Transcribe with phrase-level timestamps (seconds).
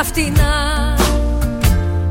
[0.00, 0.96] τα φτηνά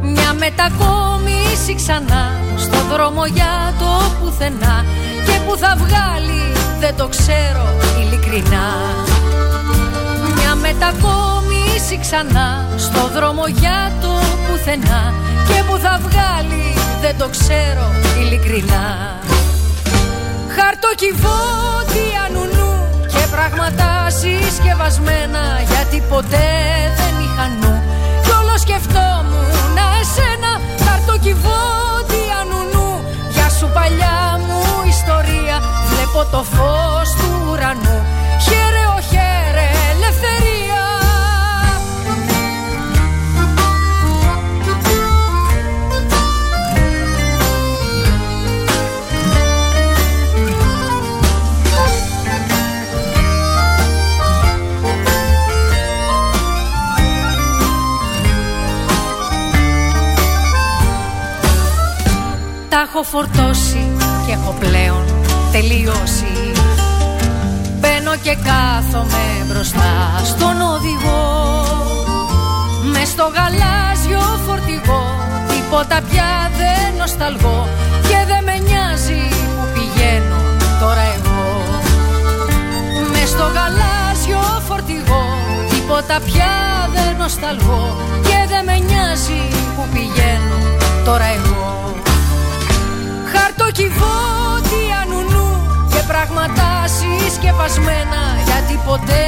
[0.01, 4.85] Μια μετακόμιση ξανά Στο δρόμο για το πουθενά.
[5.25, 6.41] Και που θα βγάλει
[6.79, 7.65] δεν το ξέρω
[8.01, 8.67] ειλικρινά.
[10.35, 14.13] Μια μετακόμιση ξανά Στο δρόμο για το
[14.47, 15.13] πουθενά.
[15.47, 17.85] Και που θα βγάλει δεν το ξέρω
[18.21, 18.85] ειλικρινά.
[20.55, 22.48] Χαρτοκιβώτια νου και
[23.39, 26.49] πράγματα συσκευασμένα γιατί ποτέ
[26.99, 27.73] δεν είχα νου.
[28.23, 30.51] Κι όλο σκεφτόμουν εσένα
[30.85, 32.39] χαρτοκιβώτια
[32.71, 32.89] νου
[33.35, 34.59] για σου παλιά μου
[34.95, 35.57] ιστορία.
[35.89, 37.99] Βλέπω το φως του ουρανού
[62.79, 63.87] Τα έχω φορτώσει
[64.25, 65.03] και έχω πλέον
[65.51, 66.33] τελειώσει.
[67.79, 71.25] Μπαίνω και κάθομαι μπροστά στον οδηγό.
[72.93, 75.03] Μες στο γαλάζιο φορτηγό
[75.49, 77.67] Τίποτα πια δεν νοσταλγώ
[78.09, 79.23] Και δεν με νοιάζει
[79.55, 80.41] που πηγαίνω
[80.79, 81.47] τώρα εγώ.
[83.11, 85.25] Μες στο γαλάζιο φορτηγό
[85.69, 86.53] Τίποτα πια
[86.95, 87.83] δεν νοσταλγώ
[88.27, 89.41] Και δεν με νοιάζει
[89.75, 90.59] που πηγαίνω
[91.05, 91.79] τώρα εγώ
[93.33, 95.47] Χαρτοκιβώτια νου
[95.91, 99.25] και πράγματα συσκευασμένα γιατί ποτέ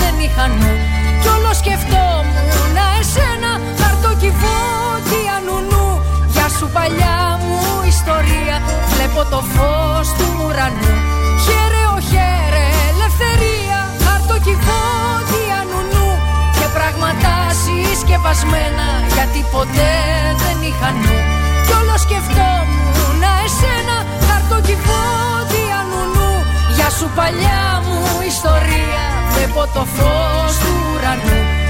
[0.00, 0.74] δεν είχα νου.
[1.20, 5.86] Κι όλο σκεφτόμουν εσένα χαρτοκιβώτια νου
[6.34, 7.60] για σου παλιά μου
[7.94, 8.56] ιστορία
[8.92, 10.94] βλέπω το φως του ουρανού.
[11.44, 16.06] Χαίρε ο χαίρε ελευθερία χαρτοκιβώτια νου
[16.58, 19.92] και πράγματα συσκευασμένα γιατί ποτέ
[20.42, 21.12] δεν είχα νου.
[21.12, 21.51] κι όλο
[22.04, 25.78] σκεφτόμουν εσένα χαρτοκιβώτια
[26.14, 26.30] νου
[26.74, 28.00] Για σου παλιά μου
[28.32, 29.04] ιστορία
[29.34, 31.61] Βλέπω το φως του ουρανού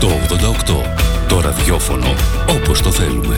[0.00, 0.84] 888.
[1.28, 2.14] Το ραδιόφωνο
[2.48, 3.36] όπως το θέλουμε.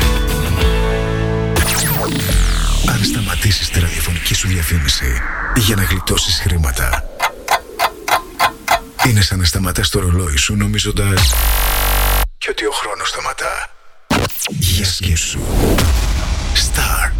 [2.88, 5.20] Αν σταματήσεις τη ραδιοφωνική σου διαφήμιση
[5.56, 7.04] για να γλιτώσεις χρήματα
[9.08, 11.34] είναι σαν να σταματάς το ρολόι σου νομίζοντας
[12.38, 13.70] και ότι ο χρόνος σταματά.
[14.48, 15.40] Για σκέψου.
[16.54, 17.19] Star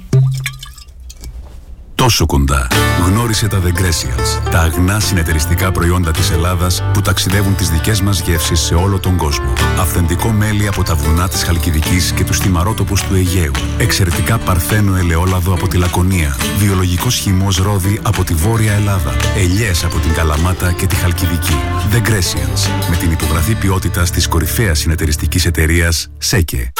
[1.95, 2.67] Τόσο κοντά.
[3.05, 8.19] Γνώρισε τα The Grecians, τα αγνά συνεταιριστικά προϊόντα της Ελλάδας που ταξιδεύουν τις δικές μας
[8.19, 9.53] γεύσεις σε όλο τον κόσμο.
[9.79, 13.51] Αυθεντικό μέλι από τα βουνά της Χαλκιδικής και τους θυμαρότοπους του Αιγαίου.
[13.77, 16.37] Εξαιρετικά παρθένο ελαιόλαδο από τη Λακωνία.
[16.57, 19.15] Βιολογικός χυμός ρόδι από τη Βόρεια Ελλάδα.
[19.37, 21.55] Ελιές από την Καλαμάτα και τη Χαλκιδική.
[21.91, 26.71] The Grecians, με την υπογραφή ποιότητας της κορυφαίας συνεταιριστικής εταιρείας ΣΕΚΕ.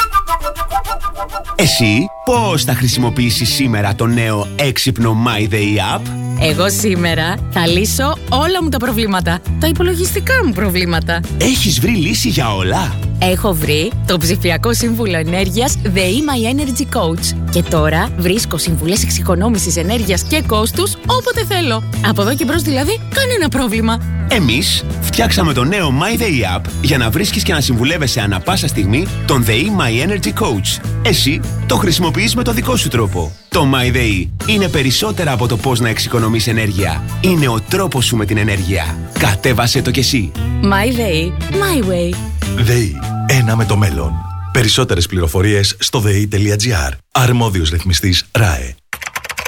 [1.56, 6.00] Εσύ πώς θα χρησιμοποιήσεις σήμερα το νέο έξυπνο My Day App?
[6.40, 9.40] Εγώ σήμερα θα λύσω όλα μου τα προβλήματα.
[9.60, 11.20] Τα υπολογιστικά μου προβλήματα.
[11.38, 17.36] Έχεις βρει λύση για όλα; Έχω βρει το ψηφιακό σύμβουλο ενέργειας The My Energy Coach.
[17.50, 21.82] Και τώρα βρίσκω συμβουλές εξοικονόμησης ενέργειας και κόστους όποτε θέλω.
[22.06, 23.98] Από εδώ και μπρος δηλαδή, κανένα πρόβλημα.
[24.34, 28.68] Εμείς φτιάξαμε το νέο My Day App για να βρίσκεις και να συμβουλεύεσαι ανα πάσα
[28.68, 30.84] στιγμή τον The My Energy Coach.
[31.02, 33.32] Εσύ το χρησιμοποιείς με το δικό σου τρόπο.
[33.48, 37.04] Το My Day είναι περισσότερα από το πώς να εξοικονομείς ενέργεια.
[37.20, 38.96] Είναι ο τρόπος σου με την ενέργεια.
[39.18, 40.32] Κατέβασέ το κι εσύ.
[40.62, 42.14] My Day, my way.
[42.56, 42.96] ΔΕΗ.
[43.26, 44.12] Ένα με το μέλλον.
[44.52, 46.92] Περισσότερες πληροφορίες στο ΔΕΗ.gr.
[47.12, 48.74] Αρμόδιος ρυθμιστής ΡΑΕ.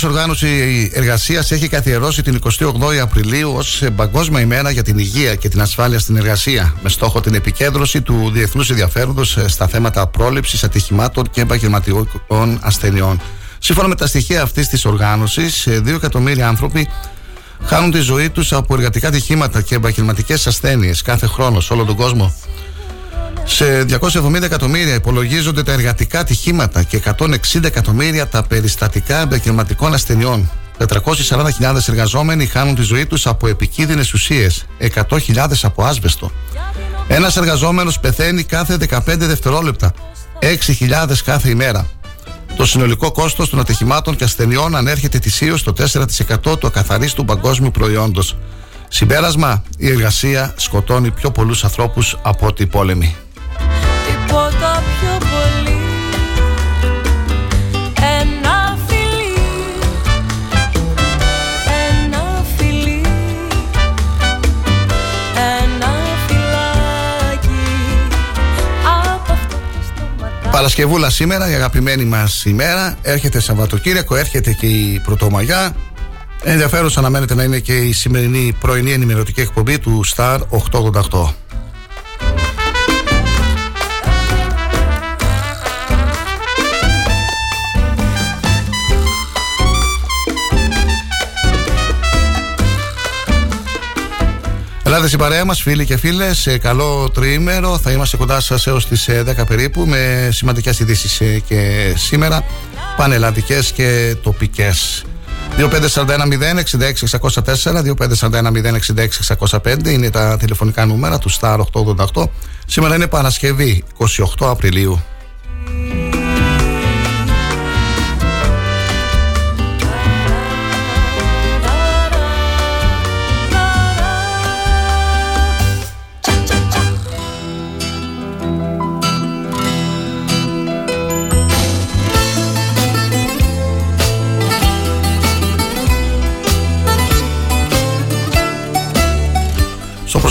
[0.00, 5.48] Διεθνή Οργάνωσης Εργασίας έχει καθιερώσει την 28η Απριλίου ως Παγκόσμια ημέρα για την υγεία και
[5.48, 11.30] την ασφάλεια στην εργασία, με στόχο την επικέντρωση του διεθνούς ενδιαφέροντος στα θέματα πρόληψης ατυχημάτων
[11.30, 13.20] και επαγγελματικών ασθενειών.
[13.58, 16.88] Σύμφωνα με τα στοιχεία αυτής της οργάνωσης, 2 εκατομμύρια άνθρωποι
[17.64, 21.96] χάνουν τη ζωή τους από εργατικά ατυχήματα και επαγγελματικές ασθένειες κάθε χρόνο σε όλο τον
[21.96, 22.34] κόσμο.
[23.52, 30.50] Σε 270 εκατομμύρια υπολογίζονται τα εργατικά ατυχήματα και 160 εκατομμύρια τα περιστατικά επαγγελματικών ασθενειών.
[30.78, 36.30] 440.000 εργαζόμενοι χάνουν τη ζωή τους από επικίνδυνες ουσίες, 100.000 από άσβεστο.
[37.08, 39.92] Ένας εργαζόμενος πεθαίνει κάθε 15 δευτερόλεπτα,
[40.40, 41.86] 6.000 κάθε ημέρα.
[42.56, 48.36] Το συνολικό κόστος των ατυχημάτων και ασθενειών ανέρχεται θυσίως στο 4% του ακαθαρίστου παγκόσμιου προϊόντος.
[48.88, 53.16] Συμπέρασμα, η εργασία σκοτώνει πιο πολλούς ανθρώπους από ό,τι οι πόλεμοι
[54.30, 55.78] τίποτα πιο πολύ.
[58.20, 59.34] Ένα φιλί
[61.88, 63.00] Ένα φιλί
[65.34, 65.92] Ένα
[66.26, 67.62] φυλάκι.
[68.82, 72.96] Από αυτό το στοματάκι Παρασκευούλα σήμερα η αγαπημένη μας ημέρα.
[73.02, 75.74] Έρχεται Σαββατοκύριακο, έρχεται και η Πρωτομαγιά.
[76.42, 80.38] Ενδιαφέρον αναμένεται να είναι και η σημερινή πρωινή ενημερωτική εκπομπή του Star
[80.70, 81.39] 888.
[95.00, 96.38] Ελάτε στην παρέα μας, φίλοι και φίλες.
[96.38, 97.78] Σε καλό τριήμερο.
[97.78, 102.44] Θα είμαστε κοντά σας έως τις 10 περίπου με σημαντικές ειδήσεις ε, και σήμερα.
[102.96, 105.04] Πανελλαδικές και τοπικές.
[105.58, 105.66] 2541-066-604,
[109.60, 111.60] 2541-066-605 είναι τα τηλεφωνικά νούμερα του Star
[112.12, 112.24] 888.
[112.66, 114.06] Σήμερα είναι Παρασκευή 28
[114.40, 115.00] Απριλίου.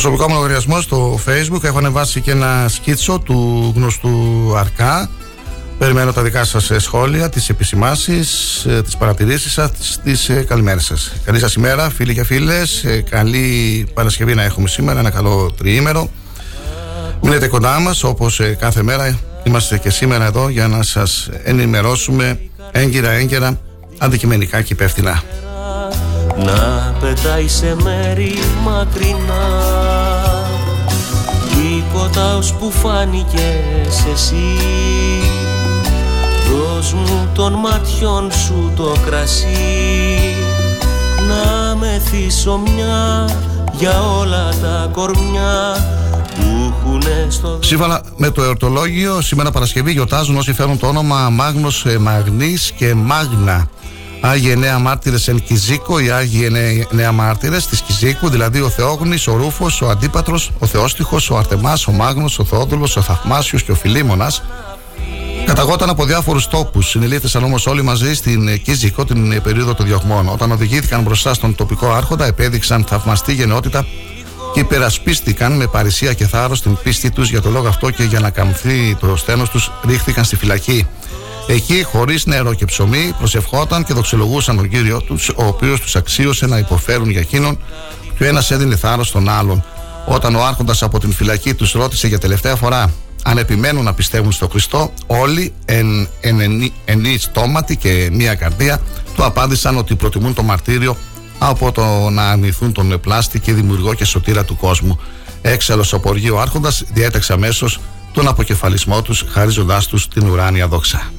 [0.01, 1.63] Προσωπικό μου λογαριασμό στο facebook.
[1.63, 4.10] Έχω ανεβάσει και ένα σκίτσο του γνωστού
[4.58, 5.10] Αρκά.
[5.77, 10.86] Περιμένω τα δικά σας ε, σχόλια, τις επισημάσεις, ε, τις παρατηρήσεις σας, τις ε, καλημέρες
[10.86, 11.13] σας.
[11.24, 16.10] Καλή σας ημέρα φίλοι και φίλες, καλή Παρασκευή να έχουμε σήμερα, ένα καλό τριήμερο.
[17.22, 22.39] Μείνετε κοντά μας όπως κάθε μέρα, είμαστε και σήμερα εδώ για να σας ενημερώσουμε
[22.72, 23.60] έγκυρα έγκαιρα,
[23.98, 25.24] αντικειμενικά και υπεύθυνα
[26.38, 28.34] να πετάει σε μέρη
[28.64, 29.48] μακρινά.
[31.50, 34.58] Τίποτα ως που φάνηκες εσύ.
[36.52, 40.36] Δώσ' μου των ματιών σου το κρασί.
[41.28, 43.30] Να μεθύσω μια
[43.78, 45.76] για όλα τα κορμιά
[47.60, 52.94] Σύμφωνα με το εορτολόγιο, σήμερα Παρασκευή γιορτάζουν όσοι φέρουν το όνομα Μάγνος ε, Μαγνής και
[52.94, 53.70] Μάγνα.
[54.22, 56.46] Άγιοι Εννέα Μάρτυρες εν Κιζίκο, οι Άγιοι
[56.92, 61.88] Εννέα Μάρτυρες της Κιζίκου, δηλαδή ο Θεόγνης, ο Ρούφος, ο Αντίπατρος, ο Θεόστιχος, ο Αρτεμάς,
[61.88, 64.44] ο Μάγνος, ο Θεόδουλος, ο Θαυμάσιος και ο Φιλίμωνας.
[65.46, 66.90] Καταγόταν από διάφορους τόπους.
[66.90, 70.28] Συνελήφθησαν όμως όλοι μαζί στην Κίζικο την περίοδο των διωγμών.
[70.28, 73.86] Όταν οδηγήθηκαν μπροστά στον τοπικό άρχοντα, επέδειξαν θαυμαστή γενναιότητα
[74.54, 78.20] και υπερασπίστηκαν με παρησία και θάρρος την πίστη τους για το λόγο αυτό και για
[78.20, 80.88] να καμφθεί το στένος τους, ρίχθηκαν στη φυλακή.
[81.51, 86.46] Εκεί, χωρίς νερό και ψωμί, προσευχόταν και δοξολογούσαν τον κύριο τους, ο οποίος τους αξίωσε
[86.46, 87.60] να υποφέρουν για εκείνον,
[88.18, 89.63] και ο ένας έδινε θάρρος στον άλλον.
[90.06, 94.32] Όταν ο Άρχοντας από την φυλακή τους ρώτησε για τελευταία φορά αν επιμένουν να πιστεύουν
[94.32, 98.82] στο Χριστό, όλοι εν, εν, εν, εν στόματι και μία καρδία
[99.15, 100.98] του απάντησαν ότι προτιμούν το μαρτύριο
[101.39, 105.00] από το να αρνηθούν τον πλάστη και δημιουργό και σωτήρα του κόσμου.
[105.41, 107.79] Έξαλλος από οργή ο Άρχοντας διέταξε αμέσως
[108.13, 111.12] τον αποκεφαλισμό τους, χαρίζοντάς τους την ουράνια δόξα.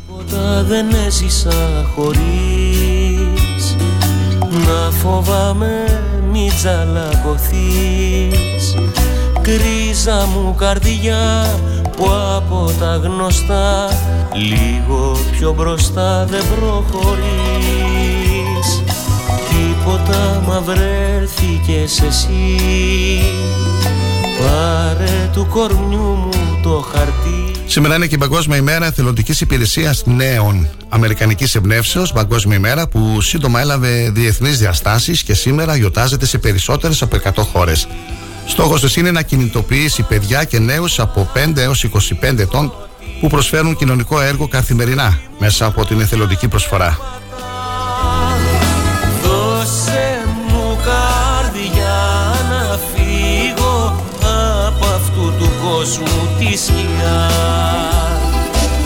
[0.68, 3.76] Δεν έζησα χωρίς.
[4.50, 6.00] Να φοβάμαι
[6.32, 7.50] μη τσαλακωθείς
[9.42, 11.54] Κρίζα μου καρδιά
[11.96, 13.88] που από τα γνωστά
[14.34, 17.18] Λίγο πιο μπροστά δεν προχωρείς.
[19.50, 22.56] Τίποτα μα βρέθηκες εσύ.
[24.38, 26.30] Πάρε του κορμιού μου
[26.62, 27.39] το χαρτί
[27.70, 33.60] Σήμερα είναι και η Παγκόσμια ημέρα εθελοντικής υπηρεσίας νέων Αμερικανικής εμπνεύσεως, Παγκόσμια ημέρα που σύντομα
[33.60, 37.88] έλαβε διεθνείς διαστάσεις και σήμερα γιορτάζεται σε περισσότερες από 100 χώρες.
[38.46, 42.72] Στόχος της είναι να κινητοποιήσει παιδιά και νέους από 5 έως 25 ετών
[43.20, 46.98] που προσφέρουν κοινωνικό έργο καθημερινά μέσα από την εθελοντική προσφορά.
[55.90, 57.30] Του κόσμου τη σκιά.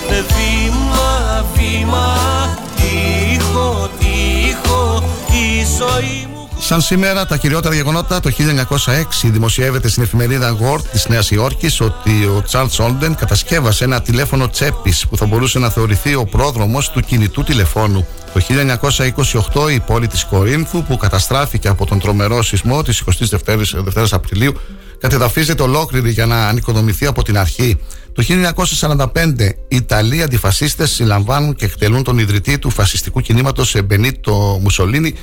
[0.08, 2.16] Βήμα, βήμα,
[2.76, 6.23] τείχο, τείχο, η ζωή μου
[6.66, 12.24] Σαν σήμερα, τα κυριότερα γεγονότα, το 1906 δημοσιεύεται στην εφημερίδα Word της Νέας Υόρκης ότι
[12.36, 17.00] ο Τσάρλ Όλντεν κατασκεύασε ένα τηλέφωνο τσέπης που θα μπορούσε να θεωρηθεί ο πρόδρομος του
[17.00, 18.06] κινητού τηλεφώνου.
[18.32, 18.40] Το
[19.54, 24.54] 1928 η πόλη της Κορίνθου, που καταστράφηκε από τον τρομερό σεισμό της 22η Απριλίου,
[24.98, 27.78] κατεδαφίζεται ολόκληρη για να ανοικοδομηθεί από την αρχή.
[28.12, 35.14] Το 1945 οι Ιταλοί αντιφασίστες συλλαμβάνουν και εκτελούν τον ιδρυτή του φασιστικού κινήματος Μπενίτο Μουσολίνη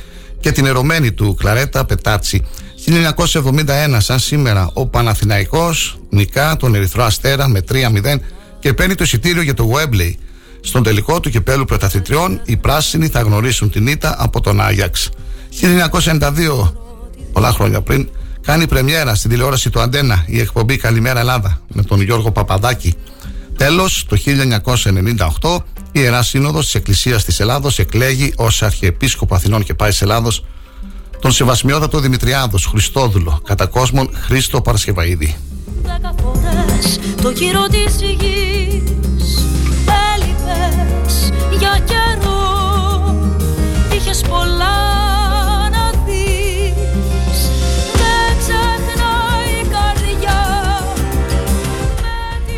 [0.42, 2.46] και την ερωμένη του Κλαρέτα Πετάτσι.
[2.86, 8.20] 1971, σαν σήμερα, ο Παναθηναϊκός νικά τον Ερυθρό Αστέρα με 3-0
[8.60, 10.14] και παίρνει το εισιτήριο για το Webley.
[10.62, 15.10] Στον τελικό του κυπέλου πρωταθλητριών, οι πράσινοι θα γνωρίσουν την ήττα από τον Άγιαξ.
[15.50, 16.74] 1992,
[17.32, 18.10] πολλά χρόνια πριν,
[18.42, 22.96] κάνει πρεμιέρα στην τηλεόραση του Αντένα η εκπομπή Καλημέρα Ελλάδα με τον Γιώργο Παπαδάκη.
[23.58, 24.18] Τέλος, το
[25.42, 30.46] 1998 η Ιερά Σύνοδος της Εκκλησίας της Ελλάδος εκλέγει ως Αρχιεπίσκοπο Αθηνών και Πάης Ελλάδος
[31.20, 35.36] τον Σεβασμιότατο Δημητριάδος Χριστόδουλο κατά κόσμον Χρήστο Παρασκευαίδη.
[35.82, 38.84] Δέκα φορές το γύρο της γης
[40.16, 41.84] έλειπες για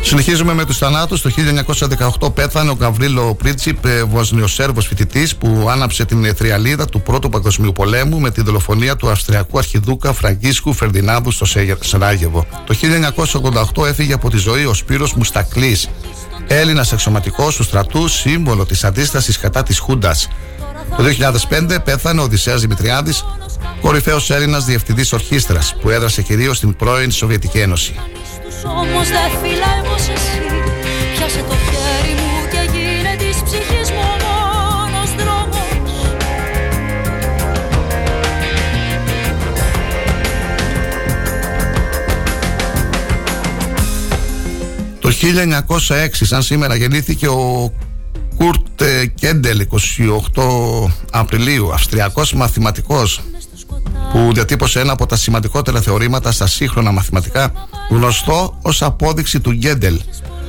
[0.06, 1.20] Συνεχίζουμε με τους θανάτους.
[1.20, 1.30] Το
[2.20, 7.72] 1918 πέθανε ο Γαβρίλο Πρίτσιπ, ε, Βοσνιοσέρβος φοιτητής, που άναψε την θριαλίδα του Πρώτου Παγκοσμίου
[7.72, 11.44] Πολέμου με τη δολοφονία του Αυστριακού Αρχιδούκα Φραγκίσκου Φερδινάνδου στο
[11.80, 12.46] Σεράγεβο.
[12.66, 12.74] Το
[13.74, 15.88] 1988 έφυγε από τη ζωή ο Σπύρος Μουστακλής,
[16.46, 20.28] Έλληνας αξιωματικός του στρατού, σύμβολο της αντίστασης κατά της Χούντας.
[20.96, 23.24] Το 2005 πέθανε ο Οδυσσέας Δημητριάδης,
[23.80, 27.94] κορυφαίος Έλληνας διευθυντής ορχήστρας, που έδρασε κυρίως στην πρώην Σοβιετική Ένωση.
[28.54, 30.38] Τους όμως δεν φυλάει όπως εσύ.
[31.16, 35.62] Πιάσε το χέρι μου και γίνε της ψυχής μου ο μόνος δρόμος.
[45.00, 47.72] Το 1906, σαν σήμερα, γεννήθηκε ο
[48.36, 49.66] Κουρτ ε, Κέντελ,
[50.34, 50.42] 28
[51.10, 53.20] Απριλίου, Αυστριακός μαθηματικός
[54.12, 57.52] που διατύπωσε ένα από τα σημαντικότερα θεωρήματα στα σύγχρονα μαθηματικά,
[57.90, 60.00] γνωστό ως απόδειξη του Γκέντελ,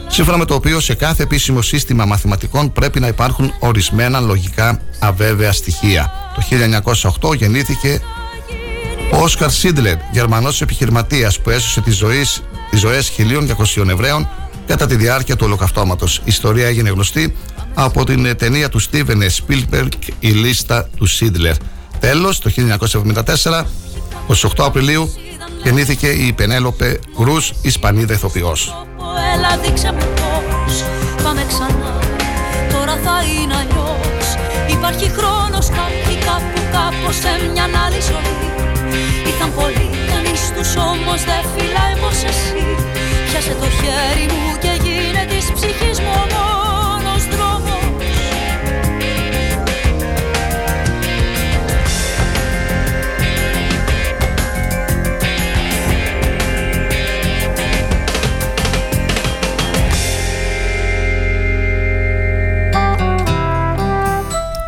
[0.08, 5.52] σύμφωνα με το οποίο σε κάθε επίσημο σύστημα μαθηματικών πρέπει να υπάρχουν ορισμένα λογικά αβέβαια
[5.52, 6.12] στοιχεία.
[6.36, 6.42] Το
[7.32, 8.02] 1908 γεννήθηκε
[9.14, 14.30] ο Όσκαρ Σίντλερ, Γερμανός επιχειρηματίας που έσωσε τις, ζωής, τις ζωές 1200 Εβραίων
[14.68, 16.18] κατά τη διάρκεια του ολοκαυτώματος.
[16.18, 17.36] Η ιστορία έγινε γνωστή
[17.74, 21.56] από την ταινία του Στίβεν Σπίλμπεργκ «Η λίστα του Σίντλερ».
[22.00, 23.66] Τέλος, το 1974,
[24.28, 25.14] 28 Απριλίου,
[25.64, 28.86] γεννήθηκε η Πενέλοπε Γκρούς, Ισπανίδα ηθοποιός.
[29.36, 30.84] Έλα δείξε μου πώς.
[31.24, 31.94] Πάμε ξανά.
[32.72, 34.28] Τώρα θα είναι αλλιώς.
[34.70, 38.38] Υπάρχει χρόνος κάποιοι κάπου κάπως σε μια άλλη ζωή.
[39.32, 42.64] Ήταν πολλοί κανείς τους όμως δεν φυλάει πως εσύ.
[43.28, 46.14] Πιάσε το χέρι μου και γίνε της ψυχής μου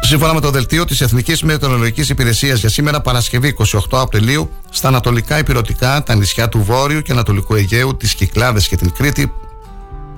[0.07, 5.37] Σύμφωνα με το δελτίο της Εθνικής Μετεωρολογικής Υπηρεσίας για σήμερα, Παρασκευή 28 Απριλίου, στα ανατολικά
[5.37, 9.33] υπηρετικά, τα νησιά του Βόρειου και Ανατολικού Αιγαίου, τις Κυκλάδες και την Κρήτη,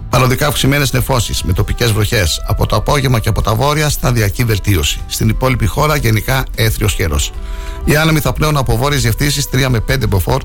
[0.09, 2.43] παροδικά αυξημένες νεφώσεις με τοπικές βροχές.
[2.47, 4.99] Από το απόγευμα και από τα βόρεια, σταδιακή βελτίωση.
[5.07, 7.31] Στην υπόλοιπη χώρα, γενικά έθριος καιρός.
[7.85, 10.41] Οι άνεμοι θα πλέον από βόρειες διευθύνσει 3 με 5 μποφόρ,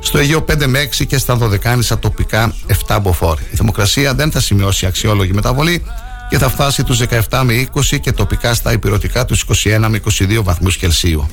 [0.00, 2.54] στο Αιγαίο 5 με 6 και στα Δωδεκάνησα τοπικά
[2.86, 3.38] 7 μποφόρ.
[3.52, 5.82] Η θερμοκρασία δεν θα σημειώσει αξιόλογη μεταβολή
[6.34, 7.00] και θα φτάσει τους
[7.30, 11.28] 17 με 20 και τοπικά στα υπηρετικά τους 21 με 22 βαθμούς Κελσίου.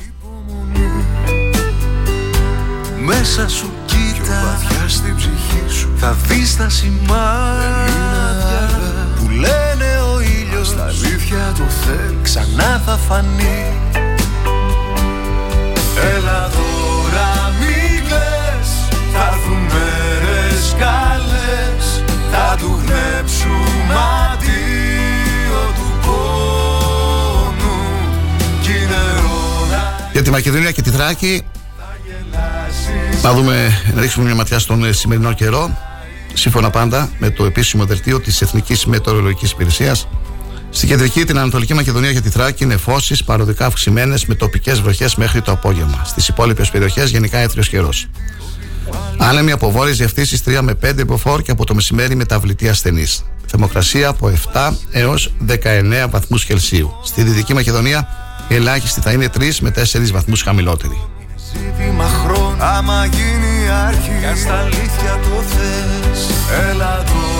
[2.98, 5.88] Μέσα σου κοίτα βαθιά στην ψυχή σου.
[5.96, 8.00] Θα δεις τα σημάδια
[9.16, 10.68] Που λένε ο ήλιος.
[10.68, 13.72] Στα αλήθεια το θέλει Ξανά θα φανεί.
[16.16, 18.70] Έλα τώρα μη κλαις.
[19.12, 22.02] Θα έρθουν μέρες καλές.
[22.32, 24.31] Θα του γνέψουμε
[30.22, 31.42] Για τη Μακεδονία και τη Θράκη
[33.22, 35.78] να δούμε, να ρίξουμε μια ματιά στον ε, σημερινό καιρό.
[36.32, 40.08] Σύμφωνα πάντα με το επίσημο δελτίο της Εθνικής Μετεωρολογικής Υπηρεσίας,
[40.70, 45.40] στην κεντρική την Ανατολική Μακεδονία και τη Θράκη νεφώσει παροδικά αυξημένες με τοπικές βροχές μέχρι
[45.42, 46.02] το απόγευμα.
[46.04, 48.06] Στις υπόλοιπες περιοχές γενικά έθριος καιρός.
[49.16, 53.24] Άνεμοι από βόρειε διευθύνσεις 3 με 5 μποφόρ και από το μεσημέρι μεταβλητή ασθενής.
[53.46, 56.92] Θερμοκρασία από 7 έως 19 βαθμούς Κελσίου.
[57.04, 61.00] Στη Δυτική Μακεδονία η ελάχιστη θα είναι 3 με 4 βαθμούς χαμηλότερη.
[61.52, 62.56] ζήτημα χρόνου.
[62.58, 66.26] Άμα γίνει αρχή Κι αν στα αλήθεια το θες.
[66.70, 67.31] Έλα τώρα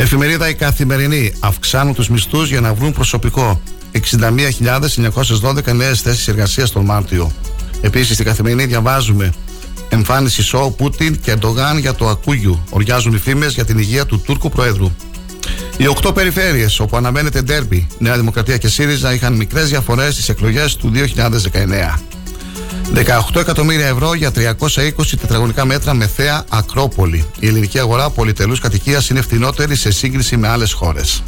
[0.00, 3.60] Εφημερίδα Η Καθημερινή αυξάνουν τους μισθούς για να βρουν προσωπικό.
[3.92, 7.32] 61.912 νέες θέσεις εργασίας τον Μάρτιο.
[7.80, 9.32] Επίσης, στην Καθημερινή διαβάζουμε
[9.88, 12.64] εμφάνιση σοου Πούτιν και Ερντογάν για το Ακούγιου.
[12.70, 14.92] Οριάζουν οι φήμες για την υγεία του Τούρκου Προέδρου.
[15.76, 20.76] Οι οκτώ περιφέρειες όπου αναμένεται ντέρμπι, Νέα Δημοκρατία και ΣΥΡΙΖΑ είχαν μικρές διαφορές στις εκλογές
[20.76, 21.98] του 2019.
[22.94, 27.24] 18 εκατομμύρια ευρώ για 320 τετραγωνικά μέτρα με θέα Ακρόπολη.
[27.38, 31.22] Η ελληνική αγορά πολυτελούς κατοικίας είναι φθηνότερη σε σύγκριση με άλλες χώρες.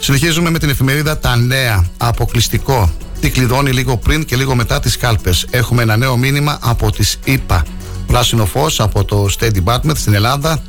[0.00, 1.84] Συνεχίζουμε με την εφημερίδα Τα Νέα.
[1.96, 2.92] Αποκλειστικό.
[3.20, 5.46] Τι κλειδώνει λίγο πριν και λίγο μετά τις κάλπες.
[5.50, 7.64] Έχουμε ένα νέο μήνυμα από τις ΗΠΑ.
[8.06, 10.62] Πράσινο φως από το State Department στην Ελλάδα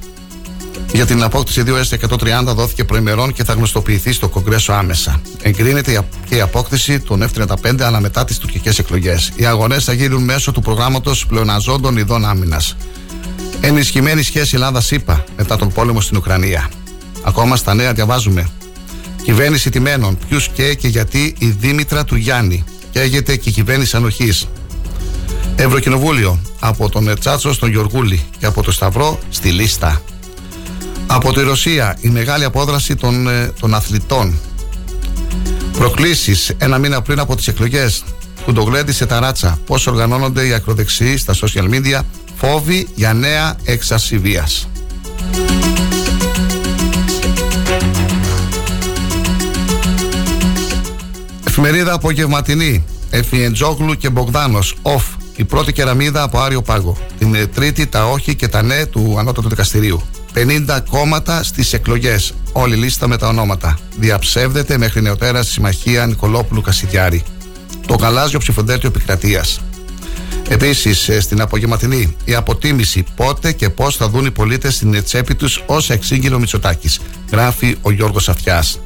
[0.94, 5.22] για την απόκτηση 2S130 δόθηκε προημερών και θα γνωστοποιηθεί στο Κογκρέσο άμεσα.
[5.42, 9.32] Εγκρίνεται και η απόκτηση των F-35 αλλά μετά τις τουρκικές εκλογές.
[9.36, 12.76] Οι αγωνές θα γίνουν μέσω του προγράμματος πλεοναζόντων ειδών άμυνας.
[13.62, 16.70] Ενισχυμένη σχέση Ελλάδα-ΣΥΠΑ μετά τον πόλεμο στην Ουκρανία.
[17.24, 18.50] Ακόμα στα νέα διαβάζουμε.
[19.24, 20.18] Κυβέρνηση τιμένων.
[20.28, 22.64] Ποιους και και γιατί η Δήμητρα του Γιάννη.
[22.92, 24.48] Καίγεται και η κυβέρνηση ανοχής.
[25.56, 26.40] Ευρωκοινοβούλιο.
[26.60, 30.02] Από τον Τσάτσο στον Γιωργούλη και από το Σταυρό στη λίστα.
[31.08, 34.40] Από τη Ρωσία η μεγάλη απόδραση των, ε, των αθλητών.
[35.78, 38.04] Προκλήσεις ένα μήνα πριν από τις εκλογές.
[38.46, 39.60] Κουντογλέντι σε ταράτσα.
[39.66, 42.00] Πώς οργανώνονται οι ακροδεξιοί στα social media.
[42.36, 44.68] Φόβοι για νέα έξαρση βίας.
[51.48, 52.86] Εφημερίδα απογευματινή.
[53.10, 54.76] Εφιεντζόγλου και Μπογδάνος.
[54.82, 55.04] Οφ.
[55.36, 56.98] Η πρώτη κεραμίδα από Άριο Πάγο.
[57.18, 60.02] Την ε, τρίτη τα όχι και τα ναι του Ανώτατου Δικαστηρίου.
[60.36, 62.34] 50 κόμματα στις εκλογές.
[62.52, 63.78] Όλη λίστα με τα ονόματα.
[63.98, 67.24] Διαψεύδεται μέχρι νεοτέρα συμμαχία Νικολόπουλου Κασιδιάρη.
[67.88, 69.62] Το γαλάζιο ψηφοδέλτιο επικρατείας.
[70.50, 75.36] Επίσης, ε, στην απογευματινή, η αποτίμηση πότε και πώς θα δουν οι πολίτες στην τσέπη
[75.36, 77.00] τους ως εξήγηλο Μητσοτάκης.
[77.32, 78.80] Γράφει ο Γιώργος Αυτιάς.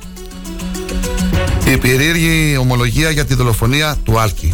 [1.67, 4.53] Η περίεργη ομολογία για τη δολοφονία του Άλκη.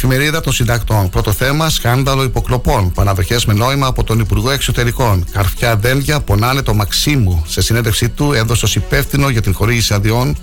[0.00, 1.10] Εφημερίδα των Συντακτών.
[1.10, 2.92] Πρώτο θέμα: σκάνδαλο υποκλοπών.
[2.92, 5.24] Παναδοχέ με νόημα από τον Υπουργό Εξωτερικών.
[5.32, 7.44] Καρφιά δένδια πονάνε το Μαξίμου.
[7.46, 10.36] Σε συνέντευξή του έδωσε ως υπεύθυνο για την χορήγηση αδειών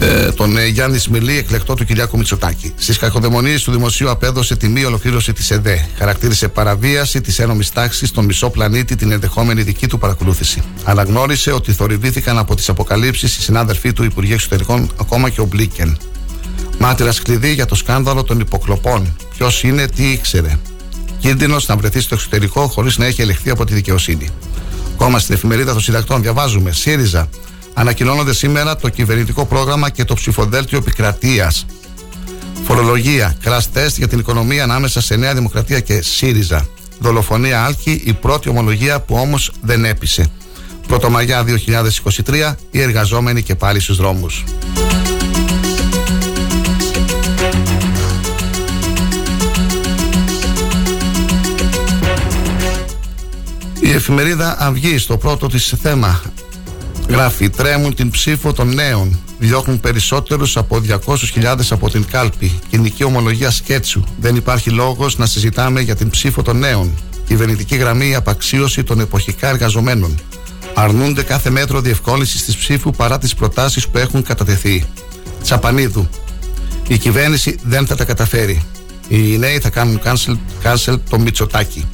[0.00, 2.74] ε, τον ε, Γιάννη Σμιλή, εκλεκτό του Κυριάκου Μητσοτάκη.
[2.76, 5.86] Στις κακοδαιμονίες του Δημοσίου απέδωσε τη μη ολοκλήρωση της ΕΔΕ.
[5.98, 10.62] Χαρακτήρισε παραβίαση της ένομη τάξης στον μισό πλανήτη την ενδεχόμενη δική του παρακολούθηση.
[10.84, 15.98] Αναγνώρισε ότι θορυβήθηκαν από τις αποκαλύψεις οι συνάδελφοί του Υπουργείου Εξωτερικών, ακόμα και ο Μπλίκεν.
[16.78, 19.16] Μάτυρα κλειδί για το σκάνδαλο των υποκλοπών.
[19.36, 20.58] Ποιος είναι, τι ήξερε.
[21.18, 24.28] Κίνδυνος να βρεθεί στο εξωτερικό χωρίς να έχει ελεγχθεί από τη δικαιοσύνη.
[24.94, 27.28] Ακόμα στην εφημερίδα των συντακτών διαβάζουμε ΣΥΡΙΖΑ.
[27.74, 31.66] Ανακοινώνονται σήμερα το κυβερνητικό πρόγραμμα και το ψηφοδέλτιο επικρατείας.
[32.64, 33.36] Φορολογία.
[33.42, 36.66] Κραστ τεστ για την οικονομία ανάμεσα σε Νέα Δημοκρατία και ΣΥΡΙΖΑ.
[36.98, 40.30] Δολοφονία Άλκη, η πρώτη ομολογία που όμως δεν έπεισε.
[40.86, 44.44] Πρωτομαγιά 2023, οι εργαζόμενοι και πάλι στους δρόμους.
[53.84, 56.22] Η εφημερίδα Αυγή στο πρώτο της θέμα
[57.08, 63.50] γράφει τρέμουν την ψήφο των νέων διώχνουν περισσότερους από 200.000 από την κάλπη κοινική ομολογία
[63.50, 66.94] σκέτσου δεν υπάρχει λόγος να συζητάμε για την ψήφο των νέων
[67.26, 70.18] κυβερνητική γραμμή απαξίωση των εποχικά εργαζομένων
[70.74, 74.84] αρνούνται κάθε μέτρο διευκόλυνσης της ψήφου παρά τις προτάσεις που έχουν κατατεθεί.
[75.42, 76.08] Τσαπανίδου.
[76.88, 78.62] Η κυβέρνηση δεν θα τα καταφέρει.
[79.08, 80.00] Οι νέοι θα κάνουν
[80.62, 81.86] cancel, το Μητσοτάκι.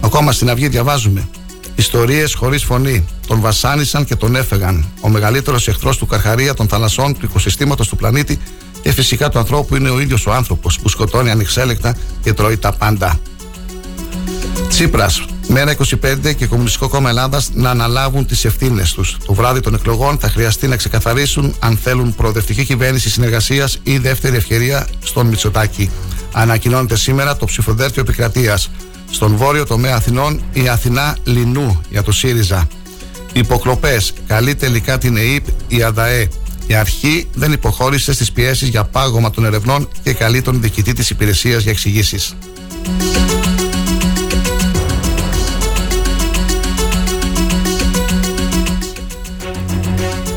[0.00, 1.28] Ακόμα στην Αυγή διαβάζουμε.
[1.74, 3.04] Ιστορίες χωρίς φωνή.
[3.26, 4.86] Τον βασάνισαν και τον έφεγαν.
[5.00, 8.38] Ο μεγαλύτερος εχθρός του Καρχαρία, των θαλασσών, του οικοσυστήματος του πλανήτη
[8.82, 12.72] και φυσικά του ανθρώπου είναι ο ίδιος ο άνθρωπος που σκοτώνει ανεξέλεκτα και τρώει τα
[12.72, 13.20] πάντα.
[14.68, 19.16] Τσίπρας, μέρα 25 και Κομμουνιστικό Κόμμα Ελλάδας να αναλάβουν τις ευθύνες τους.
[19.26, 24.36] Το βράδυ των εκλογών θα χρειαστεί να ξεκαθαρίσουν αν θέλουν προοδευτική κυβέρνηση συνεργασίας ή δεύτερη
[24.36, 25.90] ευκαιρία στον Μητσοτάκη.
[26.32, 28.70] Ανακοινώνεται σήμερα το ψηφοδέλτιο επικρατείας.
[29.10, 32.68] Στον βόρειο τομέα Αθηνών η Αθηνά Λινού για το ΣΥΡΙΖΑ.
[33.32, 34.12] Υποκλοπές.
[34.26, 36.28] Καλεί τελικά την ΕΕΠ η ΑΔΑΕ.
[36.66, 41.10] Η αρχή δεν υποχώρησε στις πιέσεις για πάγωμα των ερευνών και καλεί τον διοικητή της
[41.10, 42.34] υπηρεσίας για εξηγήσεις.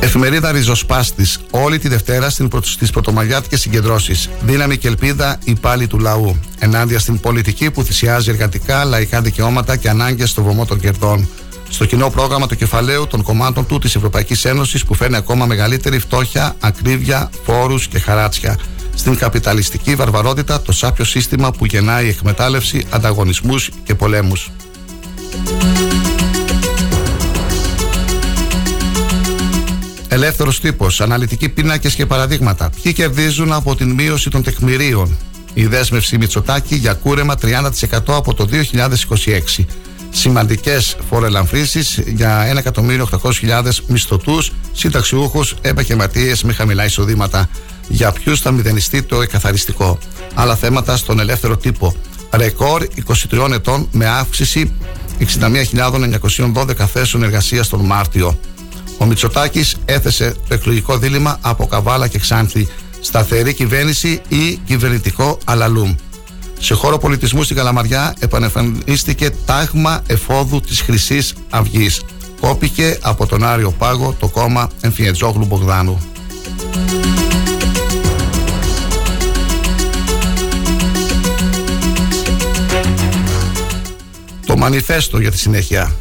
[0.01, 1.39] Εφημερίδα Ριζοσπάστης.
[1.51, 2.29] Όλη τη Δευτέρα
[2.63, 4.29] στις πρωτομαγιάτικες συγκεντρώσεις.
[4.41, 6.39] Δύναμη και ελπίδα υπάλληλοι του λαού.
[6.59, 11.27] Ενάντια στην πολιτική που θυσιάζει εργατικά, λαϊκά δικαιώματα και ανάγκες στο βωμό των κερδών.
[11.69, 15.99] Στο κοινό πρόγραμμα του κεφαλαίου των κομμάτων του της Ευρωπαϊκής Ένωσης που φέρνει ακόμα μεγαλύτερη
[15.99, 18.59] φτώχεια, ακρίβεια, φόρους και χαράτσια.
[18.95, 24.51] Στην καπιταλιστική βαρβαρότητα το σάπιο σύστημα που γεννάει εκμετάλλευση, ανταγωνισμούς και πολέμους.
[30.21, 32.69] Ελεύθερος τύπος, αναλυτικοί πίνακες και παραδείγματα.
[32.81, 35.17] Ποιοι κερδίζουν από την μείωση των τεκμηρίων.
[35.53, 39.65] Η δέσμευση Μητσοτάκη για κούρεμα 30% από το 2026.
[40.09, 47.49] Σημαντικές φοροελαμφρύσει για 1.800.000 μισθωτούς, συνταξιούχους, επαγγελματίες με χαμηλά εισοδήματα.
[47.87, 49.97] Για ποιους θα μηδενιστεί το εκαθαριστικό.
[50.33, 51.95] Άλλα θέματα στον ελεύθερο τύπο.
[52.31, 52.87] Ρεκόρ
[53.29, 54.71] 23 ετών με αύξηση
[55.19, 58.39] 61.912 θέσεων εργασίας τον Μάρτιο.
[59.01, 62.67] Ο Μητσοτάκης έθεσε το εκλογικό δίλημα από Καβάλα και Ξάνθη.
[63.01, 65.95] Σταθερή κυβέρνηση ή κυβερνητικό αλαλούμ.
[66.59, 72.01] Σε χώρο πολιτισμού στην Καλαμαριά επανεμφανίστηκε τάγμα εφόδου της χρυσής αυγής.
[72.41, 75.99] Κόπηκε από τον Άριο Πάγο το κόμμα Εμφιετζόγλου Μπογδάνου.
[84.45, 85.95] Το μανιφέστο για τη συνέχεια.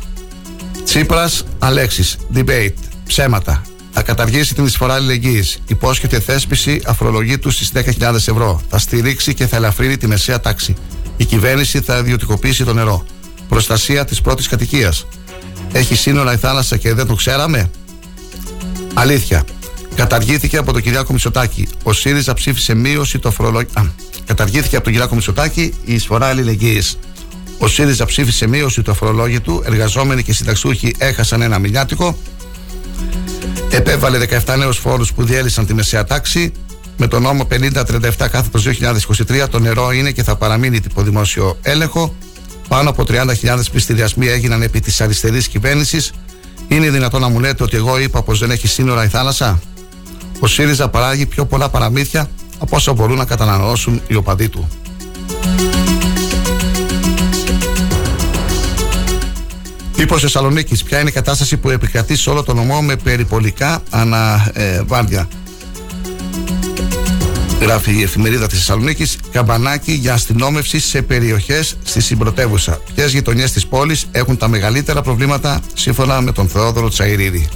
[0.85, 3.63] Τσίπρας, Αλέξης, debate, ψέματα.
[3.93, 5.59] Θα καταργήσει την εισφορά αλληλεγγύης.
[5.67, 8.61] Υπόσχεται θέσπιση αφρολογήτου στις 10.000 ευρώ.
[8.69, 10.75] Θα στηρίξει και θα ελαφρύνει τη μεσαία τάξη.
[11.17, 13.05] Η κυβέρνηση θα ιδιωτικοποιήσει το νερό.
[13.49, 15.07] Προστασία της πρώτης κατοικίας.
[15.73, 17.71] Έχει σύνορα η θάλασσα και δεν το ξέραμε;
[18.95, 19.45] Αλήθεια.
[19.95, 21.69] Καταργήθηκε από τον Κυριάκο Μητσοτάκη.
[21.83, 23.91] Ο ΣΥΡΙΖΑ ψήφισε μείωση το αφρολογήτου.
[24.27, 26.99] Καταργήθηκε από τον Κυριάκο Μητσοτάκη η εισφορά αλληλεγγύης.
[27.59, 29.63] Ο ΣΥΡΙΖΑ ψήφισε μείωση του αφορολόγητου.
[29.65, 32.19] Εργαζόμενοι και συνταξιούχοι έχασαν ένα μηνιάτικο.
[33.71, 36.53] Επέβαλε 17 νέους φόρους που διέλυσαν τη μεσαία τάξη.
[36.97, 42.15] Με τον νόμο 5037 κάθετος 2023 το νερό είναι και θα παραμείνει υπό δημόσιο έλεγχο.
[42.69, 43.25] Πάνω από 30.000
[43.71, 46.13] πληστηριασμοί έγιναν επί της αριστερής κυβέρνησης.
[46.69, 49.61] Είναι δυνατόν να μου λέτε ότι εγώ είπα πως δεν έχει σύνορα η θάλασσα;
[50.41, 54.69] Ο ΣΥΡΙΖΑ παράγει πιο πολλά παραμύθια από όσα μπορούν να καταναλώσουν οι οπαδοί του.
[59.99, 60.83] Τύπο Θεσσαλονίκης.
[60.83, 65.29] Ποια είναι η κατάσταση που επικρατεί σε όλο το νομό με περιπολικά αναβάρδια.
[67.61, 69.19] Ε, Γράφει η εφημερίδα της Θεσσαλονίκης.
[69.33, 72.81] Καμπανάκι για αστυνόμευση σε περιοχές στη συμπρωτεύουσα.
[72.95, 77.49] Ποιες γειτονιές της πόλης έχουν τα μεγαλύτερα προβλήματα σύμφωνα με τον Θεόδωρο Τσαϊρίδη;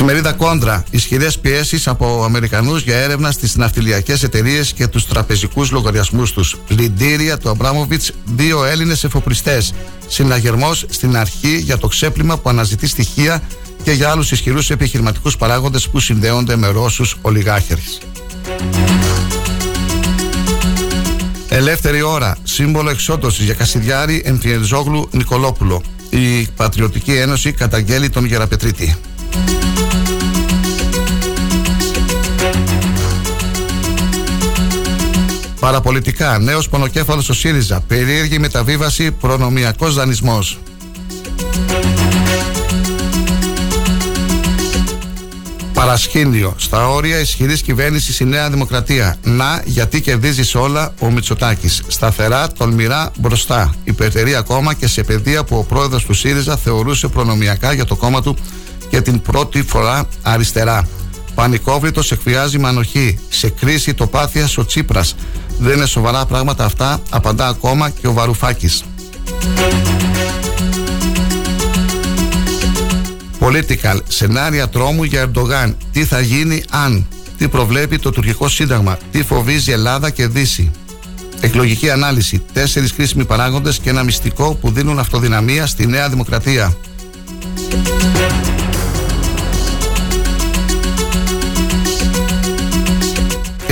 [0.00, 0.84] Εφημερίδα Κόντρα.
[0.90, 6.56] Ισχυρέ πιέσεις από Αμερικανούς για έρευνα στις ναυτιλιακές εταιρείες και τους τραπεζικούς λογαριασμούς τους.
[6.66, 9.74] Πλυντήρια του Αμπράμοβιτς, δύο Έλληνες εφοπλιστές.
[10.06, 13.42] Συναγερμός στην αρχή για το ξέπλυμα που αναζητεί στοιχεία
[13.82, 17.80] και για άλλους ισχυρούς επιχειρηματικούς παράγοντες που συνδέονται με Ρώσους ολιγάχερε.
[21.48, 22.36] Ελεύθερη ώρα.
[22.42, 25.82] Σύμβολο εξόντωση για Κασιδιάρη Εμφιεζόγλου Νικολόπουλο.
[26.10, 28.96] Η Πατριωτική Ένωση καταγγέλει τον Γεραπετρίτη.
[35.60, 37.80] Παραπολιτικά, νέος πονοκέφαλος στο ΣΥΡΙΖΑ.
[37.80, 40.58] Περίεργη μεταβίβαση, προνομιακός δανεισμός.
[45.72, 46.54] Παρασχήνιο.
[46.56, 49.16] Στα όρια ισχυρής κυβέρνησης η Νέα Δημοκρατία.
[49.22, 51.82] Να, γιατί κερδίζει όλα ο Μητσοτάκης.
[51.86, 53.74] Σταθερά, τολμηρά, μπροστά.
[53.84, 58.22] Υπερτερεί ακόμα και σε παιδεία που ο πρόεδρος του ΣΥΡΙΖΑ θεωρούσε προνομιακά για το κόμμα
[58.22, 58.36] του
[58.90, 60.88] και την πρώτη φορά αριστερά.
[61.34, 63.18] Πανικόβλητος εκβιάζει με ανοχή.
[63.28, 65.14] Σε κρίση τοπάθεια ο Τσίπρας.
[65.58, 68.84] Δεν είναι σοβαρά πράγματα αυτά, απαντά ακόμα και ο Βαρουφάκης.
[73.40, 75.76] Political, σενάρια τρόμου για Ερντογάν.
[75.92, 77.06] Τι θα γίνει αν,
[77.38, 80.70] τι προβλέπει το τουρκικό σύνταγμα, τι φοβίζει Ελλάδα και Δύση;
[81.40, 86.76] Εκλογική ανάλυση, τέσσερις κρίσιμοι παράγοντες και ένα μυστικό που δίνουν αυτοδυναμία στη Νέα Δημοκρατία.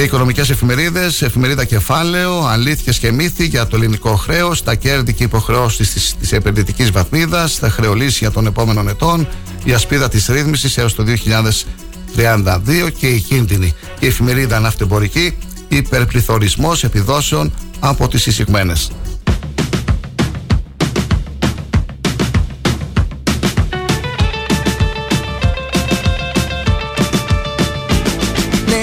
[0.07, 6.14] Οικονομικές εφημερίδες, εφημερίδα Κεφάλαιο, αλήθειες και μύθοι για το ελληνικό χρέος, τα κέρδη και υποχρεώσεις
[6.21, 9.29] της επενδυτικής βαθμίδας, τα χρεολύσια των επόμενων ετών,
[9.64, 13.75] η ασπίδα της ρύθμισης έως το 2032 και η κίνδυνη.
[13.99, 15.37] Η εφημερίδα ναυτεμπορική,
[15.69, 18.90] υπερπληθωρισμός επιδόσεων από τις εισηγμένες.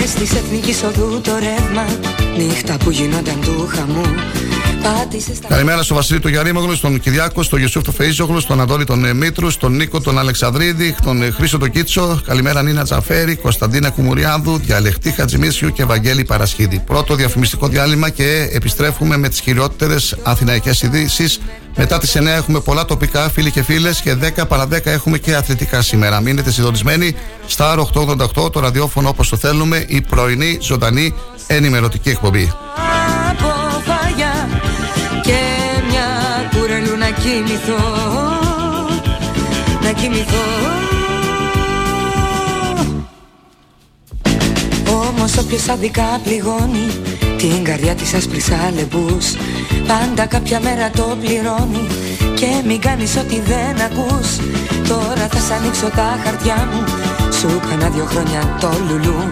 [0.04, 1.86] Της εθνικής οδού το ρεύμα.
[2.38, 4.02] Νύχτα που γινόταν του χαμού
[5.48, 9.13] Καλημέρα στο Βασίλη του Γιαρήμογλου, στον Κυριάκο, στον Γιωσούφ του Φεΐζογλου, στον Αντώνη τον ε,
[9.13, 12.22] Μήτρου, στον Νίκο τον Αλεξανδρίδη, τον ε, Χρήσο τον Κίτσο.
[12.26, 16.80] Καλημέρα Νίνα Τζαφέρη, Κωνσταντίνα Κουμουριάδου, Διαλεκτή Χατζημίσιου και Βαγγέλη Παρασχίδη.
[16.80, 21.39] Πρώτο διαφημιστικό διάλειμμα και επιστρέφουμε με τις χειρότερες αθηναϊκές ειδήσεις.
[21.76, 25.36] Μετά τις 9 έχουμε πολλά τοπικά, φίλοι και φίλες, και 10 παρα 10 έχουμε και
[25.36, 26.19] αθλητικά σήμερα.
[26.19, 27.15] Μείνετε συντονισμένοι
[27.46, 31.13] στα 888, το ραδιόφωνο όπως το θέλουμε, η πρωινή ζωντανή
[31.48, 32.52] ενημερωτική εκπομπή.
[37.24, 37.84] Κοιμηθώ
[39.82, 40.46] Να κοιμηθώ.
[45.08, 46.88] Όμως όποιος αδικά πληγώνει
[47.38, 49.26] Την καρδιά της άσπρης αλεπούς
[49.88, 51.88] Πάντα κάποια μέρα το πληρώνει.
[52.36, 54.36] Και μην κάνεις ό,τι δεν ακούς
[54.88, 56.84] Τώρα θα σ' ανοίξω τα χαρτιά μου.
[57.39, 59.30] Σου κάνα δυο χρόνια το λουλού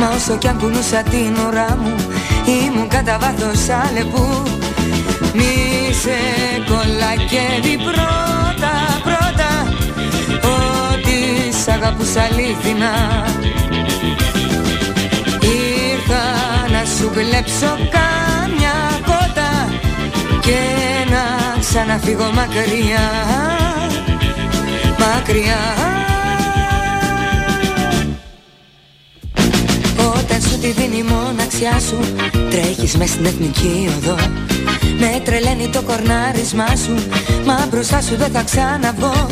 [0.00, 1.94] Μα όσο κι αν κουνούσα την ουρά μου
[2.46, 4.42] Ήμουν κατά βάθος αλεπού
[5.34, 6.18] Μη σε
[6.68, 9.50] κολλακεύει πρώτα πρώτα
[11.02, 11.18] Ότι
[11.64, 12.92] σ' αγαπούσα αλήθινα.
[15.40, 16.24] Ήρθα
[16.72, 19.68] να σου κλέψω κάμια κότα
[20.40, 20.60] Και
[21.10, 23.10] να ξαναφύγω μακριά
[24.98, 25.58] Μακριά
[30.60, 31.98] τη δίνει η μοναξιά σου.
[32.50, 34.16] Τρέχεις μες στην εθνική οδό.
[34.98, 36.94] Με τρελαίνει το κορνάρισμά σου.
[37.44, 39.26] Μα μπροστά σου δεν θα ξαναβγώ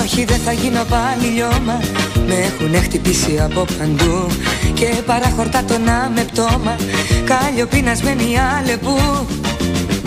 [0.00, 1.80] Όχι δεν θα γίνω πάλι λιώμα
[2.26, 4.26] Με έχουνε χτυπήσει από παντού.
[4.74, 6.76] Και παραχορτά το να με πτώμα
[7.24, 9.26] Κάλιο πεινασμένη άλεπου.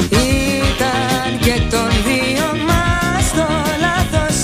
[0.09, 3.47] Ήταν και τον δύο μας το
[3.83, 4.37] λάθος.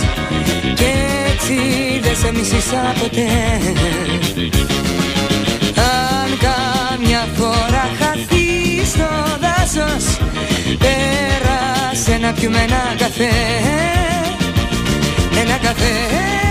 [0.75, 0.91] Και
[1.31, 1.55] έτσι
[2.01, 3.27] δεν σε μισήσα ποτέ
[6.45, 10.17] αν κάμια φορά χαθεί στο δάσος.
[10.77, 13.29] Πέρασε να πιούμε ένα καφέ
[15.41, 16.48] Ένα καφέ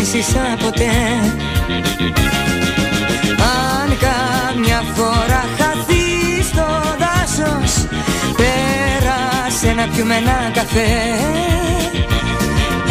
[0.00, 0.90] δεν σε μισήσα ποτέ
[3.38, 6.66] Αν κάμια φορά χαθείς στο
[6.98, 7.72] δάσος
[8.36, 10.86] Πέρασε να πιούμε ένα καφέ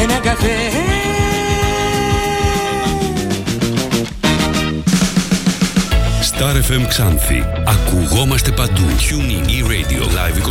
[0.02, 0.58] Ένα καφέ
[6.32, 7.44] Star FM Ξάνθη.
[7.66, 8.82] Ακουγόμαστε παντού.
[8.82, 10.42] Tuning e-radio live 24.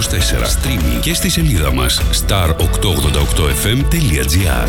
[0.47, 4.69] Streaming και στη σελίδα μας star888fm.gr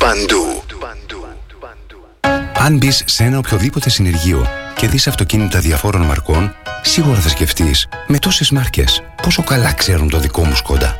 [0.00, 0.62] παντού.
[2.54, 8.18] Αν μπεις σε ένα οποιοδήποτε συνεργείο και δεις αυτοκίνητα διαφόρων μαρκών, σίγουρα θα σκεφτείς με
[8.18, 10.99] τόσες μάρκες πόσο καλά ξέρουν το δικό μου Σκόντα.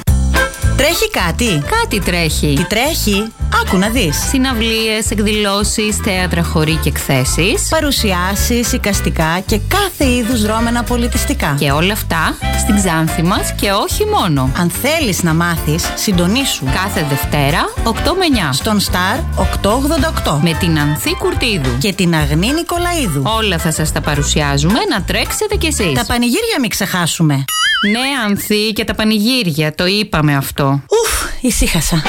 [0.77, 2.53] Τρέχει κάτι; Κάτι τρέχει.
[2.55, 4.17] Τι τρέχει; Άκου να δεις.
[4.29, 7.67] Συναυλίες, εκδηλώσεις, θέατρα, χωρί και εκθέσεις.
[7.69, 11.55] Παρουσιάσεις, οικαστικά και κάθε είδους δρόμενα πολιτιστικά.
[11.59, 14.51] Και όλα αυτά στην Ξάνθη μας και όχι μόνο.
[14.57, 16.65] Αν θέλεις να μάθεις, συντονίσου.
[16.65, 18.53] Κάθε Δευτέρα, 8 με 9.
[18.53, 20.39] Στον Star 888.
[20.43, 21.77] Με την Ανθή Κουρτίδου.
[21.77, 23.23] Και την Αγνή Νικολαίδου.
[23.37, 25.93] Όλα θα σας τα παρουσιάζουμε, να τρέξετε κι εσείς.
[25.93, 27.45] Τα πανηγύρια μην ξεχάσουμε.
[27.91, 30.81] Ναι, Ανθή και τα πανηγύρια, το είπαμε αυτό.
[30.89, 32.01] Ουφ, ησύχασα.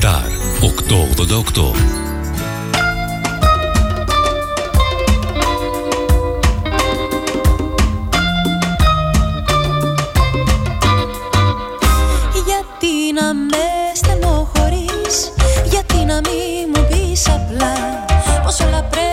[0.00, 0.24] Star
[0.60, 1.74] 888.
[12.44, 15.32] Γιατί να με στενοχωρείς
[15.64, 18.04] Γιατί να μην μου πεις απλά
[18.44, 19.11] Πως όλα πρέπει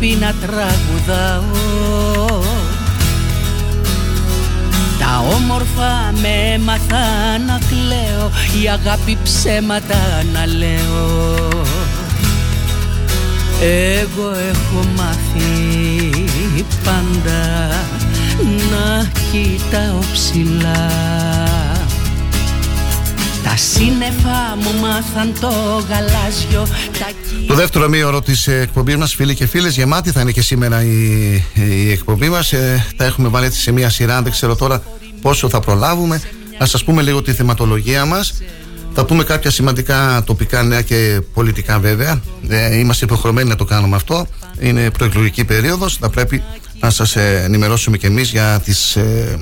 [0.00, 0.14] η
[28.36, 32.52] της εκπομπής μας, φίλοι και φίλες, γεμάτη θα είναι και σήμερα η, η εκπομπή μας.
[32.52, 34.82] Ε, τα έχουμε βάλει έτσι σε μία σειρά, δεν ξέρω τώρα
[35.20, 36.20] πόσο θα προλάβουμε.
[36.58, 38.42] Να σας πούμε λίγο τη θεματολογία μας.
[38.92, 42.20] Θα πούμε κάποια σημαντικά τοπικά νέα και πολιτικά βέβαια.
[42.48, 44.26] Ε, είμαστε υποχρεωμένοι να το κάνουμε αυτό.
[44.60, 45.96] Είναι προεκλογική περίοδος.
[45.96, 46.42] Θα πρέπει
[46.80, 49.38] να σας ενημερώσουμε και εμείς για τις ε,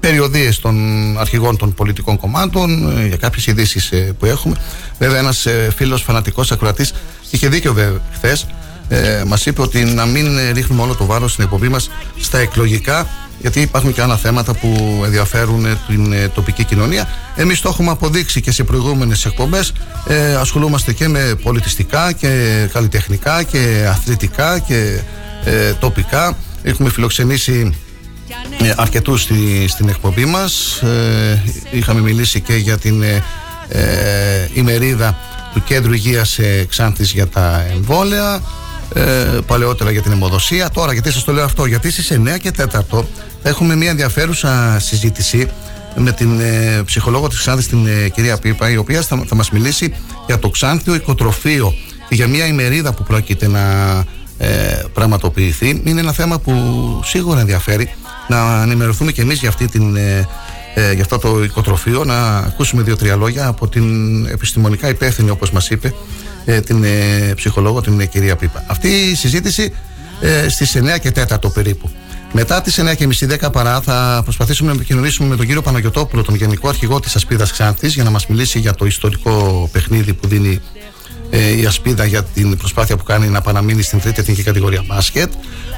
[0.00, 0.74] περιοδίες των
[1.18, 4.56] αρχηγών των πολιτικών κομμάτων ε, για κάποιες ειδήσεις ε, που έχουμε
[4.98, 6.94] βέβαια ένας ε, φίλος φανατικός ακροατής
[7.30, 8.46] είχε δίκιο βέβαια χθες
[8.88, 12.38] ε, μας είπε ότι να μην ε, ρίχνουμε όλο το βάρος στην εκπομπή μας στα
[12.38, 13.06] εκλογικά
[13.40, 17.08] γιατί υπάρχουν και άλλα θέματα που ενδιαφέρουν ε, την ε, τοπική κοινωνία.
[17.36, 19.72] Εμείς το έχουμε αποδείξει και σε προηγούμενες εκπομπές.
[20.06, 22.28] Ε, ασχολούμαστε και με πολιτιστικά και
[22.72, 25.00] καλλιτεχνικά και αθλητικά και
[25.44, 26.36] ε, τοπικά.
[26.62, 27.74] Έχουμε φιλοξενήσει
[28.62, 33.22] ε, αρκετούς στη, στην εκπομπή μας ε, είχαμε μιλήσει και για την ε,
[33.68, 35.18] ε, ημερίδα
[35.54, 38.42] του Κέντρου Υγείας ε, Ξάνθης για τα εμβόλια
[38.94, 39.02] ε,
[39.46, 40.70] παλαιότερα για την αιμοδοσία.
[40.70, 42.64] Τώρα γιατί σας το λέω αυτό γιατί στις 9 και 4
[43.42, 45.50] θα έχουμε μια ενδιαφέρουσα συζήτηση
[45.96, 49.50] με την ε, ψυχολόγο της Ξάνθης την ε, κυρία Πίπα η οποία θα, θα μας
[49.50, 49.94] μιλήσει
[50.26, 51.74] για το Ξάνθιο οικοτροφείο
[52.08, 53.60] και για μια ημερίδα που πρόκειται να
[54.38, 55.80] ε, πραγματοποιηθεί.
[55.84, 56.52] Είναι ένα θέμα που
[57.04, 57.94] σίγουρα ενδιαφέρει.
[58.28, 60.28] Να ενημερωθούμε και εμείς για, αυτή την, ε,
[60.78, 65.70] ε, για αυτό το οικοτροφείο να ακούσουμε δύο-τρία λόγια από την επιστημονικά υπεύθυνη όπως μας
[65.70, 65.94] είπε
[66.44, 69.72] ε, την ε, ψυχολόγο την ε, κυρία Πίπα αυτή η συζήτηση
[70.20, 71.90] ε, στις 9 και 4 περίπου
[72.32, 76.22] μετά τις 9 και μισή 10 παρά θα προσπαθήσουμε να επικοινωνήσουμε με τον κύριο Παναγιωτόπουλο,
[76.22, 80.28] τον Γενικό Αρχηγό της Ασπίδας Ξάνθης για να μας μιλήσει για το ιστορικό παιχνίδι που
[80.28, 80.60] δίνει
[81.30, 85.32] ε, η Ασπίδα για την προσπάθεια που κάνει να παραμείνει στην τρίτη εθνική κατηγορία μπάσκετ.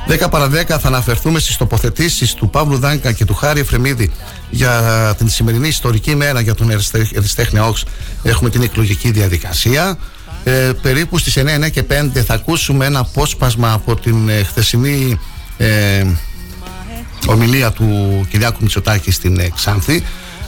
[0.09, 4.11] 10 παρα 10 θα αναφερθούμε στις τοποθετήσεις του Παύλου Δάνκα και του Χάρη Εφρεμίδη
[4.51, 6.71] για την σημερινή ιστορική μέρα για τον
[7.15, 7.85] Εριστέχνη Όξ.
[8.23, 9.99] Έχουμε την εκλογική διαδικασία.
[10.45, 15.19] Ε, περίπου στις 9, 9 και 5 θα ακούσουμε ένα απόσπασμα από την ε, χθεσινή
[15.57, 16.05] ε,
[17.27, 20.03] ομιλία του Κυριάκου Μητσοτάκη στην ε, Ξάνθη.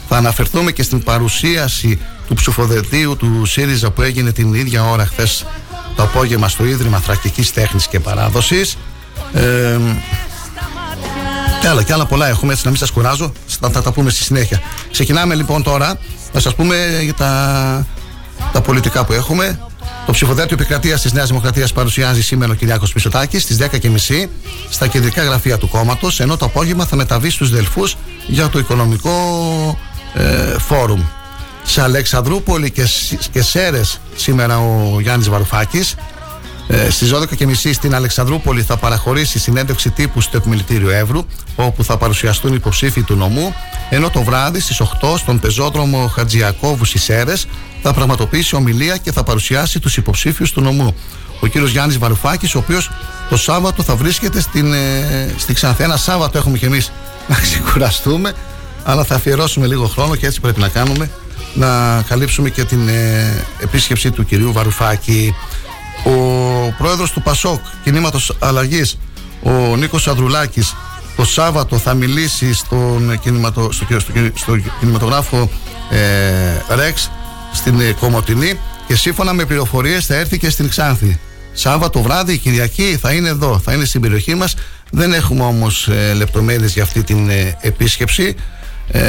[0.08, 5.44] Θα αναφερθούμε και στην παρουσίαση του ψηφοδελτίου του ΣΥΡΙΖΑ που έγινε την ίδια ώρα χθες
[5.96, 8.76] το απόγευμα στο Ίδρυμα Θρακτικής Τέχνης και Παράδοσης.
[9.32, 9.78] Ε,
[11.60, 13.32] και άλλα και άλλα πολλά έχουμε έτσι να μην σας κουράζω.
[13.46, 14.60] Θα, θα τα πούμε στη συνέχεια.
[14.90, 15.98] Ξεκινάμε λοιπόν τώρα.
[16.32, 17.86] Να σας πούμε για τα,
[18.52, 19.58] τα πολιτικά που έχουμε.
[20.06, 24.28] Το ψηφοδέλτιο επικρατείας της Νέας Δημοκρατίας παρουσιάζει σήμερα ο Κυριάκος Μισοτάκη στις 10.30
[24.70, 27.96] στα κεντρικά γραφεία του κόμματος, ενώ το απόγευμα θα μεταβεί στους Δελφούς
[28.26, 29.10] για το οικονομικό
[30.14, 31.02] ε, φόρουμ.
[31.64, 32.88] Σε Αλεξανδρούπολη και,
[33.30, 35.94] και Σέρες σήμερα ο Γιάννης Βαρουφάκης
[36.66, 42.54] ε, Στις 12.30 στην Αλεξανδρούπολη θα παραχωρήσει συνέντευξη τύπου στο Επιμελητήριο Εύρου, όπου θα παρουσιαστούν
[42.54, 43.54] υποψήφοι του νομού,
[43.90, 47.34] ενώ το βράδυ στις 8 στον πεζόδρομο Χατζιακόβου στις Έρε
[47.82, 50.94] θα πραγματοποιήσει ομιλία και θα παρουσιάσει τους υποψήφιους του νομού.
[51.40, 52.90] Ο κύριος Γιάννης Βαρουφάκης, ο οποίος
[53.28, 55.84] το Σάββατο θα βρίσκεται στην, ε, στη Ξανθέ.
[55.84, 56.92] Ένα Σάββατο έχουμε κι εμείς
[57.28, 58.32] να ξεκουραστούμε,
[58.84, 61.10] αλλά θα αφιερώσουμε λίγο χρόνο και έτσι πρέπει να κάνουμε
[61.54, 65.34] να καλύψουμε και την ε, επίσκεψη του κυρίου Βαρουφάκη.
[66.04, 68.98] Ο πρόεδρος του ΠΑΣΟΚ κινήματος αλλαγής
[69.42, 70.74] ο Νίκος Ανδρουλάκης
[71.16, 75.50] το Σάββατο θα μιλήσει στον κινηματο, στο, στο, στο κινηματογράφο
[75.90, 77.10] ε, Ρεξ
[77.52, 81.18] στην ε, Κομωτινή και σύμφωνα με πληροφορίες θα έρθει και στην Ξάνθη.
[81.52, 84.54] Σάββατο βράδυ, Κυριακή θα είναι εδώ, θα είναι στην περιοχή μας.
[84.90, 88.34] Δεν έχουμε όμως ε, λεπτομέρειες για αυτή την ε, επίσκεψη
[88.88, 89.00] ε,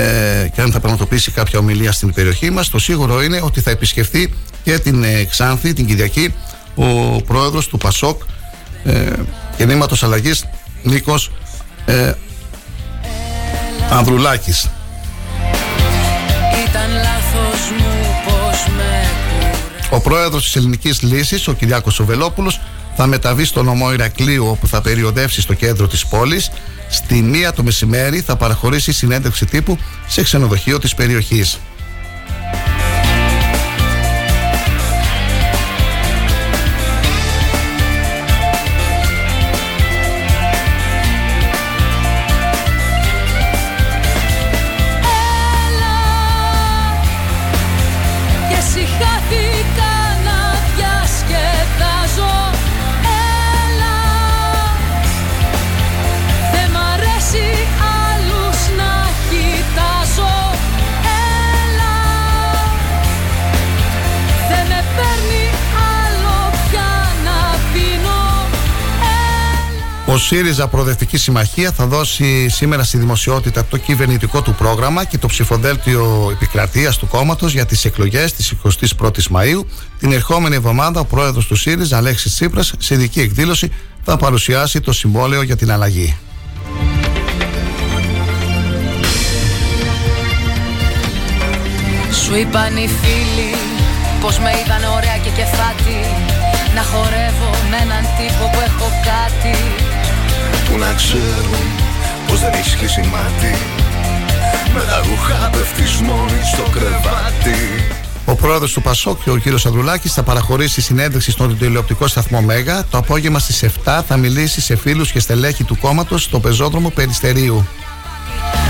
[0.53, 2.69] και αν θα πραγματοποιήσει κάποια ομιλία στην περιοχή μας.
[2.69, 4.33] Το σίγουρο είναι ότι θα επισκεφθεί
[4.63, 6.33] και την ε, Ξάνθη την Κυριακή
[6.75, 8.21] ο πρόεδρος του ΠΑΣΟΚ
[8.83, 9.11] ε,
[9.57, 10.45] Κινήματος Αλλαγής
[10.83, 11.31] Νίκος
[11.85, 12.13] ε,
[13.91, 14.69] Ανδρουλάκης
[19.89, 22.61] Ο πρόεδρος της Ελληνικής Λύσης, ο Κυριάκος Οβελόπουλος
[22.95, 26.51] θα μεταβεί στο νομό Ηρακλείου όπου θα περιοδεύσει στο κέντρο της πόλης
[26.89, 31.59] στη μία το μεσημέρι θα παραχωρήσει συνέντευξη τύπου σε ξενοδοχείο της περιοχής.
[70.35, 76.29] ΣΥΡΙΖΑ Προοδευτική Συμμαχία θα δώσει σήμερα στη δημοσιότητα το κυβερνητικό του πρόγραμμα και το ψηφοδέλτιο
[76.31, 79.67] επικρατείας του κόμματος για τις εκλογές της 21η Μαου.
[79.99, 83.71] Την ερχόμενη εβδομάδα, ο πρόεδρος του ΣΥΡΙΖΑ, Αλέξης Τσίπρας, σε ειδική εκδήλωση
[84.03, 86.17] θα παρουσιάσει το συμβόλαιο για την αλλαγή.
[92.23, 93.55] Σου είπαν οι φίλοι
[94.21, 95.97] πως με είδαν ωραία και κεφάτι
[96.75, 99.92] Να χορεύω με έναν τύπο που έχω κάτι
[100.73, 101.65] που να ξέρουν
[102.27, 103.55] πως δεν έχεις κλείσει μάτι
[104.73, 107.61] Με τα ρούχα πέφτεις μόνη στο κρεβάτι
[108.25, 112.83] ο πρόεδρος του Πασόκ και ο κύριος Ανδρουλάκης θα παραχωρήσει συνέντευξη στον τηλεοπτικό σταθμό Μέγα.
[112.89, 117.67] Το απόγευμα στις 7 θα μιλήσει σε φίλους και στελέχη του κόμματος στο πεζόδρομο Περιστερίου.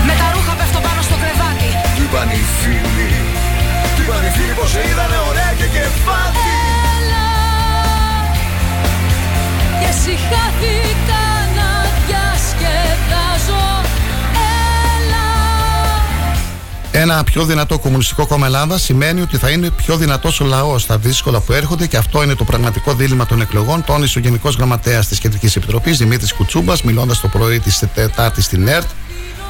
[0.06, 1.68] Με τα ρούχα πέφτω πάνω στο κρεβάτι.
[1.96, 3.10] Του είπαν οι φίλοι,
[3.96, 6.48] του είπαν οι φίλοι πως σε είδανε ωραία και κεφάτι.
[6.96, 7.26] Έλα
[9.80, 11.23] και συχάθηκα
[16.96, 20.98] Ένα πιο δυνατό κομμουνιστικό κόμμα Ελλάδας σημαίνει ότι θα είναι πιο δυνατός ο λαός στα
[20.98, 25.08] δύσκολα που έρχονται και αυτό είναι το πραγματικό δίλημα των εκλογών, τόνισε ο Γενικός Γραμματέας
[25.08, 28.86] της Κεντρικής Επιτροπής Δημήτρης Κουτσούμπας, μιλώντας το πρωί της Τετάρτης στην ΕΡΤ.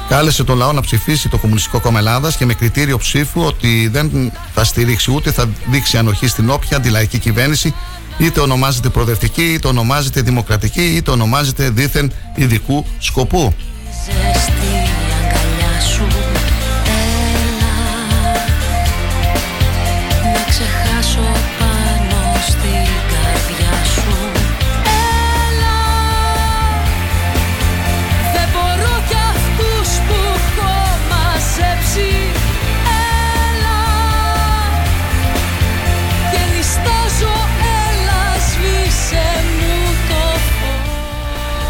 [0.09, 4.31] Κάλεσε τον λαό να ψηφίσει το Κομμουνιστικό Κόμμα Ελλάδας και με κριτήριο ψήφου ότι δεν
[4.53, 7.73] θα στηρίξει ούτε θα δείξει ανοχή στην όποια αντιλαϊκή κυβέρνηση,
[8.17, 13.53] είτε ονομάζεται προοδευτική, είτε ονομάζεται δημοκρατική, είτε ονομάζεται δίθεν ειδικού σκοπού.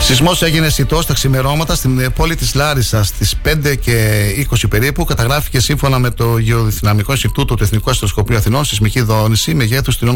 [0.06, 5.04] Σεισμός έγινε αισθητό στα ξημερώματα στην πόλη της Λάρισας στις 5 και 20 περίπου.
[5.04, 10.16] Καταγράφηκε σύμφωνα με το Γεωδυναμικό Ινστιτούτο του Εθνικού Αστροσκοπείου Αθηνών σεισμική δόνηση μεγέθους 3,2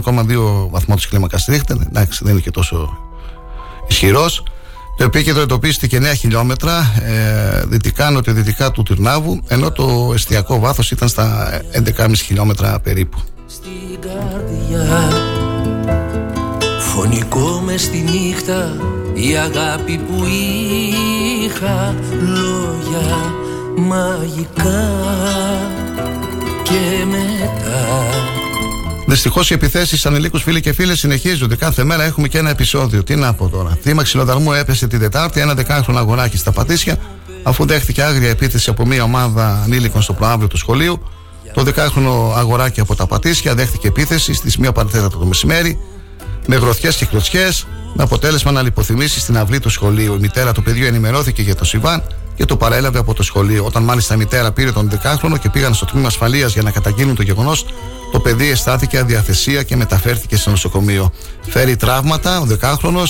[0.70, 1.78] βαθμών της κλίμακας Ρίχτερ.
[1.82, 2.98] Εντάξει, δεν είναι και τόσο
[3.88, 4.44] ισχυρός.
[4.98, 11.08] Το επίκεντρο εντοπίστηκε 9 χιλιόμετρα ε, δυτικά, νοτιοδυτικά του Τυρνάβου, ενώ το εστιακό βάθος ήταν
[11.08, 11.50] στα
[11.98, 13.20] 11,5 χιλιόμετρα περίπου.
[13.48, 15.49] Στην καρδιά
[17.02, 18.76] Φωνικό μες στη νύχτα
[19.14, 20.26] η αγάπη που
[21.46, 23.34] είχα λόγια
[23.78, 24.90] μαγικά
[26.64, 27.86] και μετά
[29.08, 31.56] Δυστυχώς οι επιθέσεις ανηλίκους φίλοι και φίλες συνεχίζονται.
[31.56, 33.04] Κάθε μέρα έχουμε και ένα επεισόδιο.
[33.04, 33.78] Τι να πω τώρα.
[33.82, 36.98] Θύμα ξυλοδαρμού έπεσε την Τετάρτη ένα δεκάχρονο αγοράκι στα Πατήσια,
[37.44, 41.02] αφού δέχτηκε άγρια επίθεση από μια ομάδα ανήλικων στο προάβλιο του σχολείου.
[41.54, 45.80] Το δεκάχρονο αγοράκι από τα Πατήσια δέχτηκε επίθεση στις 1 παρατέταρτο το μεσημέρι
[46.48, 50.14] με γροθιές και κλωτσιές, με αποτέλεσμα να λιποθυμήσει στην αυλή του σχολείου.
[50.14, 52.04] Η μητέρα του παιδιού ενημερώθηκε για το Σιβάν
[52.36, 53.66] και το παρέλαβε από το σχολείο.
[53.66, 57.16] Όταν μάλιστα η μητέρα πήρε τον 10χρονο και πήγαν στο τμήμα ασφαλείας για να καταγγείλουν
[57.16, 57.66] το γεγονός,
[58.12, 61.12] το παιδί αισθάθηκε αδιαθεσία και μεταφέρθηκε στο νοσοκομείο.
[61.50, 63.04] Φέρει τραύματα ο 10χρονο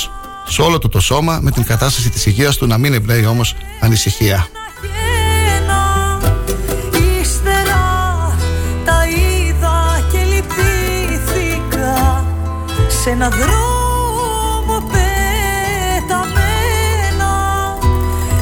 [0.47, 3.55] σε όλο του το σώμα, με την κατάσταση της υγείας του να μην εμπνέει όμως
[3.79, 4.47] ανησυχία.
[13.03, 16.17] Σε ένα δρόμο πεταμένα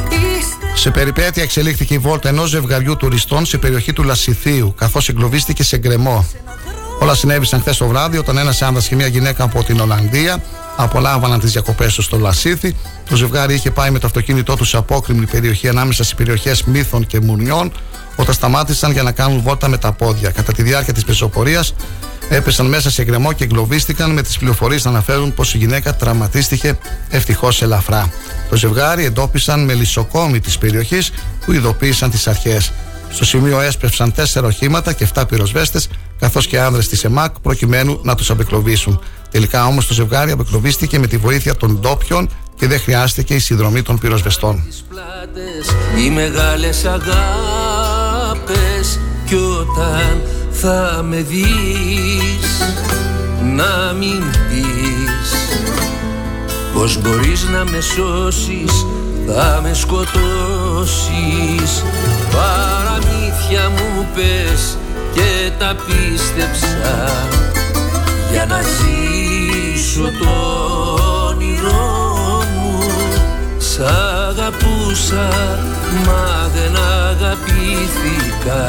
[0.10, 5.64] Ύστερα Σε περιπέτεια εξελίχθηκε η βόλτα ενός ζευγαριού τουριστών σε περιοχή του Λασιθίου, καθώς εγκλωβίστηκε
[5.64, 6.26] σε γκρεμό.
[7.00, 10.44] Όλα συνέβησαν χθες το βράδυ όταν ένας άντρα και μια γυναίκα από την Ολλανδία
[10.76, 12.76] απολάμβαναν τις διακοπές τους στο Λασίθι.
[13.10, 17.06] Το ζευγάρι είχε πάει με το αυτοκίνητό τους σε απόκρημνη περιοχή ανάμεσα στις περιοχές Μύθων
[17.06, 17.72] και Μουρνιών,
[18.16, 20.30] όταν σταμάτησαν για να κάνουν βόλτα με τα πόδια.
[20.30, 21.74] Κατά τη διάρκεια της πεζοπορίας
[22.30, 26.78] έπεσαν μέσα σε γκρεμό και εγκλωβίστηκαν με τις πληροφορίες να αναφέρουν πως η γυναίκα τραυματίστηκε
[27.10, 28.12] ευτυχώς ελαφρά.
[28.50, 31.12] Το ζευγάρι εντόπισαν με λησοκόμη της περιοχής
[31.46, 32.72] που ειδοποίησαν τις αρχές.
[33.10, 38.16] Στο σημείο έσπευσαν τέσσερα οχήματα και 7 πυροσβέστες, καθώς και άνδρες της ΕΜΑΚ, προκειμένου να
[38.16, 39.02] τους απεκλωβίσουν.
[39.32, 43.82] Τελικά όμως το ζευγάρι απεκλωβίστηκε με τη βοήθεια των ντόπιων και δεν χρειάστηκε η συνδρομή
[43.82, 44.64] των πυροσβεστών.
[44.90, 45.76] πλάτες
[46.06, 47.10] οι μεγάλες αγάπες
[49.26, 50.22] κι όταν
[50.62, 52.62] θα με δεις
[53.56, 55.36] να μην πεις
[56.74, 58.86] πως μπορείς να με σώσεις
[59.28, 60.24] θα με σκοτώσεις.
[62.32, 64.78] Παραμύθια μου πες
[65.14, 67.12] και τα πίστεψα
[68.32, 70.30] για να ζήσω το
[71.28, 72.80] όνειρό μου.
[73.58, 73.80] Σ'
[74.30, 75.30] αγαπούσα
[76.06, 76.76] μα δεν
[77.10, 78.66] αγαπήθηκα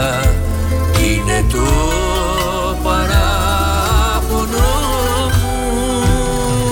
[1.08, 1.66] Είναι το
[2.82, 4.70] παράπονο
[5.40, 5.56] μου.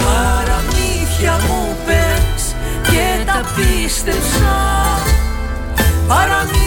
[0.05, 4.57] Παραμύθια μου πες και τα πίστεψα.
[6.09, 6.66] Παραμύθια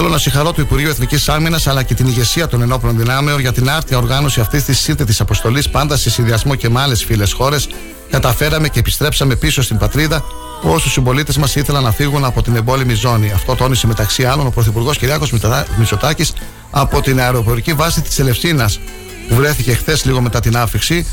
[0.00, 3.52] Θέλω να συγχαρώ το Υπουργείο Εθνικής Άμυνας αλλά και την ηγεσία των ενόπλων δυνάμεων για
[3.52, 7.68] την άρτια οργάνωση αυτής της σύνθετης αποστολής, πάντα σε συνδυασμό και με άλλες φίλες χώρες.
[8.10, 10.24] Καταφέραμε και επιστρέψαμε πίσω στην πατρίδα
[10.62, 13.32] όσους συμπολίτες μας ήθελαν να φύγουν από την εμπόλεμη ζώνη.
[13.32, 15.32] Αυτό τόνισε μεταξύ άλλων ο Πρωθυπουργός Κυριάκος
[15.78, 16.32] Μητσοτάκης
[16.70, 18.80] από την αεροπορική βάση της Ελευσίνας
[19.28, 21.06] που βρέθηκε χθες λίγο μετά την άφηξη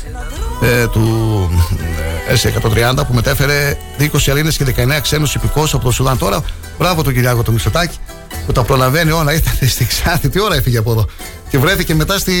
[0.62, 1.48] ε, του
[2.42, 6.18] S130 που μετέφερε 20 Ελλήνε και 19 ξένους υπηκόους από το Σουδάν.
[6.18, 6.40] Τώρα,
[6.78, 7.96] μπράβο τον Κυριάκο του Μητσοτάκη
[8.46, 9.32] που τα προλαβαίνει όλα.
[9.34, 11.06] Ήταν στη Ξάνθη, τι ώρα έφυγε από εδώ.
[11.48, 12.32] Και βρέθηκε μετά στη,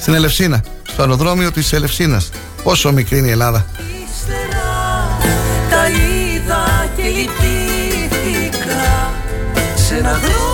[0.00, 2.30] στην Ελευσίνα, στο αεροδρόμιο της Ελευσίνας.
[2.62, 3.66] Πόσο μικρή είναι η Ελλάδα.
[5.70, 8.66] τα είδα και λυπήθηκα
[9.74, 10.45] σε ένα δρόμο Ο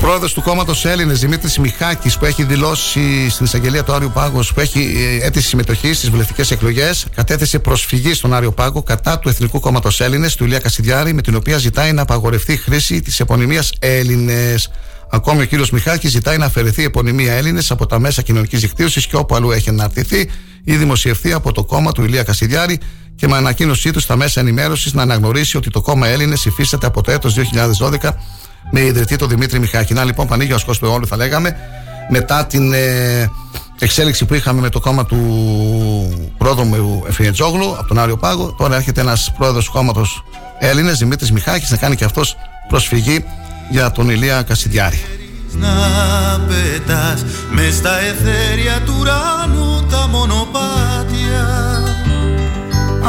[0.00, 4.60] πρόεδρος του κόμματος Έλληνες Δημήτρης Μιχάκης, που έχει δηλώσει στην εισαγγελία του Άριου Πάγο, που
[4.60, 9.60] έχει ε, αίτηση συμμετοχή στις βουλευτικές εκλογές, κατέθεσε προσφυγή στον Άριο Πάγο κατά του Εθνικού
[9.60, 13.72] Κόμματος Έλληνες, του Ηλία Κασιδιάρη, με την οποία ζητάει να απαγορευτεί η χρήση της επωνυμίας
[13.78, 14.70] Έλληνες.
[15.10, 19.06] Ακόμη ο κύριος Μιχάκης ζητάει να αφαιρεθεί η επωνυμία Έλληνες από τα μέσα κοινωνικής δικτύωσης
[19.06, 20.30] και όπου αλλού έχει αναρτηθεί
[20.64, 22.78] ή δημοσιευθεί από το κόμμα του Ηλία Κασιδιάρη
[23.16, 27.02] και με ανακοίνωσή του στα μέσα ενημέρωσης να αναγνωρίσει ότι το κόμμα Έλληνες υφίσταται από
[27.02, 27.36] το έτος
[28.00, 28.10] 2012
[28.70, 29.94] με ιδρυτή τον Δημήτρη Μιχάκη.
[29.94, 31.56] Να λοιπόν πανίγιο ασκός του όλου θα λέγαμε
[32.10, 33.30] μετά την ε,
[33.78, 38.54] εξέλιξη που είχαμε με το κόμμα του πρόδρομου Εφιετζόγλου από τον Άριο Πάγο.
[38.58, 40.24] Τώρα έρχεται ένας πρόεδρος του κόμματος
[40.58, 42.36] Έλληνες, Δημήτρης Μιχάκη, να κάνει και αυτός
[42.68, 43.24] προσφυγή
[43.70, 45.04] για τον Ηλία Κασιδιάρη.
[45.52, 45.68] Να
[46.46, 51.48] πετάς μες στα εθέρια του ουρανού τα μονοπάτια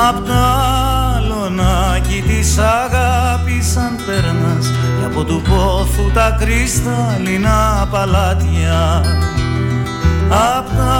[0.09, 4.80] Απ' τα λονάκι της αγάπης αν περνάς Και
[5.11, 9.03] από του πόθου τα κρυσταλλινά παλάτια
[10.29, 10.91] Απ' τα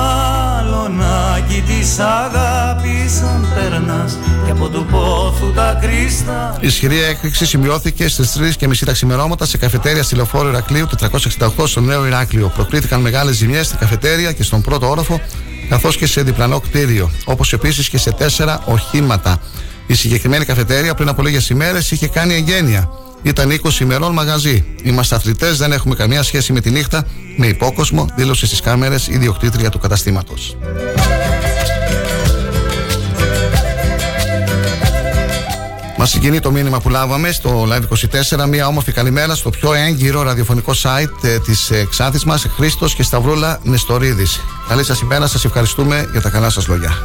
[0.59, 8.37] αλωνάκι της αγάπης αν περνάς και από του πόθου τα κρίστα Ισχυρή έκρηξη σημειώθηκε στις
[8.39, 10.87] 3 και μισή τα ξημερώματα σε καφετέρια στη λεωφόρο Ηρακλείου
[11.39, 12.51] 468 στο Νέο Ηράκλειο.
[12.55, 15.21] Προκλήθηκαν μεγάλες ζημιές στην καφετέρια και στον πρώτο όροφο,
[15.69, 19.39] καθώς και σε διπλανό κτίριο, όπως επίσης και σε τέσσερα οχήματα.
[19.87, 22.89] Η συγκεκριμένη καφετέρια πριν από λίγες ημέρες είχε κάνει εγγένεια.
[23.23, 24.65] Ήταν 20 ημερών μαγαζί.
[24.83, 27.05] Είμαστε αθλητές, δεν έχουμε καμία σχέση με τη νύχτα,
[27.37, 30.57] με υπόκοσμο, δήλωσε στις κάμερες η διοκτήτρια του καταστήματος.
[35.97, 37.81] Μας συγκινεί το μήνυμα που λάβαμε στο Live
[38.37, 38.47] 24.
[38.47, 43.03] Μια όμορφη καλημέρα στο πιο έγκυρο ραδιοφωνικό site ε, της ε, Ξάνθης μας, Χρήστος και
[43.03, 44.39] Σταυρούλα Νεστορίδης.
[44.67, 46.97] Καλή σας ημέρα, σας ευχαριστούμε για τα καλά σας λόγια.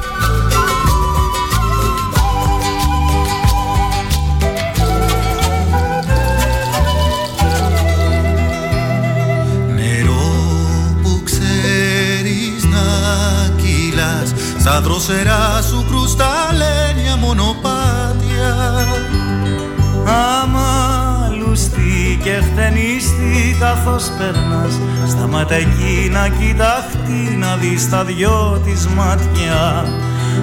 [14.66, 18.54] Κυλάς Στα δροσερά σου κρουσταλένια μονοπάτια.
[20.04, 20.70] Άμα
[21.38, 29.84] λουστεί και χτενίστη καθώς περνάς Σταμάτα εκεί να κοιταχτεί να δεις τα δυο της μάτια.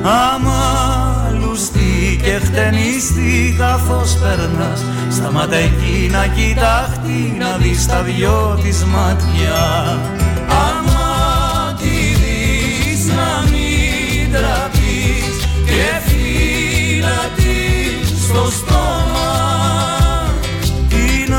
[0.03, 0.61] Άμα
[1.39, 9.61] λουστεί και χτενίστη καθώς περνάς Σταμάτα εκεί να κοιταχτεί να δεις τα δυο της μάτια
[18.33, 19.35] στο στόμα
[20.89, 21.33] την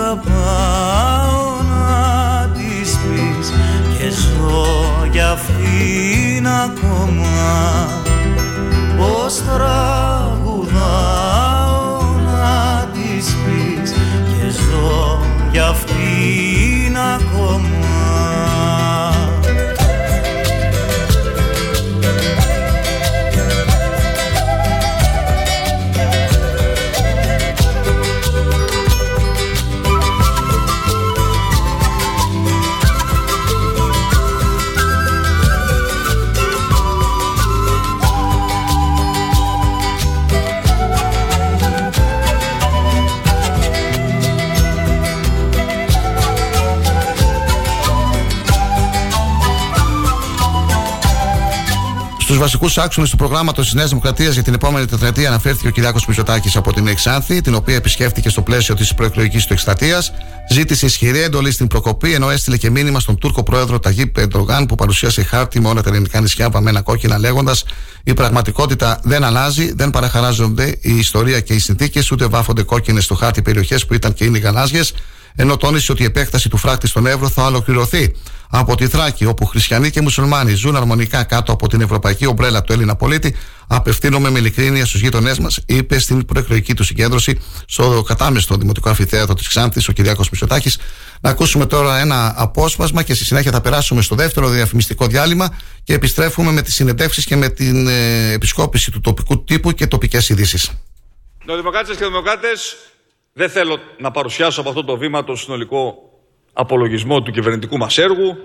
[0.00, 0.62] αγαπάω
[1.70, 3.52] να της πεις
[3.98, 4.66] και ζω
[5.12, 7.88] για αυτήν ακόμα.
[8.98, 10.80] Πως τραγουδάω
[12.24, 13.90] να της πεις
[14.28, 15.20] και ζω
[15.52, 17.89] για αυτήν ακόμα
[52.40, 56.56] βασικούς άξονες του προγράμματος της Νέας Δημοκρατίας για την επόμενη τετραετία αναφέρθηκε ο Κυριάκος Μητσοτάκης
[56.56, 60.02] από την Εξάνθη, την οποία επισκέφθηκε στο πλαίσιο της προεκλογικής του εκστρατεία.
[60.50, 64.74] Ζήτησε ισχυρή εντολή στην προκοπή, ενώ έστειλε και μήνυμα στον Τούρκο πρόεδρο Ταγί Πεντρογάν, που
[64.74, 67.64] παρουσίασε χάρτη με όλα τα ελληνικά νησιά βαμμένα κόκκινα, λέγοντας:
[68.04, 73.14] Η πραγματικότητα δεν αλλάζει, δεν παραχαράζονται η ιστορία και οι συνθήκες, ούτε βάφονται κόκκινες στο
[73.14, 74.92] χάρτη περιοχές που ήταν και είναι γαλάζιες,
[75.34, 78.14] ενώ τόνισε ότι η επέκταση του φράκτη στον Εύρο θα ολοκληρωθεί
[78.50, 82.72] από τη Θράκη, όπου χριστιανοί και μουσουλμάνοι ζουν αρμονικά κάτω από την ευρωπαϊκή ομπρέλα του
[82.72, 88.56] Έλληνα πολίτη, απευθύνομαι με ειλικρίνεια στους γείτονές μας, είπε στην προεκλογική του συγκέντρωση στο κατάμεστο
[88.56, 90.78] Δημοτικό Αμφιθέατρο της Ξάνθης, ο Κυριάκος Μητσοτάκης.
[91.20, 95.94] Να ακούσουμε τώρα ένα απόσπασμα και στη συνέχεια θα περάσουμε στο δεύτερο διαφημιστικό διάλειμμα και
[95.94, 100.70] επιστρέφουμε με τις συνεντεύξεις και με την ε, επισκόπηση του τοπικού τύπου και τοπικές ειδήσεις.
[101.44, 102.76] Νεοδημοκράτες και Δημοκράτες,
[103.32, 105.94] δεν θέλω να παρουσιάσω από αυτό το βήμα το συνολικό
[106.52, 108.36] απολογισμό του κυβερνητικού μας έργου,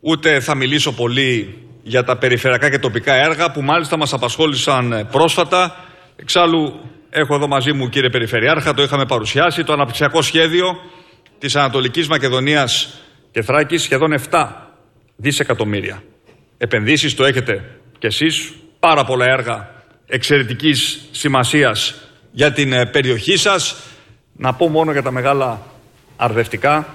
[0.00, 5.84] ούτε θα μιλήσω πολύ για τα περιφερειακά και τοπικά έργα που μάλιστα μας απασχόλησαν πρόσφατα.
[6.16, 10.76] Εξάλλου έχω εδώ μαζί μου κύριε Περιφερειάρχα, το είχαμε παρουσιάσει, το αναπτυξιακό σχέδιο
[11.38, 13.00] της Ανατολικής Μακεδονίας
[13.30, 14.48] και Θράκης σχεδόν 7
[15.16, 16.02] δισεκατομμύρια.
[16.58, 19.70] Επενδύσεις το έχετε κι εσείς, πάρα πολλά έργα
[20.06, 21.94] εξαιρετικής σημασίας
[22.30, 23.76] για την ε, περιοχή σας.
[24.32, 25.60] Να πω μόνο για τα μεγάλα
[26.16, 26.86] αρδευτικά,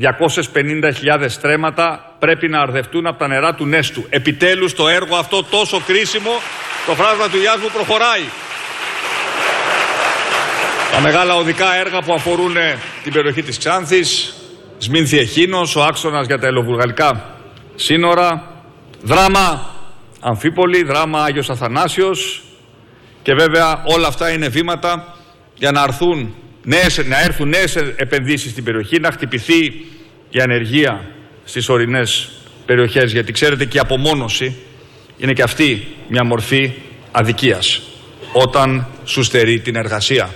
[0.00, 4.04] 250.000 στρέμματα πρέπει να αρδευτούν από τα νερά του Νέστου.
[4.08, 6.30] Επιτέλους το έργο αυτό τόσο κρίσιμο,
[6.86, 8.24] το φράγμα του Ιάσμου προχωράει.
[10.92, 14.34] Τα μεγάλα οδικά έργα που αφορούν ε, την περιοχή της Ξάνθης,
[14.78, 17.36] Σμήνθη Εχίνος, ο άξονας για τα ελοβουργαλικά
[17.74, 18.50] σύνορα,
[19.02, 19.70] δράμα
[20.20, 22.42] Αμφίπολη, δράμα Άγιος Αθανάσιος
[23.22, 25.14] και βέβαια όλα αυτά είναι βήματα
[25.54, 26.34] για να έρθουν
[26.64, 29.64] νέες, να έρθουν νέες επενδύσεις στην περιοχή, να χτυπηθεί
[30.30, 31.10] η ανεργία
[31.44, 32.30] στις ορεινές
[32.66, 34.56] περιοχές, γιατί ξέρετε και η απομόνωση
[35.16, 36.72] είναι και αυτή μια μορφή
[37.10, 37.82] αδικίας,
[38.32, 40.34] όταν σου στερεί την εργασία.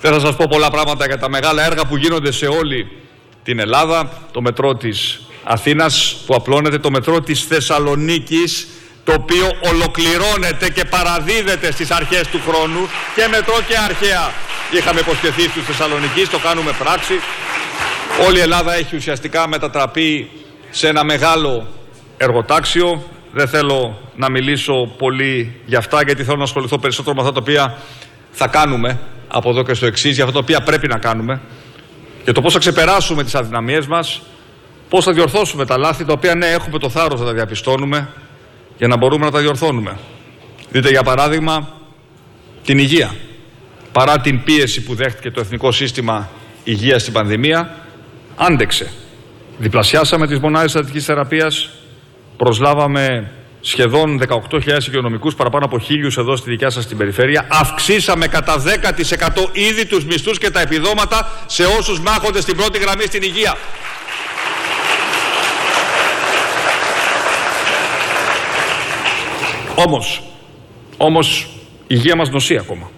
[0.00, 2.88] Δεν θα σας πω πολλά πράγματα για τα μεγάλα έργα που γίνονται σε όλη
[3.42, 8.68] την Ελλάδα, το μετρό της Αθήνας που απλώνεται, το μετρό της Θεσσαλονίκης,
[9.06, 12.80] το οποίο ολοκληρώνεται και παραδίδεται στις αρχές του χρόνου
[13.14, 14.30] και μετρό και αρχαία
[14.70, 17.14] είχαμε υποσχεθεί στους Θεσσαλονικείς, το κάνουμε πράξη.
[18.26, 20.30] Όλη η Ελλάδα έχει ουσιαστικά μετατραπεί
[20.70, 21.66] σε ένα μεγάλο
[22.16, 23.02] εργοτάξιο.
[23.32, 27.40] δεν θέλω να μιλήσω πολύ για αυτά, γιατί θέλω να ασχοληθώ περισσότερο με αυτά τα
[27.40, 27.76] οποία
[28.30, 28.98] θα κάνουμε
[29.28, 31.40] από εδώ και στο εξής, για αυτά τα οποία πρέπει να κάνουμε,
[32.24, 34.22] για το πώς θα ξεπεράσουμε τις αδυναμίες μας,
[34.88, 38.08] πώς θα διορθώσουμε τα λάθη τα οποία ναι, έχουμε το θάρρος να τα διαπιστώνουμε,
[38.78, 39.98] για να μπορούμε να τα διορθώνουμε.
[40.70, 41.68] Δείτε για παράδειγμα
[42.64, 43.14] την υγεία.
[43.92, 46.28] Παρά την πίεση που δέχτηκε το Εθνικό Σύστημα
[46.64, 47.76] Υγείας στην πανδημία,
[48.36, 48.90] άντεξε.
[49.58, 51.70] Διπλασιάσαμε τις μονάδες στατικής θεραπείας,
[52.36, 57.46] προσλάβαμε σχεδόν 18.000 υγειονομικούς, παραπάνω από χίλιους εδώ στη δικιά σας την περιφέρεια.
[57.50, 63.02] Αυξήσαμε κατά 10% ήδη τους μισθούς και τα επιδόματα σε όσους μάχονται στην πρώτη γραμμή
[63.02, 63.56] στην υγεία.
[69.76, 70.22] Όμως,
[70.96, 71.48] όμως
[71.82, 72.90] η υγεία μας νοσεί ακόμα.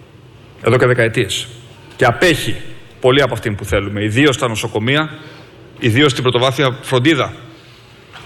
[0.61, 1.47] Εδώ και δεκαετίες.
[1.95, 2.55] Και απέχει
[3.01, 4.03] πολύ από αυτήν που θέλουμε.
[4.03, 5.09] Ιδίως στα νοσοκομεία,
[5.79, 7.33] ιδίως στην πρωτοβάθεια φροντίδα.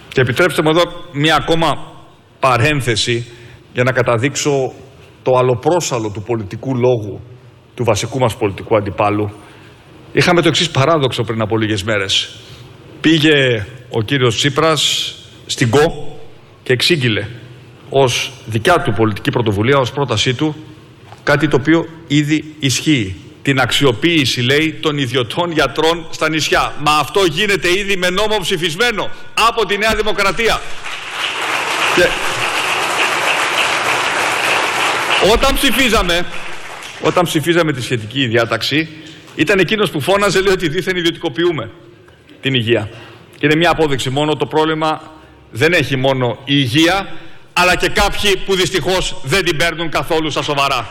[0.08, 0.82] Και επιτρέψτε μου εδώ
[1.12, 1.92] μια ακόμα
[2.40, 3.26] παρένθεση
[3.74, 4.74] για να καταδείξω
[5.24, 7.22] το αλλοπρόσαλο του πολιτικού λόγου
[7.76, 9.32] του βασικού μας πολιτικού αντιπάλου.
[10.14, 12.36] Είχαμε το εξής παράδοξο πριν από λίγες μέρες.
[13.02, 15.14] Πήγε ο κύριος Τσίπρας
[15.46, 16.18] στην ΚΟ
[16.64, 17.28] και εξήγηλε
[17.96, 20.56] ως δικιά του πολιτική πρωτοβουλία, ως πρότασή του,
[21.24, 23.16] κάτι το οποίο ήδη ισχύει.
[23.42, 26.74] Την αξιοποίηση, λέει, των ιδιωτών γιατρών στα νησιά.
[26.80, 29.10] Μα αυτό γίνεται ήδη με νόμο ψηφισμένο
[29.50, 30.62] από τη Νέα Δημοκρατία.
[31.96, 32.08] Και...
[35.32, 36.26] Όταν ψηφίζαμε,
[37.02, 38.90] όταν ψηφίζαμε τη σχετική διάταξη,
[39.36, 41.72] ήταν εκείνος που φώναζε, λέει, ότι δίθεν ιδιωτικοποιούμε
[42.42, 42.90] την υγεία.
[43.38, 45.02] Και είναι μια απόδειξη μόνο, το πρόβλημα
[45.52, 47.08] δεν έχει μόνο η υγεία,
[47.54, 50.88] αλλά και κάποιοι που δυστυχώς δεν την παίρνουν καθόλου στα σοβαρά.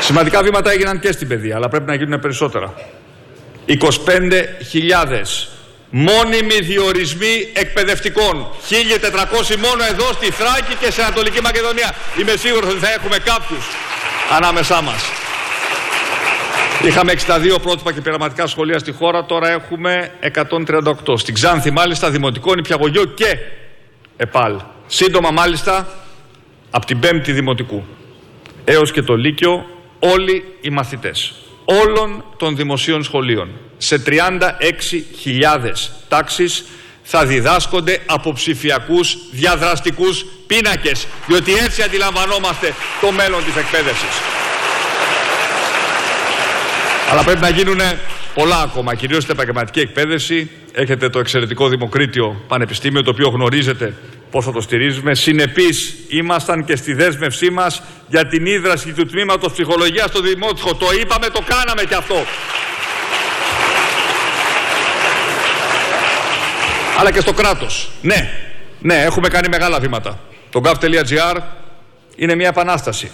[0.00, 2.74] Σημαντικά βήματα έγιναν και στην παιδεία, αλλά πρέπει να γίνουν περισσότερα.
[3.66, 3.76] 25.000
[5.90, 8.46] μόνιμοι διορισμοί εκπαιδευτικών.
[8.68, 11.94] 1.400 μόνο εδώ στη Θράκη και σε Ανατολική Μακεδονία.
[12.20, 13.64] Είμαι σίγουρος ότι θα έχουμε κάποιους
[14.36, 15.02] ανάμεσά μας.
[16.84, 20.12] Είχαμε 62 πρότυπα και πειραματικά σχολεία στη χώρα, τώρα έχουμε
[21.06, 21.18] 138.
[21.18, 23.38] Στην Ξάνθη μάλιστα δημοτικό νηπιαγωγείο και
[24.16, 24.60] ΕΠΑΛ.
[24.86, 25.88] Σύντομα μάλιστα
[26.70, 27.84] από την πέμπτη δημοτικού
[28.64, 29.66] έως και το Λύκειο
[29.98, 34.20] όλοι οι μαθητές όλων των δημοσίων σχολείων σε 36.000
[36.08, 36.64] τάξεις
[37.02, 44.48] θα διδάσκονται από ψηφιακούς διαδραστικούς πίνακες διότι έτσι αντιλαμβανόμαστε το μέλλον της εκπαίδευσης.
[47.10, 47.80] Αλλά πρέπει να γίνουν
[48.34, 50.50] πολλά ακόμα, κυρίως στην επαγγελματική εκπαίδευση.
[50.72, 53.94] Έχετε το εξαιρετικό Δημοκρίτιο Πανεπιστήμιο, το οποίο γνωρίζετε
[54.30, 55.14] πώς θα το στηρίζουμε.
[55.14, 60.74] Συνεπείς ήμασταν και στη δέσμευσή μας για την ίδραση του τμήματος ψυχολογίας στο Δημότυχο.
[60.74, 62.24] Το είπαμε, το κάναμε κι αυτό.
[66.98, 67.90] Αλλά και στο κράτος.
[68.02, 68.30] Ναι,
[68.80, 70.18] ναι, έχουμε κάνει μεγάλα βήματα.
[70.50, 71.36] Το gov.gr
[72.16, 73.10] είναι μια επανάσταση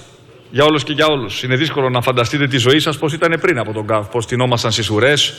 [0.51, 1.42] για όλους και για όλους.
[1.42, 4.72] Είναι δύσκολο να φανταστείτε τη ζωή σας πώς ήταν πριν από τον ΚΑΒ, πώς τεινόμασταν
[4.72, 5.34] στις ουρές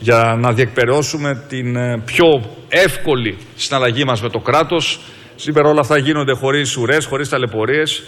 [0.00, 2.26] για να διεκπαιρεώσουμε την ε, πιο
[2.68, 5.00] εύκολη συναλλαγή μας με το κράτος.
[5.36, 8.02] Σήμερα όλα αυτά γίνονται χωρίς ουρές, χωρίς ταλαιπωρίες.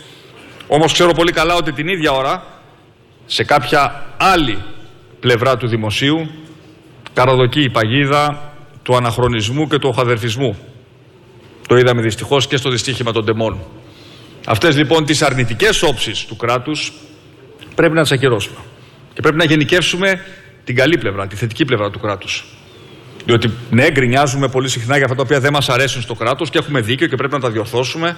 [0.67, 2.45] Όμως ξέρω πολύ καλά ότι την ίδια ώρα,
[3.27, 4.59] σε κάποια άλλη
[5.21, 6.31] πλευρά του δημοσίου,
[7.13, 10.57] καροδοκεί η παγίδα του αναχρονισμού και του οχαδερφισμού.
[11.69, 13.61] Το είδαμε δυστυχώς και στο δυστύχημα των τεμών.
[14.47, 16.93] Αυτές λοιπόν τις αρνητικές όψεις του κράτους
[17.75, 18.59] πρέπει να τις ακυρώσουμε.
[19.15, 20.25] Και πρέπει να γενικεύσουμε
[20.65, 22.45] την καλή πλευρά, τη θετική πλευρά του κράτους.
[23.25, 26.59] Διότι ναι, γκρινιάζουμε πολύ συχνά για αυτά τα οποία δεν μας αρέσουν στο κράτος και
[26.59, 28.17] έχουμε δίκιο και πρέπει να τα διορθώσουμε.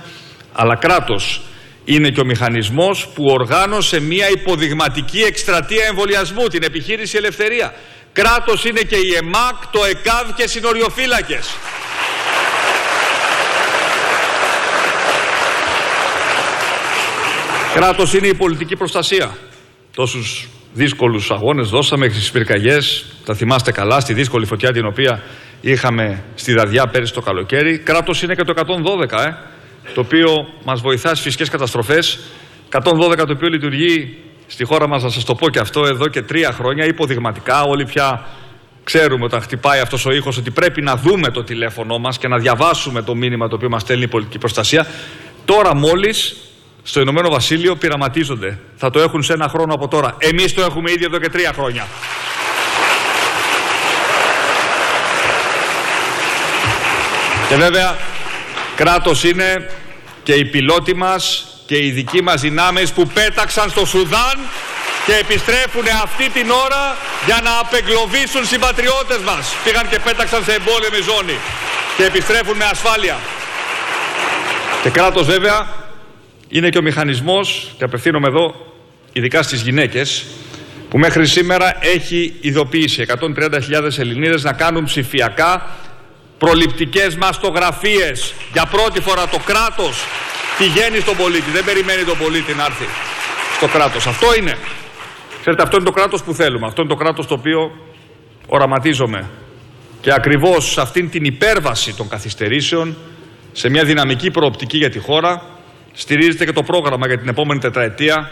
[0.52, 1.40] Αλλά κράτος
[1.84, 7.74] είναι και ο μηχανισμός που οργάνωσε μια υποδειγματική εκστρατεία εμβολιασμού, την επιχείρηση Ελευθερία.
[8.12, 11.46] Κράτος είναι και η ΕΜΑΚ, το ΕΚΑΒ και συνοριοφύλακες.
[17.74, 19.36] Κράτος είναι η πολιτική προστασία.
[19.94, 25.22] Τόσους δύσκολους αγώνες δώσαμε στις πυρκαγιές, τα θυμάστε καλά, στη δύσκολη φωτιά την οποία
[25.60, 27.78] είχαμε στη Δαδιά πέρυσι το καλοκαίρι.
[27.78, 29.36] Κράτος είναι και το 112, ε,
[29.94, 30.28] το οποίο
[30.64, 32.18] μας βοηθά στις φυσικές καταστροφές.
[32.68, 36.22] 112 το οποίο λειτουργεί στη χώρα μας, να σας το πω και αυτό, εδώ και
[36.22, 37.62] τρία χρόνια, υποδειγματικά.
[37.62, 38.26] Όλοι πια
[38.84, 42.38] ξέρουμε όταν χτυπάει αυτός ο ήχος ότι πρέπει να δούμε το τηλέφωνό μας και να
[42.38, 44.86] διαβάσουμε το μήνυμα το οποίο μας στέλνει η πολιτική προστασία.
[45.44, 46.36] Τώρα μόλις
[46.82, 48.58] στο Ηνωμένο Βασίλειο πειραματίζονται.
[48.76, 50.14] Θα το έχουν σε ένα χρόνο από τώρα.
[50.18, 51.86] Εμείς το έχουμε ήδη εδώ και τρία χρόνια.
[57.48, 57.96] Και βέβαια
[58.76, 59.70] κράτος είναι
[60.22, 64.38] και οι πιλότοι μας και οι δικοί μας δυνάμεις που πέταξαν στο Σουδάν
[65.06, 69.54] και επιστρέφουν αυτή την ώρα για να απεγκλωβίσουν συμπατριώτες μας.
[69.64, 71.38] Πήγαν και πέταξαν σε εμπόλεμη ζώνη
[71.96, 73.18] και επιστρέφουν με ασφάλεια.
[74.82, 75.66] Και κράτος βέβαια
[76.54, 78.54] είναι και ο μηχανισμός, και απευθύνομαι εδώ
[79.12, 80.24] ειδικά στις γυναίκες,
[80.88, 85.66] που μέχρι σήμερα έχει ειδοποιήσει 130.000 Ελληνίδες να κάνουν ψηφιακά
[86.38, 88.34] προληπτικές μαστογραφίες.
[88.52, 90.04] Για πρώτη φορά το κράτος
[90.58, 92.86] πηγαίνει στον πολίτη, δεν περιμένει τον πολίτη να έρθει
[93.56, 94.06] στο κράτος.
[94.06, 94.54] Αυτό είναι.
[95.40, 96.66] Ξέρετε, αυτό είναι το κράτος που θέλουμε.
[96.66, 97.70] Αυτό είναι το κράτος το οποίο
[98.46, 99.28] οραματίζομαι.
[100.00, 102.96] Και ακριβώς σε αυτήν την υπέρβαση των καθυστερήσεων,
[103.52, 105.51] σε μια δυναμική προοπτική για τη χώρα,
[105.92, 108.30] στηρίζεται και το πρόγραμμα για την επόμενη τετραετία,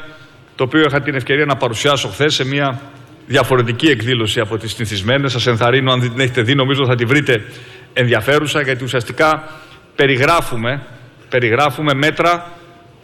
[0.57, 2.81] το οποίο είχα την ευκαιρία να παρουσιάσω χθες σε μια
[3.27, 5.33] διαφορετική εκδήλωση από τις συνηθισμένες.
[5.33, 7.45] Σας ενθαρρύνω, αν δεν την έχετε δει, νομίζω θα τη βρείτε
[7.93, 9.51] ενδιαφέρουσα, γιατί ουσιαστικά
[9.97, 10.83] περιγράφουμε,
[11.29, 12.53] περιγράφουμε μέτρα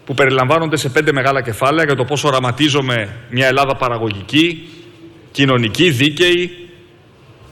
[0.07, 4.69] που περιλαμβάνονται σε πέντε μεγάλα κεφάλαια για το πώς οραματίζομαι μια Ελλάδα παραγωγική,
[5.31, 6.69] κοινωνική, δίκαιη,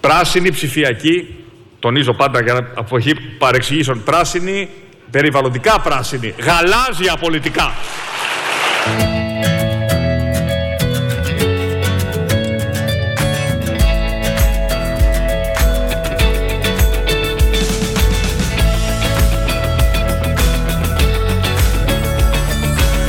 [0.01, 1.35] πράσινη, ψηφιακή,
[1.79, 4.69] τονίζω πάντα για να αποχή παρεξηγήσεων, πράσινη,
[5.15, 7.73] περιβαλλοντικά πράσινη, γαλάζια πολιτικά.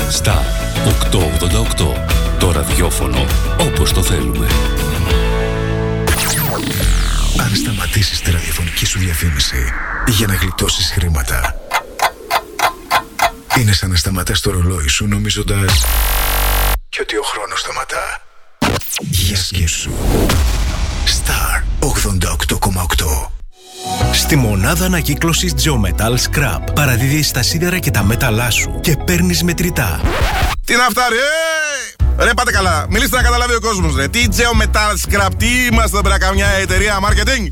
[0.10, 0.45] Στα
[1.12, 1.93] 888.
[2.39, 3.26] Το ραδιόφωνο
[3.60, 4.47] όπως το θέλουμε.
[7.43, 9.74] Αν σταματήσεις τη ραδιοφωνική σου διαφήμιση
[10.08, 11.56] για να γλιτώσεις χρήματα,
[13.60, 15.86] είναι σαν να σταματάς το ρολόι σου νομίζοντας
[16.89, 18.22] και ότι ο χρόνος σταματά.
[18.99, 19.91] Για σκέψου.
[21.06, 23.30] Star 88,8
[24.14, 30.01] Στη μονάδα ανακύκλωσης Geometal Scrap παραδίδεις τα σίδερα και τα μέταλά σου και παίρνεις μετρητά.
[30.66, 32.24] Τι να φτάρει, ε!
[32.24, 34.08] Ρε πάτε καλά, μιλήστε να καταλάβει ο κόσμος ρε.
[34.08, 37.51] Τι Geometal Scrap, τι είμαστε πέρα καμιά εταιρεία marketing;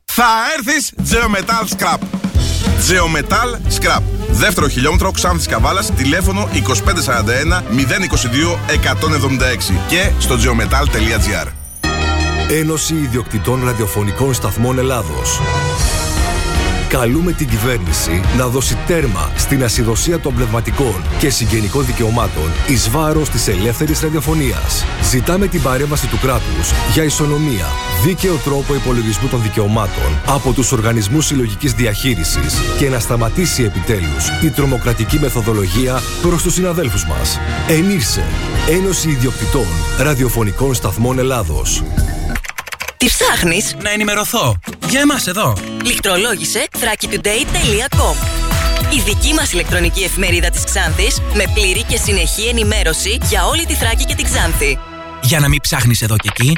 [0.13, 0.25] Θα
[0.57, 1.97] έρθεις Geometal Scrap.
[2.89, 4.01] Geometal Scrap.
[4.29, 11.47] Δεύτερο χιλιόμετρο Ξάνθης Καβάλας, τηλέφωνο 2541 022 176 και στο geometal.gr.
[12.49, 15.39] Ένωση Ιδιοκτητών Ραδιοφωνικών Σταθμών Ελλάδος.
[16.89, 23.29] Καλούμε την κυβέρνηση να δώσει τέρμα στην ασυδοσία των πνευματικών και συγγενικών δικαιωμάτων εις βάρος
[23.29, 24.85] της ελεύθερης ραδιοφωνίας.
[25.09, 27.65] Ζητάμε την παρέμβαση του κράτους για ισονομία,
[28.03, 34.49] δίκαιο τρόπο υπολογισμού των δικαιωμάτων από τους οργανισμούς συλλογικής διαχείρισης και να σταματήσει επιτέλους η
[34.49, 37.39] τρομοκρατική μεθοδολογία προς τους συναδέλφους μας.
[37.67, 38.23] Ενήρσε,
[38.69, 39.67] Ένωση Ιδιοκτητών
[39.99, 41.83] Ραδιοφωνικών Σταθμών Ελλάδος.
[42.97, 44.55] Τι ψάχνεις; Να ενημερωθώ.
[44.89, 45.57] Για εμάς εδώ.
[45.83, 48.15] Λιχτρολόγησε thrakitoday.com
[48.95, 53.73] Η δική μας ηλεκτρονική εφημερίδα της Ξάνθης με πλήρη και συνεχή ενημέρωση για όλη τη
[53.73, 54.77] Θράκη και την Ξάνθη.
[55.21, 56.57] Για να μην ψάχνεις εδώ και εκεί,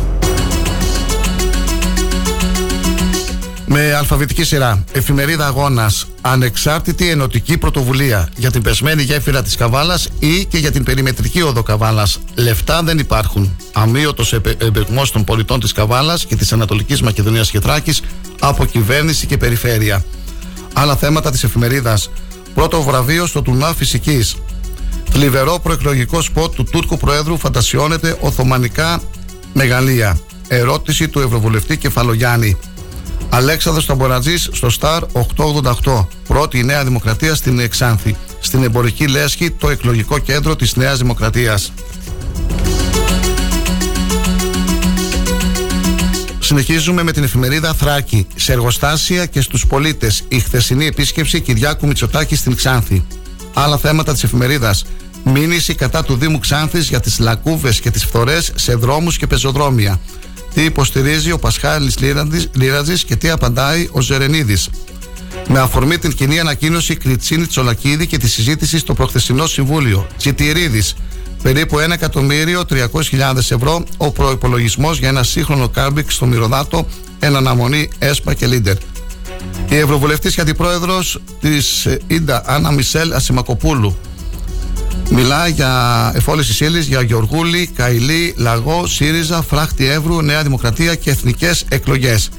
[3.73, 4.83] Με αλφαβητική σειρά.
[4.91, 6.07] Εφημερίδα Αγώνας.
[6.21, 11.63] Ανεξάρτητη ενωτική πρωτοβουλία για την πεσμένη γέφυρα της Καβάλας ή και για την περιμετρική οδό
[11.63, 12.19] Καβάλας.
[12.35, 13.57] Λεφτά δεν υπάρχουν.
[13.73, 17.93] Αμύωτος εμπεγμός των πολιτών της Καβάλας και της Ανατολικής Μακεδονίας και Θράκη
[18.39, 20.05] από κυβέρνηση και περιφέρεια.
[20.73, 22.09] Άλλα θέματα της εφημερίδας.
[22.53, 24.35] Πρώτο βραβείο στο τουρνά φυσικής.
[25.11, 29.01] Θλιβερό προεκλογικό σποτ του Τούρκου Προέδρου φαντασιώνεται Οθωμανικά
[29.53, 30.19] μεγαλεία.
[30.47, 32.57] Ερώτηση του Ευρωβουλευτή Κεφαλογιάννη.
[33.33, 35.01] Αλέξανδρος Ταμπορατζής στο Star
[35.83, 36.07] 888.
[36.27, 38.15] Πρώτη η Νέα Δημοκρατία στην Εξάνθη.
[38.39, 41.73] στην εμπορική λέσχη το εκλογικό κέντρο της Νέας Δημοκρατίας.
[46.39, 48.27] Συνεχίζουμε με την εφημερίδα Θράκη.
[48.35, 53.05] Σε εργοστάσια και στους πολίτες η χθεσινή επίσκεψη Κυριάκου Μητσοτάκη στην Ξάνθη.
[53.53, 54.85] Άλλα θέματα της εφημερίδας.
[55.23, 59.99] Μήνυση κατά του Δήμου Ξάνθης για τις λακκούβες και τις φθορές σε δρόμους και πεζοδρόμια.
[60.53, 61.95] Τι υποστηρίζει ο Πασχάλης
[62.51, 64.69] Λίρατζης και τι απαντάει ο Ζερενίδης.
[65.47, 70.07] Με αφορμή την κοινή ανακοίνωση Κριτσίνη Τσολακίδη και τη συζήτηση στο προχθεσινό Συμβούλιο.
[70.17, 70.95] Τσιτηρίδης.
[71.41, 71.77] Περίπου
[72.11, 76.87] 1.300.000 ευρώ ο προπολογισμό για ένα σύγχρονο κάμπικ στο Μυρωδάτο
[77.19, 78.75] εν αναμονή ΕΣΠΑ και Λίντερ.
[79.69, 83.97] Η Ευρωβουλευτής και Αντιπρόεδρος της ΙΝΤΑ, Άννα Μισελ Ασημακοπούλου,
[85.09, 91.65] Μιλά για εφόληση ύλη για Γεωργούλη, Καηλή, Λαγό, ΣΥΡΙΖΑ, Φράχτη Εύρου, Νέα Δημοκρατία και εθνικές
[91.69, 92.29] εκλογές.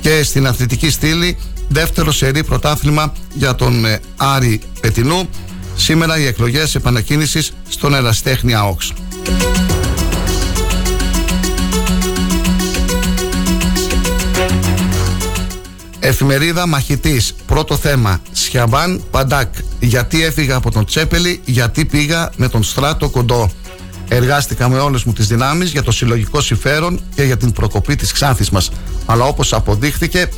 [0.00, 1.36] Και στην αθλητική στήλη,
[1.68, 5.28] δεύτερο σερή πρωτάθλημα για τον ε, Άρη Πετινού.
[5.76, 8.92] Σήμερα οι εκλογές επανακίνησης στον Εραστέχνη ΑΟΞ.
[16.04, 17.34] Εφημερίδα Μαχητής.
[17.46, 18.20] Πρώτο θέμα.
[18.32, 19.54] Σιαβάν Παντάκ.
[19.84, 23.50] Γιατί έφυγα από τον Τσέπελη, γιατί πήγα με τον Στράτο Κοντό.
[24.08, 28.12] Εργάστηκα με όλες μου τις δυνάμεις για το συλλογικό συμφέρον και για την προκοπή της
[28.12, 28.70] Ξάνθης μας.
[29.06, 30.28] Αλλά όπως αποδείχθηκε,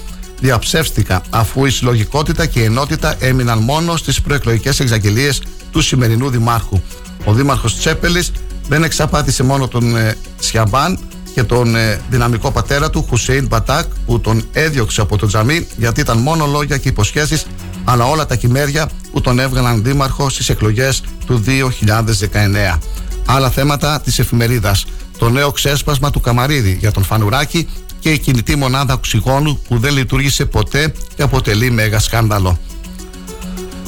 [0.41, 6.81] διαψεύστηκα αφού η συλλογικότητα και η ενότητα έμειναν μόνο στις προεκλογικές εξαγγελίες του σημερινού Δημάρχου.
[7.25, 8.33] Ο Δήμαρχος Τσέπελης
[8.69, 10.99] δεν εξαπάτησε μόνο τον ε, Σιαμπάν,
[11.35, 16.01] και τον ε, δυναμικό πατέρα του Χουσέιν Μπατάκ που τον έδιωξε από το τζαμί γιατί
[16.01, 17.47] ήταν μόνο λόγια και υποσχέσεις
[17.85, 21.45] αλλά όλα τα κυμέρια που τον έβγαλαν δήμαρχο στις εκλογές του
[22.75, 22.79] 2019.
[23.27, 24.85] Άλλα θέματα της εφημερίδας.
[25.19, 27.69] Το νέο ξέσπασμα του Καμαρίδη για τον Φανουράκη
[28.01, 32.59] και η κινητή μονάδα οξυγόνου που δεν λειτουργήσε ποτέ και αποτελεί μέγα σκάνδαλο.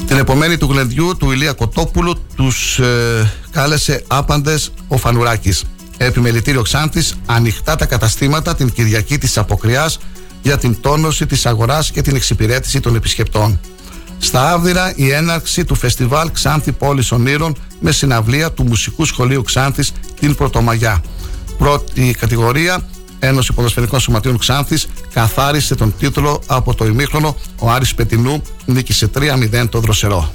[0.07, 5.65] Την επομένη του γλεντιού του Ηλία Κοτόπουλου τους ε, κάλεσε άπαντες ο Φανουράκης.
[5.97, 9.99] Επιμελητήριο Ξάνθη, ανοιχτά τα καταστήματα την Κυριακή της Αποκριάς
[10.43, 13.61] για την τόνωση της αγοράς και την εξυπηρέτηση των επισκεπτών.
[14.19, 19.93] Στα Άβδηρα η έναρξη του φεστιβάλ Ξάνθη Πόλης Ονείρων με συναυλία του Μουσικού Σχολείου Ξάνθης
[20.21, 21.03] την Πρωτομαγιά.
[21.59, 22.89] Πρώτη κατηγορία,
[23.19, 27.37] Ένωση Ποδοσφαιρικών Σωματείων Ξάνθης καθάρισε τον τίτλο από το ημίχρονο.
[27.59, 30.31] Ο Άρης Πετινού νίκησε 3-0 το δροσερό.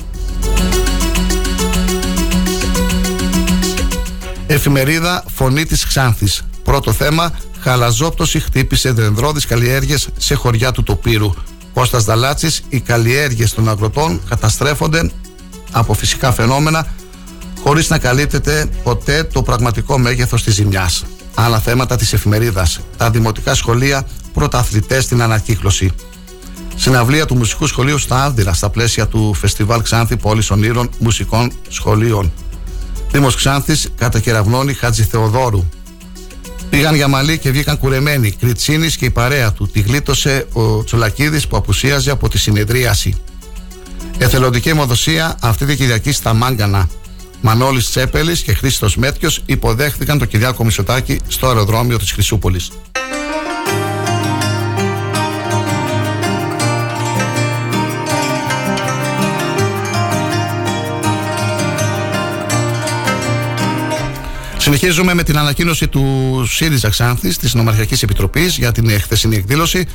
[4.54, 6.44] Εφημερίδα Φωνή της Ξάνθης.
[6.64, 11.34] Πρώτο θέμα, χαλαζόπτωση χτύπησε δενδρώδεις καλλιέργειες σε χωριά του τοπύρου.
[11.74, 15.12] Κώστας Δαλάτσης, οι καλλιέργειες των αγροτών καταστρέφονται
[15.72, 16.88] από φυσικά φαινόμενα
[17.64, 21.04] χωρίς να καλύπτεται ποτέ το πραγματικό μέγεθος της ζημιάς.
[21.34, 22.80] Άλλα θέματα της εφημερίδας.
[22.98, 25.92] Τα δημοτικά σχολεία πρωταθλητές στην ανακύκλωση.
[26.76, 32.32] Συναυλία του Μουσικού Σχολείου στα Άβδηρα στα πλαίσια του Φεστιβάλ Ξάνθη Πόλης Ονείρων Μουσικών Σχολείων.
[33.12, 35.70] Δήμος Ξάνθης, κατακεραυνώνει Χατζη Θεοδόρου.
[36.70, 38.32] Πήγαν για μαλλί και βγήκαν κουρεμένοι.
[38.32, 39.68] Κριτσίνης και η παρέα του.
[39.68, 43.22] Τη γλίτωσε ο Τσολακίδης που απουσίαζε από τη συνεδρίαση.
[44.18, 46.90] Εθελοντική αιμοδοσία αυτή τη Κυριακή στα Μάγκανα.
[47.42, 52.72] Μανώλης Τσέπελης και Χρήστος Μέτιος υποδέχθηκαν το Κυριάκο Μισοτάκη στο αεροδρόμιο της Χρυσούπολης.
[64.74, 66.04] Συνεχίζουμε με την ανακοίνωση του
[66.50, 69.88] ΣΥΡΙΖΑ Ξάνθης της Νομαρχιακής Επιτροπής για την χθεσινή εκδήλωση.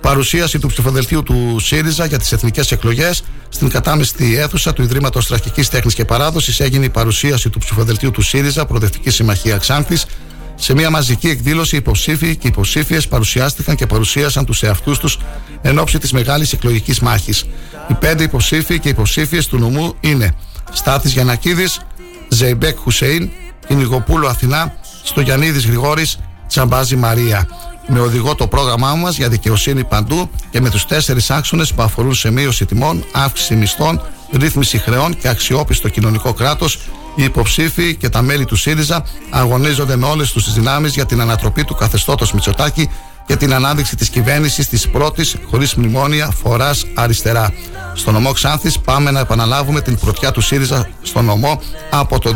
[0.00, 3.22] Παρουσίαση του ψηφοδελτίου του ΣΥΡΙΖΑ για τις εθνικές εκλογές.
[3.48, 8.22] Στην κατάμεστη αίθουσα του Ιδρύματος Τραχική Τέχνης και Παράδοσης έγινε η παρουσίαση του ψηφοδελτίου του
[8.22, 10.06] ΣΥΡΙΖΑ, Προοδευτική Συμμαχία Ξάνθης.
[10.54, 15.18] Σε μια μαζική εκδήλωση, υποψήφοι και υποψήφιες παρουσιάστηκαν και παρουσίασαν τους εαυτούς τους
[15.62, 17.44] εν ώψη της μεγάλης εκλογικής μάχης.
[17.90, 20.34] Οι πέντε υποψήφοι και υποψήφιες του νομού είναι
[20.72, 21.80] Στάθης Γιανακίδης,
[22.28, 23.30] Ζεϊμπέκ Χουσέιν,
[23.66, 26.18] Κυνηγοπούλου Αθηνά, στο Γιαννίδης Γρηγόρης,
[26.48, 27.48] Τσαμπάζη Μαρία.
[27.86, 32.14] Με οδηγό το πρόγραμμά μας για δικαιοσύνη παντού και με τους τέσσερις άξονες που αφορούν
[32.14, 34.00] σε μείωση τιμών, αύξηση μισθών,
[34.32, 36.78] ρύθμιση χρεών και αξιόπιστο κοινωνικό κράτος,
[37.14, 41.20] οι υποψήφοι και τα μέλη του ΣΥΡΙΖΑ αγωνίζονται με όλες τους τις δυνάμεις για την
[41.20, 42.90] ανατροπή του καθεστώτος Μητσοτάκη
[43.26, 47.52] και την ανάδειξη της κυβέρνησης της πρώτης χωρίς μνημόνια φοράς αριστερά.
[47.94, 51.60] Στο νομό Ξάνθης πάμε να επαναλάβουμε την πρωτιά του ΣΥΡΙΖΑ στο νομό
[51.90, 52.34] από το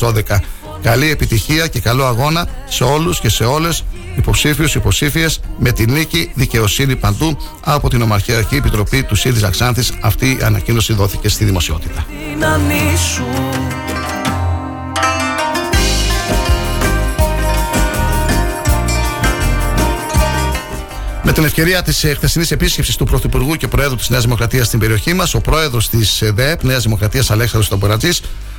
[0.00, 0.40] 2012.
[0.82, 3.84] Καλή επιτυχία και καλό αγώνα σε όλους και σε όλες
[4.16, 9.92] υποψήφιους, υποψήφιες με τη νίκη δικαιοσύνη παντού από την Ομαρχιακή Επιτροπή του ΣΥΡΙΖΑ Ξάνθης.
[10.00, 12.06] Αυτή η ανακοίνωση δόθηκε στη δημοσιότητα.
[21.36, 25.34] Την ευκαιρία της χθεσινής επίσκεψης του Πρωθυπουργού και Προέδρου της Νέας Δημοκρατίας στην περιοχή μας,
[25.34, 28.10] ο πρόεδρος της ΔΕΠ, Νέας Δημοκρατίας Αλέξανδρος Τομπορατζή,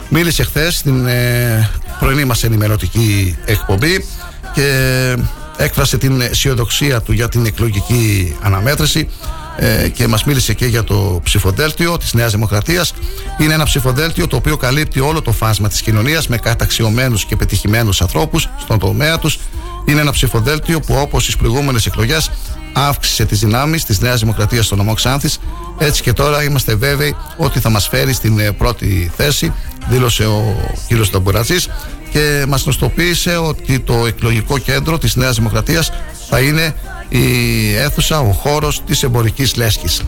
[0.10, 4.06] μίλησε χθες στην ε, πρωινή μας ενημερωτική εκπομπή
[4.54, 5.16] και
[5.58, 9.10] έκφρασε την αισιοδοξία του για την εκλογική αναμέτρηση
[9.58, 12.94] ε, και μας μίλησε και για το ψηφοδέλτιο της Νέας Δημοκρατίας.
[13.38, 18.02] Είναι ένα ψηφοδέλτιο το οποίο καλύπτει όλο το φάσμα της κοινωνίας με καταξιωμένους και πετυχημένους
[18.02, 19.40] ανθρώπους στον τομέα τους.
[19.86, 22.32] Είναι ένα ψηφοδέλτιο που όπως στις προηγούμενες εκλογές
[22.74, 25.40] αύξησε τις δυνάμεις της Νέας Δημοκρατίας στον νομό Ξάνθης
[25.78, 29.54] έτσι και τώρα είμαστε βέβαιοι ότι θα μας φέρει στην ε, πρώτη θέση
[29.90, 30.56] δήλωσε ο
[30.88, 31.08] κ.
[31.12, 31.70] Ταμπουρατζής
[32.12, 35.92] και μας νοστοποίησε ότι το εκλογικό κέντρο της Νέας Δημοκρατίας
[36.30, 36.76] θα είναι
[37.10, 40.02] η αίθουσα, ο χώρος της εμπορικής λέσχης.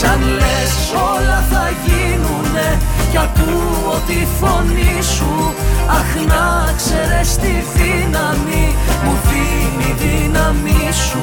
[0.00, 0.72] Σαν λες
[1.16, 2.78] όλα θα γίνουνε
[3.10, 5.54] κι ακούω τη φωνή σου
[5.88, 8.74] Αχ να ξέρεις τη δύναμη
[9.04, 11.22] μου δίνει δύναμη σου.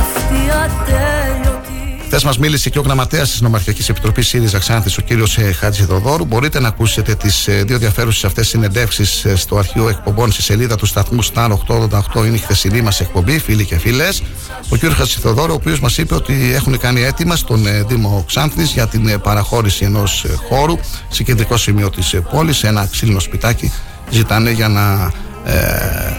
[0.00, 1.57] Αυτή ατέλειωτη
[2.10, 5.84] Χθες μας μίλησε και ο γραμματέας της Νομαρχιακής Επιτροπής ΣΥΡΙΖΑ Ξάνθης, ο κύριος ε, Χάτζη
[5.84, 6.24] Δοδόρου.
[6.24, 10.76] Μπορείτε να ακούσετε τις ε, δύο ενδιαφέρουσες αυτές συνεντεύξεις ε, στο αρχείο εκπομπών στη σελίδα
[10.76, 12.26] του σταθμού Star 888.
[12.26, 14.22] Είναι η χθεσινή μας εκπομπή, φίλοι και φίλες.
[14.68, 18.72] Ο κύριος Χάτζη Δοδόρου, ο οποίος μας είπε ότι έχουν κάνει έτοιμα στον Δήμο Ξάνθης
[18.72, 20.74] για την παραχώρηση ενός χώρου
[21.08, 23.72] σε κεντρικό σημείο της πόλης, σε ένα ξύλινο σπιτάκι.
[24.10, 25.27] Ζητάνε για να ε,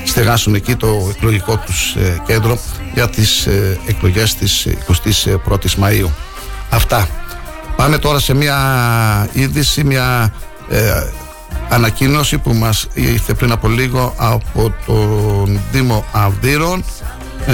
[0.06, 2.60] στεγάσουν εκεί το εκλογικό τους ε, κέντρο
[2.94, 6.10] για τις ε, εκλογές της 21ης Μαΐου.
[6.70, 7.08] Αυτά.
[7.76, 8.58] Πάμε τώρα σε μια
[9.34, 10.34] είδηση, μια
[11.70, 16.84] ανακοίνωση που μας ήρθε πριν από λίγο από τον Δήμο Αυδείρων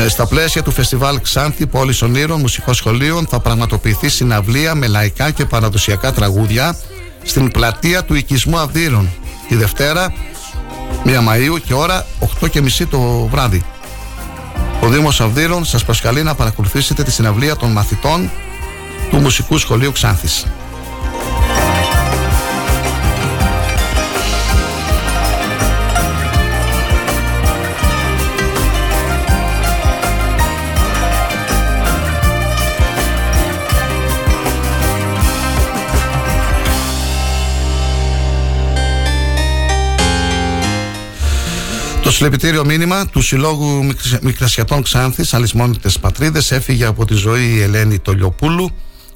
[0.07, 5.45] στα πλαίσια του φεστιβάλ Ξάνθη Πόλης Ονείρων Μουσικών Σχολείων θα πραγματοποιηθεί συναυλία με λαϊκά και
[5.45, 6.77] παραδοσιακά τραγούδια
[7.23, 9.09] στην πλατεία του οικισμού Αυδείρων
[9.47, 10.13] τη Δευτέρα
[11.05, 12.05] 1 Μαΐου και ώρα
[12.41, 12.99] 8 και μισή το
[13.31, 13.63] βράδυ.
[14.81, 18.29] Ο Δήμος Αυδείρων σας προσκαλεί να παρακολουθήσετε τη συναυλία των μαθητών
[19.09, 20.45] του Μουσικού Σχολείου Ξάνθης.
[42.15, 43.87] Συλληπιτήριο μήνυμα του Συλλόγου
[44.21, 48.69] Μικρασιατών Ξάνθης, Αλυσμόνιτε Πατρίδες, έφυγε από τη ζωή η Ελένη Τολιοπούλου.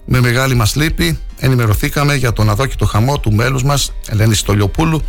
[0.05, 5.01] Με μεγάλη μας λύπη ενημερωθήκαμε για τον αδόκητο χαμό του μέλους μας, Ελένη Τολιοπούλου,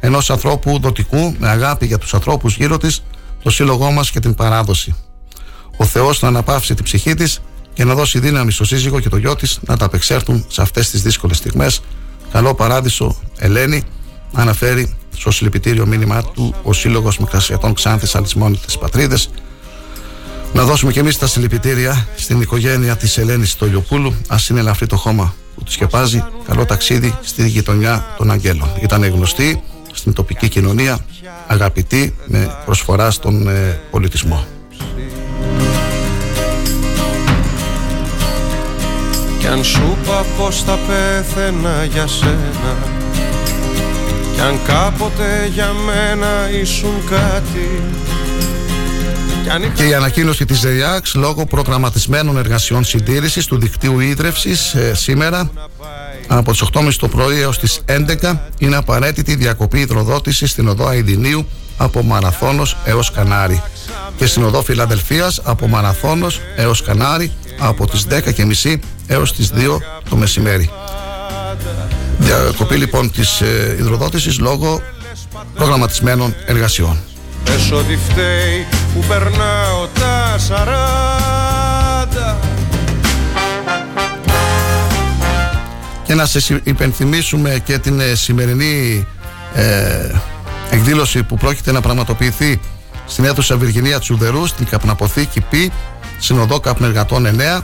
[0.00, 3.02] ενός ανθρώπου δοτικού με αγάπη για τους ανθρώπους γύρω της,
[3.42, 4.94] το σύλλογό μας και την παράδοση.
[5.76, 7.40] Ο Θεός να αναπαύσει την ψυχή της
[7.74, 10.90] και να δώσει δύναμη στο σύζυγο και το γιο της να τα απεξέλθουν σε αυτές
[10.90, 11.80] τις δύσκολες στιγμές.
[12.32, 13.82] Καλό παράδεισο, Ελένη,
[14.32, 19.30] αναφέρει στο συλληπιτήριο μήνυμά του ο Σύλλογος Μικρασιατών Ξάνθης Αλυσμόνιτε Πατρίδες.
[20.52, 24.14] Να δώσουμε και εμείς τα συλληπιτήρια στην οικογένεια της Ελένης Τολιοπούλου.
[24.26, 26.24] Α είναι ελαφρύ το χώμα που τη σκεπάζει.
[26.46, 28.68] Καλό ταξίδι στη γειτονιά των Αγγέλων.
[28.82, 29.62] Ήταν γνωστή
[29.92, 30.98] στην τοπική κοινωνία,
[31.46, 34.46] αγαπητή με προσφορά στον ε, πολιτισμό.
[39.38, 42.97] Κι αν σου είπα πως θα πέθαινα για σένα
[44.38, 47.82] κι αν κάποτε για μένα ήσουν κάτι
[49.74, 55.50] και η ανακοίνωση της ΔΕΙΑΞ λόγω προγραμματισμένων εργασιών συντήρησης του δικτύου ίδρευσης ε, σήμερα
[56.26, 57.80] από τις 8.30 το πρωί έως τις
[58.22, 61.46] 11 είναι απαραίτητη διακοπή υδροδότησης στην οδό Αιδινίου
[61.76, 63.62] από Μαραθώνος έως Κανάρι
[64.16, 68.06] και στην οδό Φιλαδελφίας από Μαραθώνος έως Κανάρι από τις
[68.64, 69.78] 10.30 έως τις 2
[70.08, 70.70] το μεσημέρι.
[72.18, 74.82] Διακοπή λοιπόν της ε, υδροδότησης λόγω
[75.54, 76.98] προγραμματισμένων εργασιών.
[77.44, 82.38] Πες ότι φταίει που περνάω τα σαράντα
[86.02, 89.06] Και να σε υπενθυμίσουμε και την ε, σημερινή
[89.54, 90.10] ε,
[90.70, 92.60] εκδήλωση που πρόκειται να πραγματοποιηθεί
[93.06, 95.52] στην αίθουσα Βυργινία Τσουδερού στην Καπναποθήκη Π,
[96.18, 97.26] Συνοδό Καπνεργατών
[97.58, 97.60] 9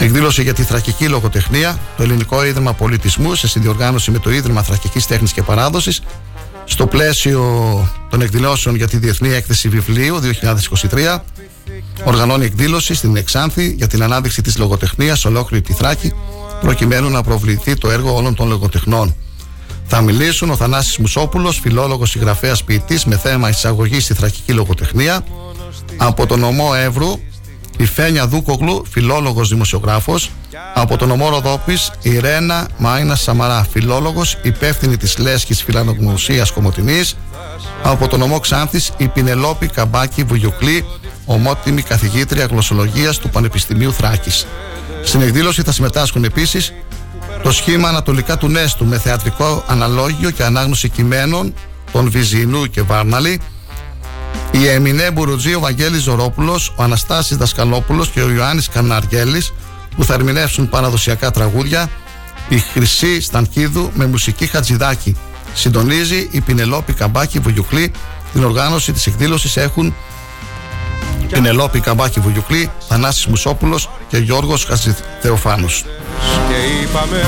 [0.00, 5.06] Εκδήλωση για τη θρακική λογοτεχνία, το Ελληνικό Ίδρυμα Πολιτισμού σε συνδιοργάνωση με το Ίδρυμα Θρακικής
[5.06, 6.02] Τέχνης και Παράδοσης,
[6.64, 7.42] στο πλαίσιο
[8.10, 10.20] των εκδηλώσεων για τη Διεθνή Έκθεση Βιβλίου
[10.90, 11.18] 2023.
[12.04, 16.12] Οργανώνει εκδήλωση στην Εξάνθη για την ανάδειξη της λογοτεχνίας σε ολόκληρη τη Θράκη,
[16.60, 19.14] προκειμένου να προβληθεί το έργο όλων των λογοτεχνών.
[19.86, 25.24] Θα μιλήσουν ο Θανάσης Μουσόπουλος, φιλόλογος, συγγραφέας ποιητής με θέμα εισαγωγή στη θρακική λογοτεχνία.
[25.96, 27.20] Από τον ομό Εύρου,
[27.78, 30.30] η Φένια Δούκογλου, φιλόλογος δημοσιογράφος.
[30.74, 37.16] Από τον ομό Ροδόπη, η Ρένα Μάινα Σαμαρά, φιλόλογος, υπεύθυνη της Λέσχης Φιλανογνωσίας Κομωτινής.
[37.82, 40.84] Από τον ομό Ξάνθης, η Πινελόπη Καμπάκη Βουγιουκλή,
[41.24, 44.46] ομότιμη καθηγήτρια γλωσσολογίας του Πανεπιστημίου Θράκης.
[45.02, 46.72] Στην εκδήλωση θα συμμετάσχουν επίσης
[47.42, 51.54] το σχήμα Ανατολικά του Νέστου με θεατρικό αναλόγιο και ανάγνωση κειμένων
[51.92, 53.40] των Βυζινού και Βάρναλη,
[54.50, 59.52] η Εμινέ Μπουρουτζή, ο Βαγγέλης Ζωρόπουλος, ο Αναστάσης Δασκαλόπουλος και ο Ιωάννης Καναργέλης
[59.96, 61.90] που θα ερμηνεύσουν παραδοσιακά τραγούδια,
[62.48, 65.16] η Χρυσή Στανκίδου με μουσική Χατζηδάκη.
[65.54, 67.92] Συντονίζει η Πινελόπη Καμπάκη Βουγιουκλή.
[68.32, 69.94] Την οργάνωση της εκδήλωσης έχουν
[71.32, 75.84] Πινελόπη Καμπάκη Βουγιουκλή, Θανάσης Μουσόπουλος και Γιώργος Χατζηθεοφάνους.
[76.48, 77.26] Και είπαμε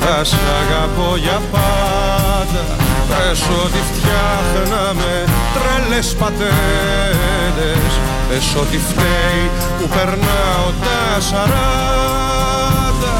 [0.00, 2.64] θα σ' αγαπώ για πάντα
[3.08, 5.24] Πες ότι φτιάχναμε
[5.54, 7.92] τρελές πατέντες.
[8.28, 13.16] Πες ότι φταίει που περνάω τα σαράντα.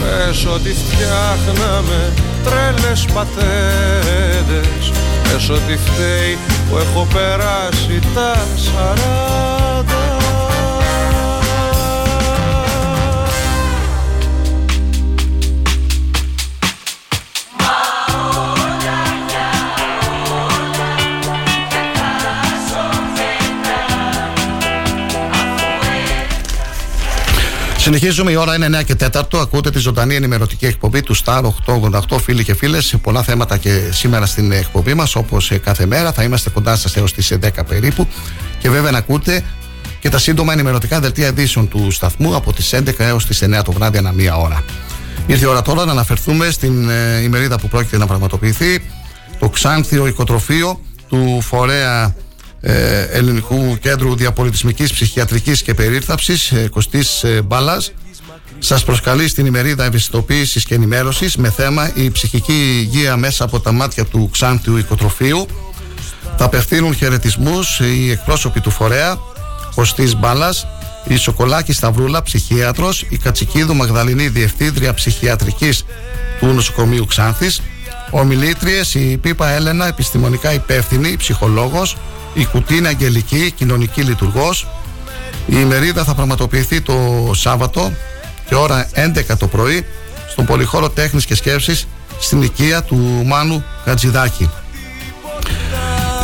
[0.00, 2.12] Πες ότι φτιάχναμε
[2.44, 4.92] τρελές πατέντες.
[5.22, 6.38] Πες ότι φταίει
[6.70, 10.09] που έχω περάσει τα σαράντα
[27.80, 29.22] Συνεχίζουμε, η ώρα είναι 9 και 4.
[29.32, 32.94] Ακούτε τη ζωντανή ενημερωτική εκπομπή του Star 888, φίλοι και φίλες.
[33.02, 36.12] Πολλά θέματα και σήμερα στην εκπομπή μας, όπως κάθε μέρα.
[36.12, 38.06] Θα είμαστε κοντά σας έως τις 10 περίπου.
[38.58, 39.44] Και βέβαια να ακούτε
[40.00, 43.72] και τα σύντομα ενημερωτικά δελτία ειδήσεων του σταθμού από τις 11 έως τις 9 το
[43.72, 44.64] βράδυ, ανά μία ώρα.
[45.26, 48.82] Ήρθε η ώρα τώρα να αναφερθούμε στην ε, ημερίδα που πρόκειται να πραγματοποιηθεί,
[49.38, 52.14] το Ξάνθιο Οικοτροφείο του φορέα
[52.60, 57.92] ε, Ελληνικού Κέντρου Διαπολιτισμικής Ψυχιατρικής και Περίθαψης ε, Κωστής ε, Μπάλας.
[58.58, 63.72] Σας προσκαλεί στην ημερίδα ευαισθητοποίησης και ενημέρωσης με θέμα η ψυχική υγεία μέσα από τα
[63.72, 65.46] μάτια του Ξάνθιου Οικοτροφείου
[66.36, 69.18] θα απευθύνουν χαιρετισμούς οι εκπρόσωποι του φορέα
[69.74, 70.66] Κωστής Μπάλας
[71.04, 75.84] η Σοκολάκη Σταυρούλα, ψυχίατρος, η Κατσικίδου Μαγδαληνή, διευθύντρια ψυχιατρικής
[76.40, 77.60] του νοσοκομείου Ξάνθης,
[78.10, 81.96] ομιλήτριες η Πίπα Έλενα, επιστημονικά υπεύθυνη, ψυχολόγος,
[82.34, 84.66] η Κουτίνα Αγγελική, κοινωνική λειτουργός.
[85.46, 87.92] Η ημερίδα θα πραγματοποιηθεί το Σάββατο
[88.48, 89.86] και ώρα 11 το πρωί
[90.28, 91.86] στον Πολυχώρο Τέχνης και Σκέψης
[92.20, 94.50] στην οικία του Μάνου Κατζηδάκη.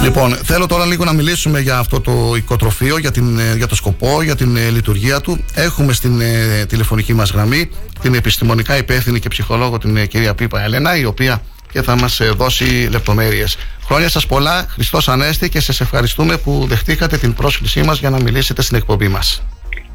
[0.03, 4.23] Λοιπόν, θέλω τώρα λίγο να μιλήσουμε για αυτό το οικοτροφείο, για, την, για το σκοπό,
[4.23, 5.45] για την ε, λειτουργία του.
[5.55, 7.71] Έχουμε στην ε, τηλεφωνική μας γραμμή
[8.01, 11.43] την επιστημονικά υπεύθυνη και ψυχολόγο την ε, κυρία Πίπα Ελένα, η οποία
[11.77, 13.57] και θα μας ε, δώσει λεπτομέρειες.
[13.85, 18.23] Χρόνια σας πολλά, Χριστός Ανέστη και σας ευχαριστούμε που δεχτήκατε την πρόσκλησή μας για να
[18.23, 19.43] μιλήσετε στην εκπομπή μας.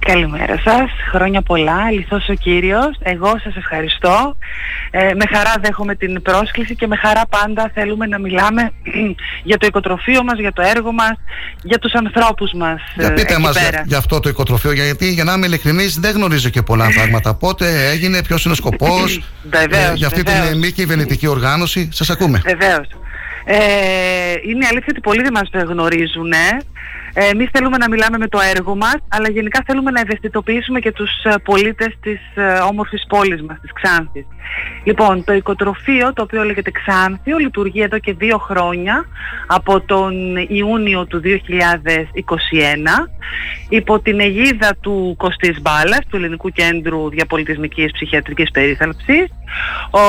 [0.06, 4.38] Καλημέρα σας, χρόνια πολλά, αληθώς ο Κύριος, εγώ σας ευχαριστώ.
[4.91, 8.72] Ε, με χαρά δέχομαι την πρόσκληση και με χαρά πάντα θέλουμε να μιλάμε
[9.49, 11.14] για το οικοτροφείο μας, για το έργο μας,
[11.64, 13.69] για τους ανθρώπους μας Για ε, πείτε εκεί μας πέρα.
[13.69, 17.34] για, για αυτό το οικοτροφείο, γιατί για να είμαι ειλικρινής δεν γνωρίζω και πολλά πράγματα.
[17.34, 19.22] Πότε έγινε, ποιος είναι ο σκοπός,
[19.60, 20.49] Βεβαίως, για αυτή βεβαίως.
[20.49, 21.90] την μη κυβερνητική οργάνωση.
[21.91, 22.41] Σας ακούμε.
[22.45, 22.88] Βεβαίως.
[23.45, 23.57] Ε,
[24.49, 26.32] είναι αλήθεια ότι πολλοί δεν μας γνωρίζουν.
[26.32, 26.57] Ε,
[27.14, 31.24] Εμείς θέλουμε να μιλάμε με το έργο μας, αλλά γενικά θέλουμε να ευαισθητοποιήσουμε και τους
[31.24, 34.26] ε, πολίτες της ε, όμορφης πόλης μας, της Ξάνθης.
[34.84, 39.06] Λοιπόν, το οικοτροφείο, το οποίο λέγεται Ξάνθιο, λειτουργεί εδώ και δύο χρόνια,
[39.48, 40.14] από τον
[40.48, 41.28] Ιούνιο του 2021,
[43.70, 49.26] υπό την αιγίδα του Κωστής Μπάλας, του Ελληνικού Κέντρου Διαπολιτισμικής Ψυχιατρικής Περίθαλψης,
[49.92, 50.00] ο,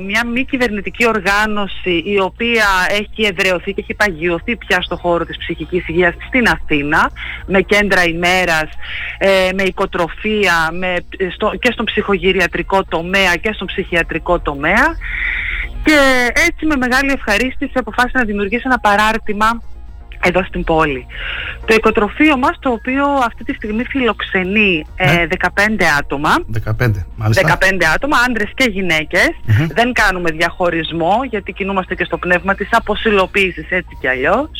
[0.00, 5.38] μια μη κυβερνητική οργάνωση η οποία έχει εδρεωθεί και έχει παγιωθεί πια στο χώρο της
[5.38, 7.10] ψυχικής υγείας στην Αθήνα
[7.46, 8.68] με κέντρα ημέρας,
[9.18, 10.94] ε, με οικοτροφία με,
[11.34, 14.96] στο, και στον ψυχογυριατρικό τομέα και στον ψυχιατρικό τομέα.
[15.84, 15.98] Και
[16.46, 19.62] έτσι με μεγάλη ευχαρίστηση αποφάσισα να δημιουργήσω ένα παράρτημα
[20.22, 21.06] εδώ στην πόλη.
[21.64, 25.48] Το οικοτροφείο μας, το οποίο αυτή τη στιγμή φιλοξενεί ε, 15
[25.98, 26.30] άτομα,
[26.80, 27.58] 15, μάλιστα.
[27.60, 29.30] 15 άτομα, άντρες και γυναικες
[29.74, 34.50] Δεν κάνουμε διαχωρισμό γιατί κινούμαστε και στο πνεύμα της αποσυλλοποίησης έτσι κι αλλιώς.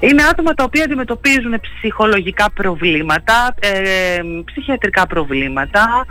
[0.00, 6.06] Είναι άτομα τα οποία αντιμετωπίζουν ψυχολογικά προβλήματα, ε, ψυχιατρικά προβλήματα,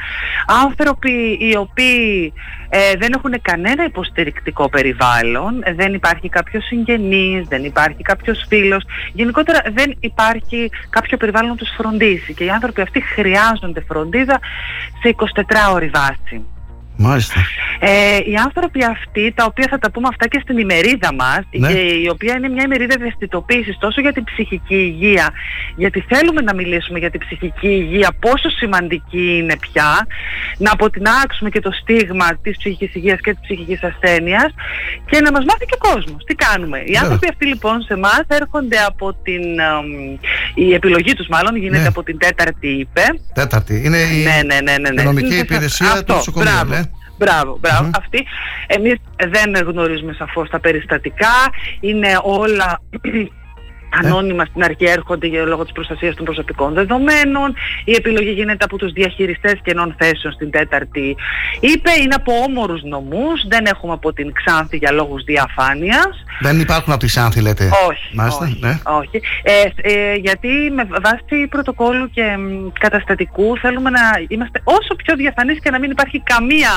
[0.66, 2.34] άνθρωποι οι οποίοι
[2.74, 8.84] ε, δεν έχουν κανένα υποστηρικτικό περιβάλλον, ε, δεν υπάρχει κάποιος συγγενής, δεν υπάρχει κάποιος φίλος,
[9.14, 14.40] γενικότερα δεν υπάρχει κάποιο περιβάλλον να τους φροντίσει και οι άνθρωποι αυτοί χρειάζονται φροντίδα
[15.02, 16.46] σε 24 ώρη βάση.
[17.02, 17.40] Μάλιστα.
[17.80, 21.68] Ε, οι άνθρωποι αυτοί, τα οποία θα τα πούμε αυτά και στην ημερίδα μας, Ναι.
[21.74, 25.30] και η οποία είναι μια ημερίδα ευαισθητοποίησης τόσο για την ψυχική υγεία,
[25.76, 30.08] γιατί θέλουμε να μιλήσουμε για την ψυχική υγεία, πόσο σημαντική είναι πια,
[30.58, 34.50] να αποτινάξουμε και το στίγμα της ψυχικής υγείας και της ψυχικής ασθένειας
[35.10, 36.24] και να μας μάθει και ο κόσμος.
[36.26, 36.78] Τι κάνουμε.
[36.78, 37.02] Οι Βέβαια.
[37.02, 39.44] άνθρωποι αυτοί λοιπόν σε εμάς έρχονται από την...
[39.60, 40.18] εμ,
[40.56, 41.88] η επιλογή τους μάλλον γίνεται Ναι.
[41.88, 43.06] από την τέταρτη ΥΠΕ.
[43.34, 43.82] Τέταρτη.
[43.86, 45.04] Είναι η Ναι, ναι, ναι, ναι, ναι.
[45.04, 46.50] νομική Είναι υπηρεσία αυτό, του νοσοκομείου.
[47.26, 47.52] Μπράβο.
[47.52, 47.60] ναι.
[47.60, 47.90] Μπράβο, μπράβο.
[47.98, 48.26] Αυτή.
[48.68, 48.96] Εμείς
[49.30, 51.36] δεν γνωρίζουμε σαφώς τα περιστατικά.
[51.80, 52.82] Είναι όλα
[54.00, 57.54] ανώνυμα στην αρχή έρχονται για λόγω της προστασίας των προσωπικών δεδομένων.
[57.86, 61.16] Η επιλογή γίνεται από τους διαχειριστές κενών θέσεων στην τέταρτη.
[61.60, 66.24] Είπε είναι από όμορους νομούς, δεν έχουμε από την Ξάνθη για λόγους διαφάνειας.
[66.40, 67.70] Δεν υπάρχουν από τη Σάνθη, λέτε.
[67.90, 68.80] Όχι, Μάλιστα, όχι, ναι.
[68.84, 69.22] όχι.
[69.44, 69.52] Ε,
[69.94, 75.70] ε, γιατί με βάση πρωτοκόλλου και μ, καταστατικού θέλουμε να είμαστε όσο πιο διαφανείς και
[75.70, 76.72] να μην υπάρχει καμία,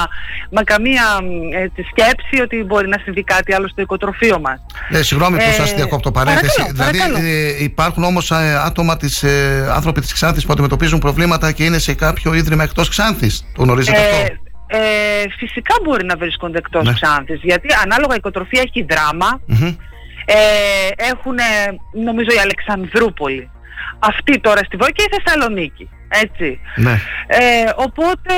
[0.50, 4.60] μα καμία μ, έτσι, σκέψη ότι μπορεί να συμβεί κάτι άλλο στο οικοτροφείο μας.
[4.90, 6.46] Ναι, συγγνώμη που Ε, σας διακόπτω παρένθεση.
[6.56, 7.02] παρακαλώ, δηλαδή, παρακαλώ.
[7.03, 7.03] ε,
[7.60, 8.32] υπάρχουν όμως
[8.64, 12.88] άτομα της, ε, άνθρωποι της Ξάνθης που αντιμετωπίζουν προβλήματα και είναι σε κάποιο ίδρυμα εκτός
[12.88, 13.46] Ξάνθης.
[13.54, 16.92] Το γνωρίζετε αυτό; Ε, ε, φυσικά μπορεί να βρίσκονται εκτός Ναι.
[16.92, 19.66] Ξάνθης, γιατί ανάλογα η οικοτροφία έχει δράμα, Μμμ.
[20.24, 20.36] ε,
[20.96, 21.36] έχουν
[22.04, 23.48] νομίζω η Αλεξανδρούπολη.
[23.98, 25.88] Αυτή τώρα στη Βόρεια και η Θεσσαλονίκη.
[26.22, 26.60] Έτσι.
[26.76, 26.98] Ναι.
[27.26, 28.34] Ε, οπότε,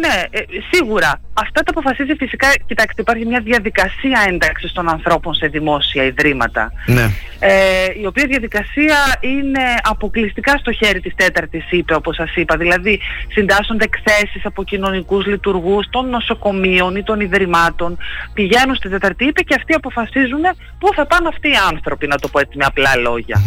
[0.00, 0.40] ναι, ε,
[0.72, 1.20] σίγουρα.
[1.34, 6.72] Αυτά τα αποφασίζει φυσικά, κοιτάξτε, υπάρχει μια διαδικασία ένταξης των ανθρώπων σε δημόσια ιδρύματα.
[6.86, 7.10] Ναι.
[7.38, 7.52] Ε,
[8.00, 12.56] η οποία διαδικασία είναι αποκλειστικά στο χέρι της τέταρτης ΥΠΕ όπως σας είπα.
[12.56, 17.98] Δηλαδή συντάσσονται εκθέσεις από κοινωνικούς λειτουργούς των νοσοκομείων ή των ιδρυμάτων.
[18.34, 20.42] Πηγαίνουν στη τέταρτη ΥΠΕ και αυτοί αποφασίζουν
[20.78, 23.42] πού θα πάνε αυτοί οι άνθρωποι, να το πω έτσι με απλά λόγια.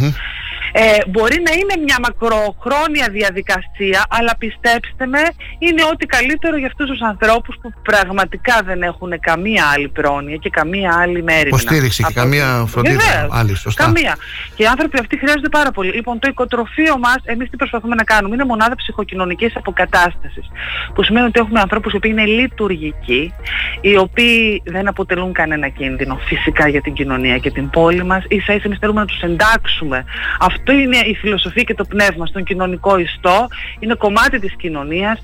[0.75, 5.21] Ε, μπορεί να είναι μια μακροχρόνια διαδικασία, αλλά πιστέψτε με,
[5.59, 10.49] είναι ό,τι καλύτερο για αυτούς τους ανθρώπους που πραγματικά δεν έχουν καμία άλλη πρόνοια και
[10.49, 11.47] καμία άλλη μέρη.
[11.47, 13.31] Υποστήριξη και καμία φροντίδα Βεβαίως.
[13.31, 13.55] άλλη.
[13.55, 13.83] Σωστά.
[13.83, 14.17] Καμία.
[14.55, 15.91] Και οι άνθρωποι αυτοί χρειάζονται πάρα πολύ.
[15.91, 20.45] Λοιπόν, το οικοτροφείο μας, εμείς τι προσπαθούμε να κάνουμε, είναι μονάδα ψυχοκοινωνικής αποκατάστασης.
[20.93, 23.33] Που σημαίνει ότι έχουμε ανθρώπους οι οποίοι είναι λειτουργικοί,
[23.81, 28.23] οι οποίοι δεν αποτελούν κανένα κίνδυνο φυσικά για την κοινωνία και την πόλη μας.
[28.29, 30.05] σα ίσα εμείς θέλουμε να τους εντάξουμε.
[30.39, 33.47] Αυτό είναι η φιλοσοφία και το πνεύμα στον κοινωνικό ιστό.
[33.79, 35.19] Είναι κομμάτι της κοινωνίας.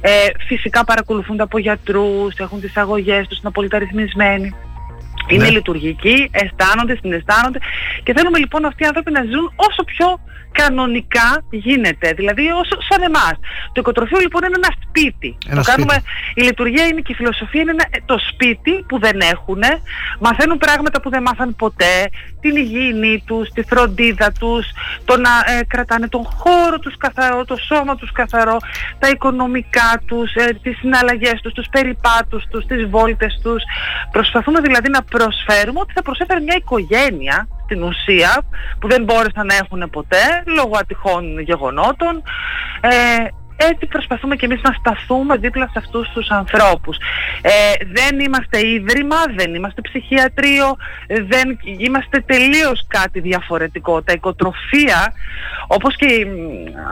[0.00, 0.10] Ε,
[0.46, 4.54] φυσικά παρακολουθούνται από γιατρούς, έχουν τις αγωγές τους, είναι απολυταριθμισμένοι.
[5.28, 5.50] Είναι Ναι.
[5.50, 7.58] λειτουργικοί, αισθάνονται, συναισθάνονται
[8.02, 10.20] και θέλουμε λοιπόν αυτοί οι άνθρωποι να ζουν όσο πιο
[10.60, 13.34] κανονικά γίνεται, δηλαδή όσο σαν εμάς.
[13.72, 15.38] Το οικοτροφείο λοιπόν είναι ένα σπίτι.
[15.46, 16.40] Ένα το κάνουμε, σπίτι.
[16.40, 19.62] η λειτουργία είναι και η φιλοσοφία είναι ένα, το σπίτι που δεν έχουν,
[20.20, 21.96] μαθαίνουν πράγματα που δεν μάθαν ποτέ,
[22.40, 24.66] την υγιεινή τους, τη φροντίδα τους,
[25.04, 28.56] το να ε, κρατάνε τον χώρο τους καθαρό, το σώμα τους καθαρό,
[28.98, 33.62] τα οικονομικά τους, ε, τις συναλλαγές τους, τους περιπάτους τους, τις βόλτες τους.
[34.10, 38.42] Προσπαθούμε δηλαδή να προσφέρουμε ότι θα προσέφερε μια οικογένεια στην ουσία
[38.78, 42.22] που δεν μπόρεσαν να έχουν ποτέ λόγω ατυχών γεγονότων.
[42.80, 46.96] Ε, έτσι προσπαθούμε και εμείς να σταθούμε δίπλα σε αυτούς τους ανθρώπους.
[47.42, 47.50] Ε,
[47.92, 50.76] δεν είμαστε ίδρυμα, δεν είμαστε ψυχιατρίο,
[51.06, 54.02] ε, δεν είμαστε τελείως κάτι διαφορετικό.
[54.02, 55.12] Τα οικοτροφία,
[55.66, 56.38] όπως και μ,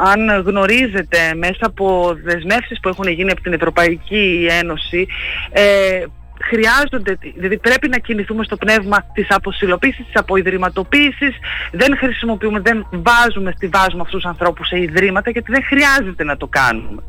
[0.07, 5.07] αν γνωρίζετε μέσα από δεσμεύσεις που έχουν γίνει από την Ευρωπαϊκή Ένωση,
[5.53, 6.05] ε,
[6.43, 11.37] χρειάζονται, δηλαδή πρέπει να κινηθούμε στο πνεύμα της αποσυλλοποίησης, της αποϊδρυματοποίησης.
[11.73, 16.37] Δεν χρησιμοποιούμε, δεν βάζουμε στη βάζουμε αυτούς τους ανθρώπους σε ιδρύματα γιατί δεν χρειάζεται να
[16.37, 17.03] το κάνουμε.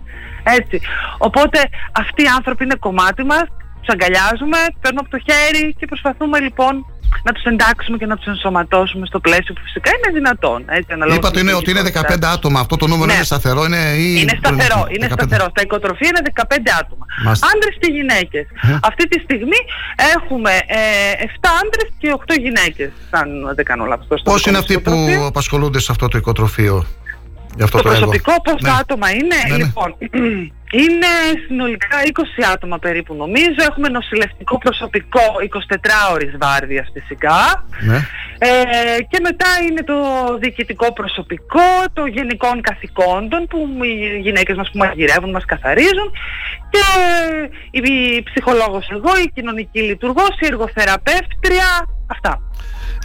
[0.43, 0.81] Έτσι.
[1.17, 1.59] Οπότε
[1.91, 3.45] αυτοί οι άνθρωποι είναι κομμάτι μας,
[3.83, 6.73] τους αγκαλιάζουμε, τους παίρνουμε από το χέρι και προσπαθούμε λοιπόν
[7.27, 10.59] να τους εντάξουμε και να τους ενσωματώσουμε στο πλαίσιο που φυσικά είναι δυνατόν.
[10.77, 12.59] Έτσι, αναλόγως Είπατε με είναι την ότι είναι ειδικότητά 15 άτομα.
[12.63, 13.13] Αυτό το νούμερο Ναι.
[13.13, 13.61] είναι σταθερό.
[13.67, 14.07] Είναι, ή...
[14.21, 15.13] είναι σταθερό, είναι 15.
[15.17, 15.45] σταθερό.
[15.53, 17.05] Στα οικοτροφία είναι 15 άτομα.
[17.25, 17.47] Μάλιστα.
[17.53, 18.45] Άντρες και γυναίκες.
[18.89, 19.59] Αυτή τη στιγμή
[20.17, 20.79] έχουμε ε,
[21.41, 23.27] 7 άντρες και 8 γυναίκες, αν
[23.57, 24.05] δεν κάνω λάθος.
[24.05, 25.25] στο Πώς δικό είναι μας αυτοί που οικοτροφείο.
[25.25, 26.85] απασχολούνται σε αυτό το οικοτροφείο,
[27.55, 28.77] για αυτό Το το, έργο; προσωπικό πόσα Ναι.
[28.81, 29.63] άτομα είναι, Ναι, ναι.
[29.63, 29.89] λοιπόν,
[30.81, 31.11] είναι
[31.47, 31.97] συνολικά
[32.41, 33.59] 20 άτομα περίπου νομίζω.
[33.69, 35.19] Έχουμε νοσηλευτικό προσωπικό
[36.09, 37.65] 24 ώρες βάρδιας φυσικά.
[37.89, 37.97] Ναι.
[38.37, 38.49] Ε,
[39.09, 39.97] και μετά είναι το
[40.41, 46.09] διοικητικό προσωπικό των γενικών καθηκόντων που οι γυναίκες μας που μαγειρεύουν, μας καθαρίζουν
[46.69, 46.79] και
[47.71, 47.79] η,
[48.15, 51.67] η ψυχολόγος εγώ, η κοινωνική λειτουργός, η εργοθεραπεύτρια,
[52.07, 52.41] αυτά.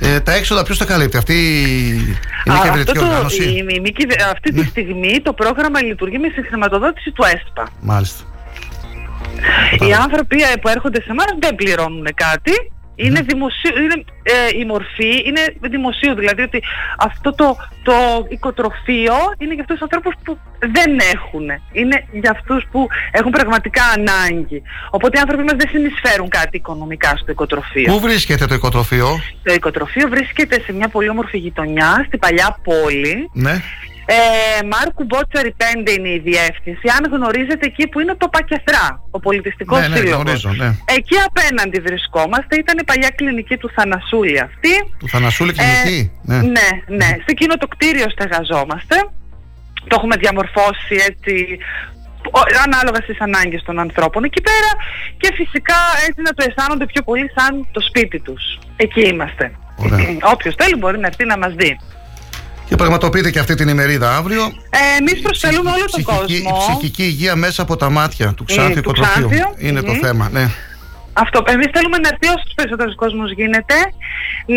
[0.00, 1.34] Ε, τα έξοδα ποιος τα καλύπτει, αυτή
[2.44, 3.50] η Α, μη αυτό κυβερνητική το- οργάνωση; Ναι.
[3.50, 7.26] η- η μη κυβε- αυτή τη στιγμή το πρόγραμμα λειτουργεί με συγχρηματοδότηση του
[7.62, 7.76] ΕΣΠΑ.
[7.80, 8.22] Μάλιστα.
[9.88, 12.52] Οι άνθρωποι ε, που έρχονται σε εμάς δεν πληρώνουν κάτι.
[13.00, 16.14] Είναι, δημοσίου, είναι ε, η μορφή, είναι δημοσίου.
[16.14, 16.62] Δηλαδή ότι
[16.98, 17.92] αυτό το, το
[18.28, 21.46] οικοτροφείο είναι για αυτούς τους ανθρώπους που δεν έχουν.
[21.72, 24.62] Είναι για αυτούς που έχουν πραγματικά ανάγκη.
[24.90, 27.92] Οπότε οι άνθρωποι μας δεν συνεισφέρουν κάτι οικονομικά στο οικοτροφείο.
[27.92, 33.30] Πού βρίσκεται το οικοτροφείο; Το οικοτροφείο βρίσκεται σε μια πολύ όμορφη γειτονιά, στην παλιά πόλη.
[33.32, 33.62] Ναι.
[34.10, 36.86] Ε, Μάρκου Μπότσαρη 5 είναι η διεύθυνση.
[36.96, 40.22] Αν γνωρίζετε εκεί που είναι το Πακεθρά, ο πολιτιστικός Ναι, ναι, σύλλογος.
[40.22, 40.68] γνωρίζω, ναι.
[40.96, 42.56] Εκεί απέναντι βρισκόμαστε.
[42.56, 44.72] Ήταν η παλιά κλινική του Θανασούλη αυτή.
[44.98, 46.10] Του Θανασούλη κλινική.
[46.28, 46.36] Ε, ναι.
[46.42, 46.68] ναι,
[46.98, 47.04] ναι.
[47.24, 48.96] Σε εκείνο το κτίριο στεγαζόμαστε.
[49.88, 51.58] Το έχουμε διαμορφώσει έτσι
[52.38, 54.70] ο- ανάλογα στις ανάγκες των ανθρώπων εκεί πέρα
[55.20, 55.78] και φυσικά
[56.08, 58.58] έτσι να το αισθάνονται πιο πολύ σαν το σπίτι τους.
[58.76, 59.52] Εκεί είμαστε.
[60.32, 61.78] Όποιος θέλει μπορεί να έρθει να μας δει.
[62.68, 64.42] Και πραγματοποιείται και αυτή την ημερίδα αύριο.
[64.70, 66.66] Ε, εμείς προσφελούμε όλο τον Ψυχική, κόσμο.
[66.68, 69.28] ψυχική υγεία μέσα από τα μάτια του Ξάνθη του Οικοτροφείου.
[69.28, 69.54] Ξάνθιου.
[69.58, 70.00] Είναι το Μμμ.
[70.00, 70.50] θέμα, ναι.
[71.24, 71.38] Αυτό.
[71.54, 73.76] Εμείς θέλουμε να έρθει όσο περισσότερος κόσμος γίνεται,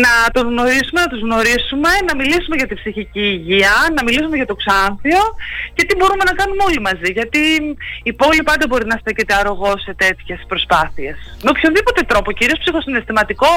[0.04, 4.48] να τον γνωρίσουμε, να τους γνωρίσουμε, να μιλήσουμε για τη ψυχική υγεία, να μιλήσουμε για
[4.52, 5.22] το ξάνθιο
[5.76, 7.08] και τι μπορούμε να κάνουμε όλοι μαζί.
[7.18, 7.40] Γιατί
[8.10, 11.16] η πόλη πάντα μπορεί να στέκεται αρρωγό σε τέτοιες προσπάθειες.
[11.44, 13.52] Με οποιονδήποτε τρόπο, κυρίως ψυχοσυναισθηματικό,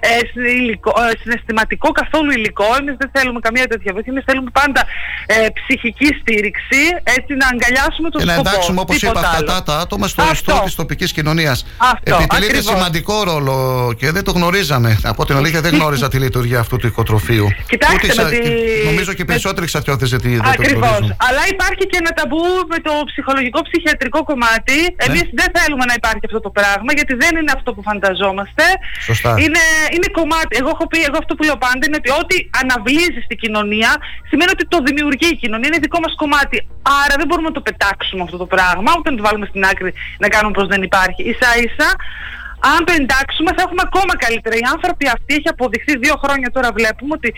[0.00, 2.68] ε, υλικό, ε, συναισθηματικό καθόλου υλικό.
[2.80, 4.12] Εμείς δεν θέλουμε καμία τέτοια βοήθεια.
[4.14, 4.80] Εμείς θέλουμε πάντα
[5.26, 6.80] ε, ψυχική στήριξη,
[7.16, 8.48] έτσι να αγκαλιάσουμε το Και να σκοπό.
[8.48, 9.50] εντάξουμε, όπως είπα, τίποτα άλλο.
[9.50, 11.58] αυτά τα άτομα στο ιστό της τοπικής κοινωνίας.
[11.92, 12.72] Αυτό, Επιτελείται ακριβώς.
[12.74, 13.56] σημαντικό ρόλο
[13.98, 14.90] και δεν το γνωρίζαμε.
[15.12, 17.46] Από την αλήθεια, δεν γνώριζα τη λειτουργία αυτού του οικοτροφείου.
[17.72, 20.88] Κοιτάξτε, Ούτε με ξα- τη- και Νομίζω και περισσότεροι εξαρτιώθες δεν το Ακριβώς.
[20.88, 21.16] γνωρίζουν.
[21.28, 22.42] Αλλά υπάρχει και ένα ταμπού
[22.72, 24.76] με το ψυχολογικό ψυχιατρικό κομμάτι.
[24.88, 25.04] Ναι.
[25.06, 28.64] Εμείς δεν θέλουμε να υπάρχει αυτό το πράγμα γιατί δεν είναι αυτό που φανταζόμαστε.
[29.08, 29.30] Σωστά.
[29.44, 29.64] Είναι,
[29.94, 30.52] είναι κομμάτι.
[30.60, 33.90] Εγώ έχω πει, εγώ αυτό που λέω πάντα είναι ότι ό,τι αναβλύζει στην κοινωνία
[34.30, 35.68] σημαίνει ότι το δημιουργεί η κοινωνία.
[35.70, 36.56] Είναι δικό μας κομμάτι.
[37.02, 39.90] Άρα δεν μπορούμε να το πετάξουμε αυτό το πράγμα, ούτε να το βάλουμε στην άκρη
[40.22, 41.22] να κάνουμε πως δεν υπάρχει.
[41.42, 41.88] σα ίσα
[42.72, 44.54] αν το εντάξουμε θα έχουμε ακόμα καλύτερα.
[44.60, 47.30] Οι άνθρωποι αυτοί έχει αποδειχθεί δύο χρόνια τώρα βλέπουμε ότι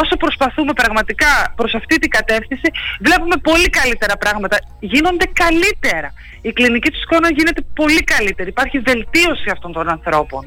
[0.00, 2.68] όσο προσπαθούμε πραγματικά προς αυτή την κατεύθυνση
[3.06, 4.56] βλέπουμε πολύ καλύτερα πράγματα.
[4.80, 6.08] Γίνονται καλύτερα.
[6.48, 8.48] Η κλινική του εικόνα γίνεται πολύ καλύτερη.
[8.48, 10.42] Υπάρχει βελτίωση αυτών των ανθρώπων.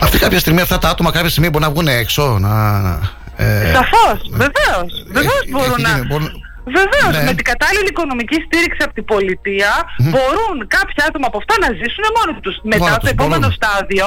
[0.00, 2.38] Αυτή κάποια στιγμή, αυτά τα άτομα κάποια στιγμή μπορούν να βγουν έξω.
[2.38, 2.54] Να,
[3.36, 5.04] ε, Σαφώς, βεβαίως.
[5.06, 5.88] Βεβαίως έχει μπορούν να...
[5.88, 6.40] γίνει, μπορούν-
[6.78, 7.24] Βεβαίως, Ναι.
[7.28, 9.72] με την κατάλληλη οικονομική στήριξη από την πολιτεία
[10.12, 12.56] μπορούν κάποια άτομα από αυτά να ζήσουν μόνοι τους.
[12.72, 13.58] Μετά Μόνα το τους, επόμενο μπορούν.
[13.60, 14.06] στάδιο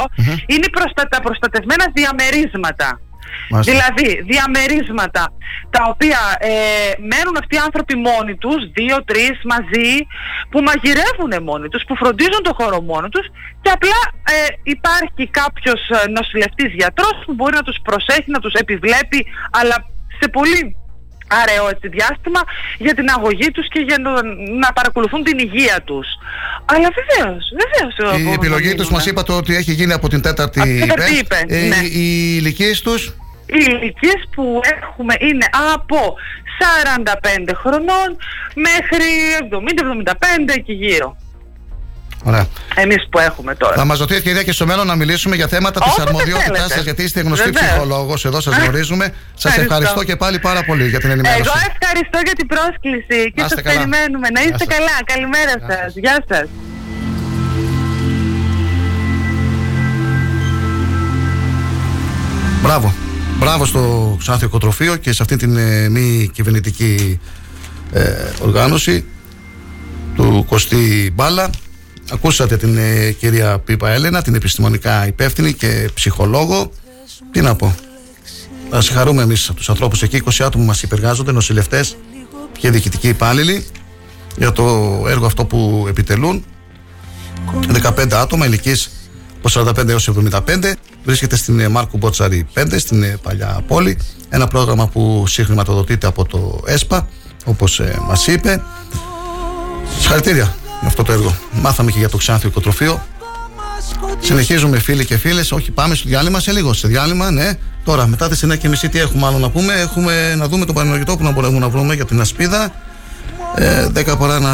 [0.52, 1.02] είναι η προστα...
[1.14, 2.90] τα προστατευμένα διαμερίσματα.
[3.52, 3.72] Μάλιστα.
[3.72, 5.24] Δηλαδή, διαμερίσματα
[5.76, 6.54] τα οποία ε,
[7.12, 9.92] μένουν αυτοί οι άνθρωποι μόνοι τους, δύο, τρεις μαζί,
[10.52, 13.26] που μαγειρεύουν μόνοι τους, που φροντίζουν το χώρο μόνοι τους
[13.64, 14.00] και απλά
[14.34, 14.38] ε,
[14.76, 19.20] υπάρχει κάποιος ε, νοσηλευτής γιατρός που μπορεί να τους προσέχει, να τους επιβλέπει,
[19.60, 19.76] αλλά
[20.20, 20.60] σε πολύ
[21.42, 22.42] αραιό έτσι διάστημα
[22.78, 24.12] για την αγωγή τους και για να,
[24.64, 26.08] να παρακολουθούν την υγεία τους.
[26.66, 27.94] Αλλά βεβαίως, βεβαίως.
[27.98, 28.96] ε, Η μπορούμε επιλογή να τους μείνουμε.
[28.98, 31.40] μας είπατε ότι έχει γίνει από την τέταρτη Από την τέταρτη ΥΠΕ.
[31.46, 31.76] ΥΠΕ, Ε, ναι.
[31.76, 33.06] Οι ηλικίες τους;
[33.46, 36.16] Οι ηλικίες που έχουμε είναι από
[36.60, 38.10] 45 χρονών
[38.56, 39.08] μέχρι
[39.40, 41.18] 70-75 εκεί γύρω.
[42.24, 42.48] Ωραία.
[42.76, 43.76] Εμείς που έχουμε τώρα.
[43.76, 46.74] Θα μας δοθεί ευκαιρία και στο μέλλον να μιλήσουμε για θέματα της Όποτε αρμοδιότητάς θέλετε.
[46.74, 47.70] σα, γιατί είστε γνωστή Βεβαίως.
[47.72, 48.26] ψυχολόγος.
[48.26, 49.06] Εδώ σας γνωρίζουμε.
[49.06, 49.62] Σας Ευχαριστώ.
[49.76, 51.42] ευχαριστώ και πάλι πάρα πολύ για την ενημέρωση.
[51.46, 53.76] Εγώ ευχαριστώ για την πρόσκληση και Να είστε σας καλά.
[53.78, 54.28] περιμένουμε.
[54.30, 54.78] Να είστε Γεια σας.
[54.78, 54.96] καλά.
[55.14, 55.94] Καλημέρα σας.
[55.96, 56.48] Γεια σας.
[62.64, 62.94] Μπράβο.
[63.40, 67.20] Μπράβο στο Ξάνθιο Οικοτροφείο και σε αυτή την ε, μη κυβερνητική
[67.94, 69.06] ε, οργάνωση
[70.16, 71.50] του Κωστή Μπάλα.
[72.12, 76.72] Ακούσατε την ε, κυρία Πίπα Έλενα, την επιστημονικά υπεύθυνη και ψυχολόγο.
[77.32, 77.76] Τι να πω.
[78.70, 81.98] Να συγχαρούμε εμείς τους ανθρώπους εκεί, 20 άτομα μας υπεργάζονται, νοσηλευτές
[82.60, 83.66] και διοικητικοί υπάλληλοι
[84.38, 84.64] για το
[85.08, 86.46] έργο αυτό που επιτελούν.
[87.84, 88.76] 15 άτομα ηλικίε
[89.44, 90.72] από 45 έως 75
[91.04, 93.98] βρίσκεται στην ε, Μάρκου Μπότσαρη 5 στην ε, παλιά πόλη
[94.30, 97.08] ένα πρόγραμμα που συγχρηματοδοτείται από το ΕΣΠΑ
[97.46, 98.62] όπως ε, μας είπε
[100.00, 103.06] συγχαρητήρια για αυτό το έργο μάθαμε και για το Ξάνθιο Οικοτροφείο
[104.20, 107.54] συνεχίζουμε φίλοι και φίλες όχι πάμε στο διάλειμμα σε λίγο σε διάλειμμα ναι
[107.84, 111.24] τώρα μετά τις 9.30 τι έχουμε άλλο να πούμε; Έχουμε να δούμε το πανενεργητό που
[111.24, 112.72] να μπορούμε να βρούμε για την ασπίδα
[113.56, 114.54] ε, 10 παρά να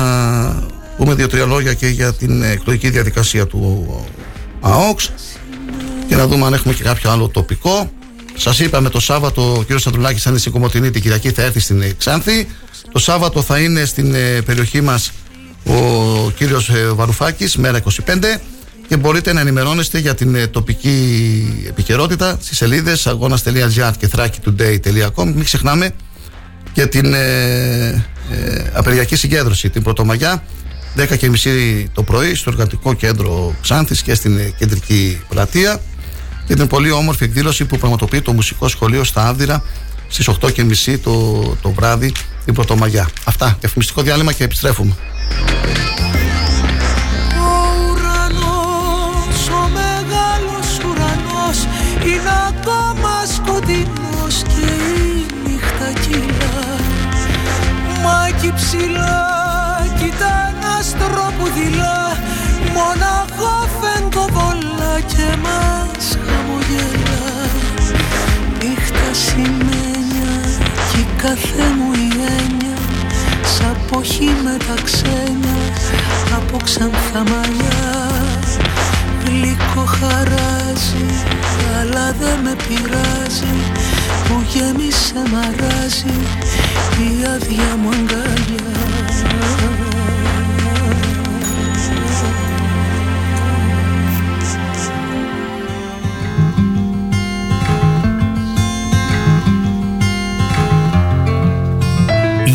[0.98, 3.88] πούμε δύο-τρία λόγια και για την εκλογική διαδικασία του
[4.62, 5.12] ΑΟΚΣ
[6.08, 7.92] και να δούμε αν έχουμε και κάποιο άλλο τοπικό.
[8.38, 9.80] Σας είπαμε το Σάββατο ο κ.
[9.80, 12.48] Σαντρουλάκη θα είναι στην Κομωτινή, την Κυριακή θα έρθει στην ε, Ξάνθη.
[12.92, 15.12] Το Σάββατο θα είναι στην ε, περιοχή μας
[15.66, 18.40] ο κύριος Βαρουφάκης, μέρα 25.
[18.88, 25.26] Και μπορείτε να ενημερώνεστε για την ε, τοπική επικαιρότητα στις σελίδες αγώνα.gr και thrakitoday.com.
[25.26, 25.92] Μην ξεχνάμε
[26.74, 27.88] και την ε,
[28.32, 30.44] ε, απεργιακή συγκέντρωση, την Πρωτομαγιά
[30.98, 35.82] 10.30 το πρωί στο Εργατικό Κέντρο Ξάνθης και στην Κεντρική Πλατεία
[36.48, 39.64] και την πολύ όμορφη εκδήλωση που πραγματοποιεί το Μουσικό Σχολείο στα Άβδηρα
[40.08, 42.12] στις 8.30 το, το βράδυ
[42.46, 43.10] την Πρωτομαγιά.
[43.24, 44.96] Αυτά, διαφημιστικό διάλειμμα και επιστρέφουμε.
[47.38, 47.56] Ο
[47.90, 51.60] ουρανός, ο μεγάλος ουρανός
[52.04, 54.68] είναι ακόμα σκοτεινός και
[55.02, 56.60] η νύχτα κυλά.
[58.04, 59.24] Μα εκεί ψηλά
[60.00, 62.18] κοίτα ένας άστρο που δειλά
[62.74, 67.24] μοναχό φεγγοβολά και μας χαμογελά.
[68.60, 70.34] Νύχτα σημαίνια
[70.92, 71.95] κι η κάθε μου η έννοια
[73.88, 75.58] Σαν ποχή με τα ξένια
[76.36, 78.10] από ξανθά μαλλιά.
[79.26, 81.06] Γλυκό χαράζει
[81.80, 83.56] αλλά δεν με πειράζει.
[84.28, 86.16] Που γέμισε μαράζει
[87.00, 88.74] η άδεια μου αγκαλιά.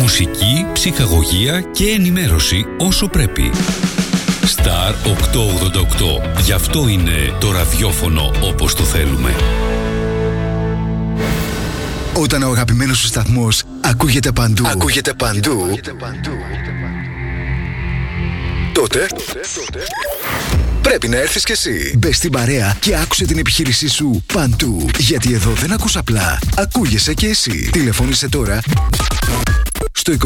[0.01, 3.51] Μουσική, ψυχαγωγία και ενημέρωση όσο πρέπει.
[4.55, 4.93] Star
[6.37, 6.41] 888.
[6.43, 9.35] Γι' αυτό είναι το ραδιόφωνο όπως το θέλουμε.
[12.13, 15.79] Όταν ο αγαπημένος σου σταθμός ακούγεται παντού, ακούγεται παντού,
[18.73, 19.07] τότε
[20.81, 21.93] πρέπει να έρθεις κι εσύ.
[21.97, 24.89] Μπε στην παρέα και άκουσε την επιχείρησή σου παντού.
[24.97, 27.69] Γιατί εδώ δεν ακούς απλά, ακούγεσαι κι εσύ.
[27.71, 28.61] Τηλεφώνησε τώρα
[29.91, 30.17] στο 25410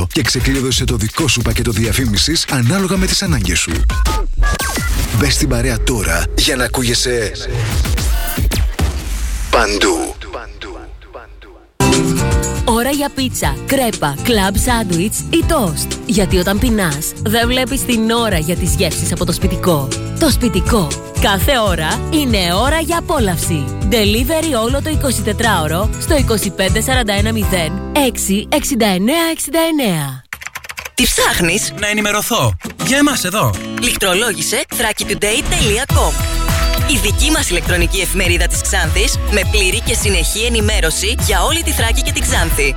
[0.00, 3.72] 83922 και ξεκλείδωσε το δικό σου πακέτο διαφήμισης ανάλογα με τις ανάγκες σου.
[5.18, 7.32] Μπες στην παρέα τώρα για να ακούγεσαι
[9.50, 10.14] παντού.
[12.64, 15.92] Ώρα για πίτσα, κρέπα, κλαμπ σάντουιτς ή τόστ.
[16.06, 19.88] Γιατί όταν πεινάς, δεν βλέπεις την ώρα για τις γεύσεις από το σπιτικό.
[20.18, 20.88] Το σπιτικό.
[21.20, 23.64] Κάθε ώρα είναι ώρα για απόλαυση.
[23.90, 26.20] Delivery όλο το 24ωρο στο 25410
[27.94, 27.98] 66969.
[30.94, 32.56] Τι ψάχνεις; Να ενημερωθώ.
[32.86, 33.50] Για εμάς εδώ.
[33.80, 36.12] Λιχτρολόγησε thrakitoday.com
[36.90, 41.70] Η δική μας ηλεκτρονική εφημερίδα της Ξάνθης με πλήρη και συνεχή ενημέρωση για όλη τη
[41.70, 42.76] Θράκη και την Ξάνθη.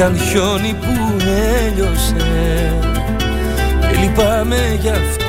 [0.00, 1.16] Ήταν χιόνι που
[1.66, 2.72] έλειωσε.
[3.80, 5.24] Και λυπάμαι γι' αυτό.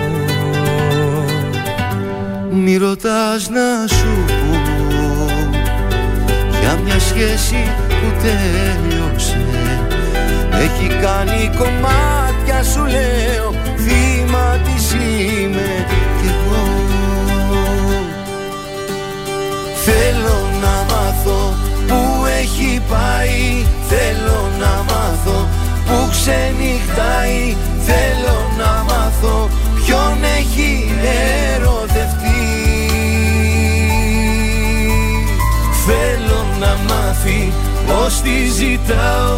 [2.51, 5.25] Μη ρωτάς να σου πω
[6.61, 9.45] Για μια σχέση που τέλειωσε.
[10.51, 15.85] Έχει κάνει κομμάτια σου λέω Θύμα της είμαι
[16.21, 16.63] κι εγώ.
[19.83, 20.40] Θέλω να μάθω που
[22.41, 25.47] έχει πάει Θέλω να μάθω
[25.85, 27.55] που ξενυχτάει.
[27.85, 29.49] Θέλω να μάθω
[29.85, 30.95] ποιον έχει
[31.53, 32.43] ερωτευτεί.
[35.85, 37.51] Θέλω να μάθει
[37.87, 39.37] πως τη ζητάω.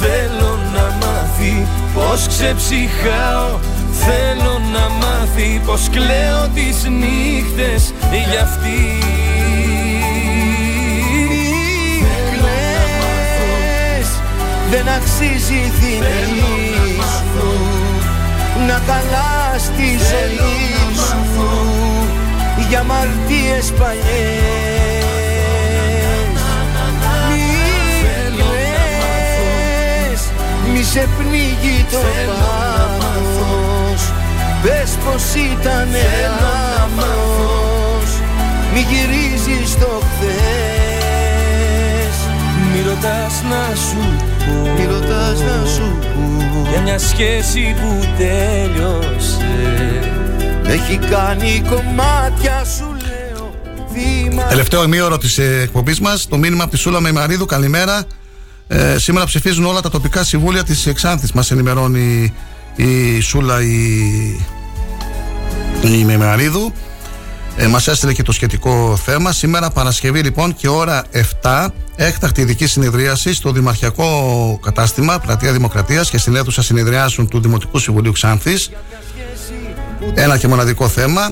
[0.00, 3.58] Θέλω να μάθει πως ξεψυχάω.
[3.92, 7.92] Θέλω να μάθει πως κλαίω τις νύχτες
[8.30, 9.03] για αυτή
[14.74, 17.50] δεν αξίζει η θύμη σου
[18.66, 21.22] να καλά στη ζωή σου
[22.68, 24.02] για μαρτίες παλιές.
[30.64, 31.98] Μη μη σε πνίγει το
[32.28, 34.02] πάθος.
[34.62, 35.88] Πες πως ήταν
[36.42, 38.08] λάθος.
[38.72, 40.34] Μη γυρίζεις το χθες.
[42.72, 49.38] Μη ρωτάς να σου πω Μη ρωτάς να σου πω Για μια σχέση που τέλειωσε
[50.66, 53.54] Έχει κάνει κομμάτια σου λέω
[53.94, 57.46] θύμα Τελευταίο ημίωρο της εκπομπής μας, το μήνυμα από τη Σούλα Μεμαρίδου.
[57.46, 58.04] Καλημέρα.
[58.68, 61.32] Ε, σήμερα ψηφίζουν όλα τα τοπικά συμβούλια της Εξάνθης.
[61.32, 62.34] Μας ενημερώνει
[62.76, 63.76] η Σούλα η,
[65.82, 66.72] η Μεμαρίδου.
[67.56, 69.32] Ε, Μας έστειλε και το σχετικό θέμα.
[69.32, 71.04] Σήμερα Παρασκευή λοιπόν και ώρα
[71.42, 71.66] 7
[71.96, 78.12] έκτακτη ειδική συνεδρίαση στο Δημαρχιακό Κατάστημα Πλατεία Δημοκρατίας και στην αίθουσα συνεδριάσεων του Δημοτικού Συμβουλίου
[78.12, 78.70] Ξάνθης
[80.14, 81.30] Ένα και μοναδικό θέμα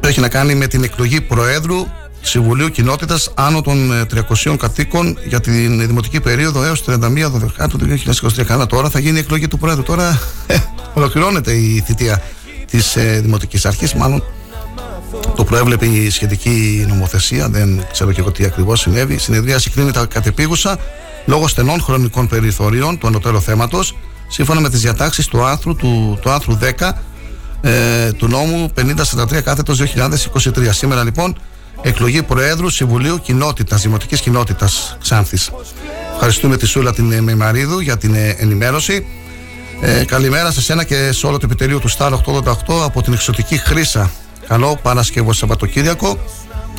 [0.00, 1.86] που έχει να κάνει με την εκλογή Προέδρου
[2.20, 4.06] Συμβουλίου Κοινότητας άνω των ε,
[4.44, 6.98] 300 κατοίκων για την δημοτική περίοδο έως 31
[7.32, 7.86] Δεκάτου του
[8.38, 8.44] 2023.
[8.44, 9.82] Καλά, τώρα θα γίνει η εκλογή του Πρόεδρου.
[9.82, 10.56] Τώρα ε,
[10.94, 12.22] ολοκληρώνεται η θητεία
[12.70, 13.94] της ε, Δημοτικής Αρχής.
[13.94, 14.22] Μάλλον
[15.36, 17.48] το προέβλεπε η σχετική νομοθεσία.
[17.48, 19.14] Δεν ξέρω και εγώ τι ακριβώς συνέβη.
[19.14, 20.78] Η συνεδρία συγκρίνεται κατεπίγουσα
[21.26, 23.96] λόγω στενών χρονικών περιθωρίων του ανωτέρου θέματος
[24.28, 26.90] σύμφωνα με τις διατάξεις του άρθρου, του, του άρθρου 10
[27.60, 30.68] ε, του νόμου 5043 κάθετος 2023.
[30.70, 31.36] Σήμερα λοιπόν
[31.82, 35.50] εκλογή Προέδρου Συμβουλίου Κοινότητας, Δημοτικής Κοινότητας Ξάνθης.
[36.14, 39.06] Ευχαριστούμε τη Σούλα την ε, Μεμαρίδου για την ε, ενημέρωση.
[39.80, 42.52] Ε, καλημέρα σε σένα και σε όλο το επιτελείο του Στάρ 888
[42.84, 44.10] από την εξωτική Χρύσα.
[44.48, 46.18] Καλό Παρασκευό Σαββατοκύριακο.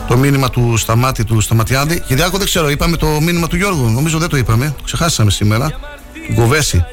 [0.07, 1.99] Το μήνυμα του Σταμάτη του Σταματιάδη.
[1.99, 3.89] Κυριάκο δεν ξέρω, είπαμε το μήνυμα του Γιώργου.
[3.89, 4.73] Νομίζω δεν το είπαμε.
[4.77, 5.69] Το ξεχάσαμε σήμερα.
[6.27, 6.85] Του Γκοβέση.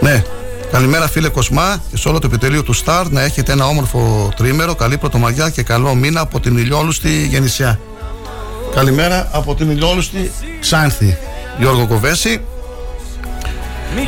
[0.00, 0.24] Ναι,
[0.70, 4.74] Καλημέρα φίλε Κοσμά και σε όλο το επιτελείο του Σταρ να έχετε ένα όμορφο τρίμερο,
[4.74, 7.80] καλή πρωτομαγιά και καλό μήνα από την ηλιόλουστη Γεννησιά.
[8.74, 11.16] Καλημέρα από την ηλιόλουστη Ξάνθη.
[11.58, 12.40] Γιώργο Κοβέση.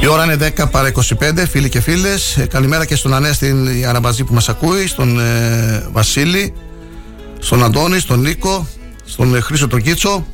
[0.01, 2.47] Η ώρα είναι 10 παρα 25, φίλοι και φίλες.
[2.49, 6.55] Καλημέρα και στον Ανέστη Αραμπαζή που μας ακούει, στον ε, Βασίλη,
[7.39, 8.67] στον Αντώνη, στον Νίκο,
[9.05, 10.27] στον ε, Χρήσο τον Κίτσο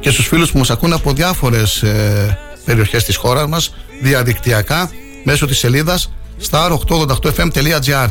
[0.00, 4.90] και στους φίλους που μας ακούν από διάφορες ε, περιοχές της χώρας μας διαδικτυακά
[5.24, 6.12] μέσω της σελίδας
[6.50, 8.08] star888fm.gr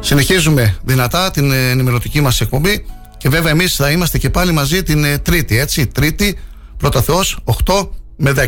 [0.00, 2.86] Συνεχίζουμε δυνατά την ε, ενημερωτική μας εκπομπή
[3.18, 6.38] και βέβαια εμείς θα είμαστε και πάλι μαζί την ε, Τρίτη, έτσι, Τρίτη,
[6.76, 8.46] πρώτα Θεός, 8 με 10.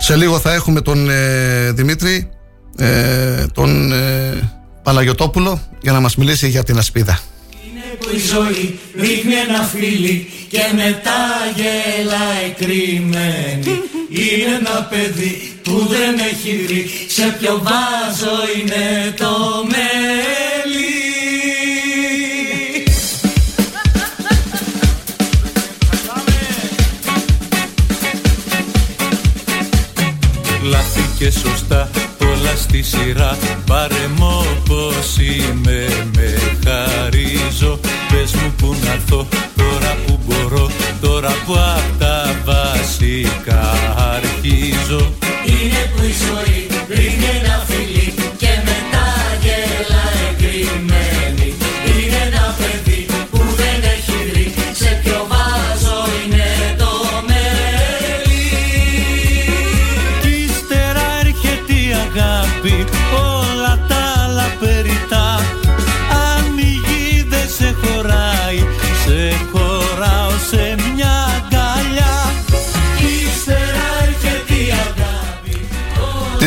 [0.00, 2.30] Σε λίγο θα έχουμε τον ε, Δημήτρη,
[2.76, 4.50] ε, τον ε,
[4.82, 7.20] Παναγιωτόπουλο για να μας μιλήσει για την ασπίδα.
[8.00, 11.20] που η ζωή ρίχνει ένα φίλι και μετά
[11.54, 13.82] γελάει κρυμμένη.
[14.10, 19.30] Είναι ένα παιδί που δεν έχει δει σε ποιο βάζο είναι το
[19.68, 20.37] μέλι
[31.18, 31.90] και σωστά
[32.22, 33.36] όλα στη σειρά.
[33.66, 36.34] Πάρε μ' όπως είμαι με
[36.64, 37.80] χαρίζω.
[38.12, 39.26] Πες μου που να έρθω
[39.56, 40.70] τώρα που μπορώ.
[41.00, 43.60] Τώρα που απ' τα βασικά
[44.14, 45.12] αρχίζω.
[45.44, 48.07] Είναι που η ζωή ρίχνει ένα φιλί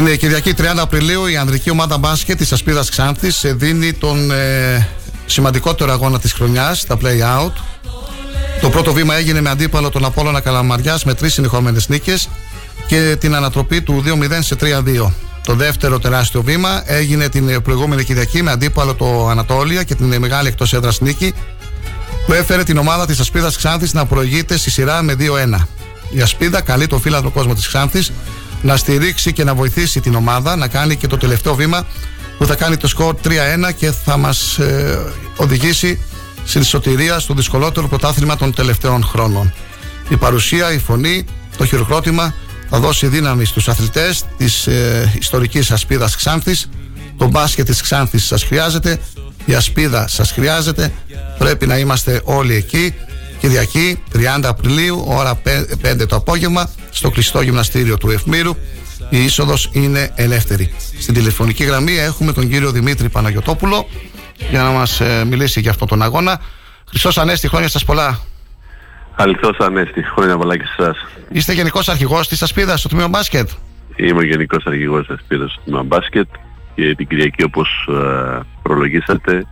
[0.02, 4.32] Την ε, Κυριακή 30 Απριλίου η ανδρική ομάδα μπάσκετ της Ασπίδας Ξάνθης ε, δίνει τον
[4.32, 4.88] ε,
[5.26, 7.52] σημαντικότερο αγώνα της χρονιάς, τα play-out.
[8.62, 12.30] Το πρώτο βήμα έγινε με αντίπαλο τον Απόλλωνα Καλαμαριάς με τρεις συνεχόμενες νίκες
[12.88, 15.12] και την ανατροπή του 2-0 σε 3-2.
[15.44, 20.14] Το δεύτερο τεράστιο βήμα έγινε την ε, προηγούμενη Κυριακή με αντίπαλο το Ανατόλια και την
[20.14, 21.34] ε, μεγάλη εκτός έδρας νίκη
[22.26, 25.24] που έφερε την ομάδα της Ασπίδας Ξάνθης να προηγείται στη σειρά με 2-1.
[26.10, 28.12] Η Ασπίδα καλεί το φίλαδρο κόσμο της Ξάνθης
[28.62, 31.86] να στηρίξει και να βοηθήσει την ομάδα να κάνει και το τελευταίο βήμα
[32.38, 33.30] που θα κάνει το σκορ 3-1
[33.78, 35.00] και θα μας ε,
[35.36, 36.00] οδηγήσει
[36.46, 39.54] στην σωτηρία στο δυσκολότερο πρωτάθλημα των τελευταίων χρόνων.
[40.10, 41.26] Η παρουσία, η φωνή,
[41.58, 42.34] το χειροκρότημα
[42.70, 46.70] θα δώσει δύναμη στους αθλητές της ε, ιστορικής ασπίδας Ξάνθης.
[47.18, 49.00] Το μπάσκετ της Ξάνθης σας χρειάζεται,
[49.46, 50.92] η ασπίδα σας χρειάζεται.
[51.38, 52.94] Πρέπει να είμαστε όλοι εκεί.
[53.42, 55.42] Κυριακή 30 Απριλίου, ώρα
[55.82, 58.56] 5 το απόγευμα, στο κλειστό γυμναστήριο του Ευμύρου.
[59.10, 60.74] η είσοδος είναι ελεύθερη.
[61.00, 63.88] Στην τηλεφωνική γραμμή έχουμε τον κύριο Δημήτρη Παναγιοτόπουλο
[64.50, 66.42] για να μας μιλήσει για αυτόν τον αγώνα.
[66.90, 68.20] Χρυσό Ανέστη, χρόνια σας πολλά.
[69.16, 70.98] Αληθώς Ανέστη, χρόνια πολλά και σε εσάς.
[71.32, 73.50] Είστε γενικός αρχηγός της Ασπίδας στο τμήμα μπάσκετ;
[73.96, 76.28] Είμαι ο γενικός αρχηγός της Ασπίδας στο τμήμα μπάσκετ
[76.76, 77.90] και την Κυριακή όπως
[78.62, 79.46] προλογίσατε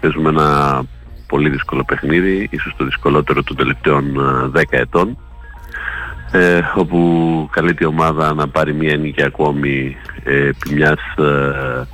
[0.00, 0.82] παίζουμε ένα
[1.30, 4.04] πολύ δύσκολο παιχνίδι, ίσως το δυσκολότερο των τελευταίων
[4.56, 5.18] 10 ετών
[6.32, 11.86] ε, όπου καλείται η ομάδα να πάρει μια νίκη ακόμη ε, επί μιας ε,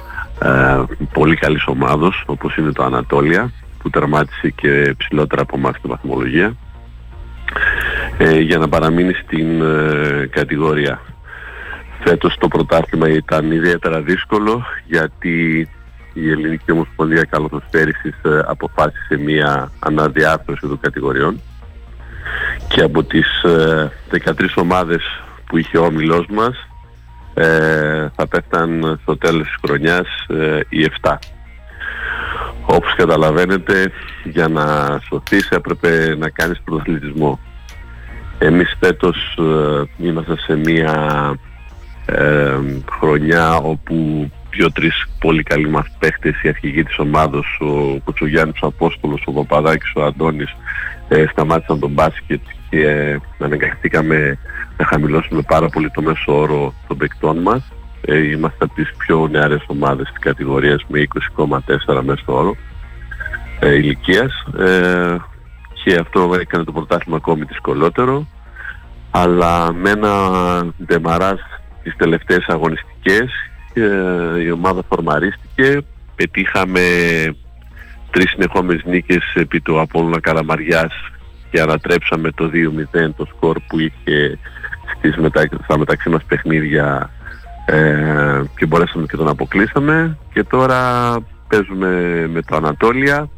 [0.43, 0.83] ε,
[1.13, 6.57] πολύ καλής ομάδος όπως είναι το Ανατόλια που τερμάτισε και ψηλότερα από εμάς στην βαθμολογία
[8.19, 11.01] ε, για να παραμείνει στην ε, κατηγορία.
[12.05, 15.69] Φέτος το πρωτάθλημα ήταν ιδιαίτερα δύσκολο γιατί
[16.17, 18.15] η Ελληνική Ομοσπονδία Καλοθοσφαίρισης
[18.47, 21.41] αποφάσισε μια αναδιάρθρωση των κατηγοριών
[22.69, 25.03] και από τις ε, 13 ομάδες
[25.47, 26.67] που είχε ο όμιλός μας
[27.35, 31.15] ε, θα πέφταν στο τέλος της χρονιάς ε, οι 7.
[32.67, 33.93] Όπως καταλαβαίνετε
[34.25, 37.39] για να σωθείς έπρεπε να κάνεις πρωταθλητισμό.
[38.39, 40.95] Εμείς φέτος ε, είμαστε σε μια
[42.07, 42.59] ε,
[42.99, 49.23] χρονιά όπου δύο-τρεις πολύ καλοί μας παίχτες, οι αρχηγοί της ομάδος, ο Κουτσογιάννης ο Απόστολος,
[49.27, 50.57] ο Παπαδάκης, ο Αντώνης,
[51.09, 52.41] ε, σταμάτησαν τον μπάσκετ
[52.71, 54.39] και ε, αναγκαστήκαμε
[54.77, 57.73] να χαμηλώσουμε πάρα πολύ το μέσο όρο των παικτών μας.
[58.01, 61.07] Ε, είμαστε από τις πιο νεαρές ομάδες της κατηγορίας με
[61.37, 62.57] 20,4 μέσο όρο
[63.59, 65.17] ε, ηλικίας ε,
[65.85, 68.27] και αυτό έκανε το πρωτάθλημα ακόμη δυσκολότερο
[69.11, 70.11] αλλά με ένα
[70.85, 71.39] ντεμαράζ
[71.83, 73.56] τις τελευταίες αγωνιστικές ε,
[74.45, 75.79] η ομάδα φορμαρίστηκε.
[76.17, 76.81] Πετύχαμε
[78.11, 80.93] τρεις συνεχόμενες νίκες επί του Απόλλωνα Καλαμαριάς
[81.51, 82.51] και ανατρέψαμε το
[82.95, 84.39] 2-0 το σκορ που είχε
[84.97, 85.49] στις μετα...
[85.65, 87.11] στα μεταξύ μας παιχνίδια
[87.67, 90.19] ε, και μπορέσαμε και τον αποκλείσαμε.
[90.33, 90.81] Και τώρα
[91.49, 91.91] παίζουμε
[92.33, 93.29] με το Ανατόλια.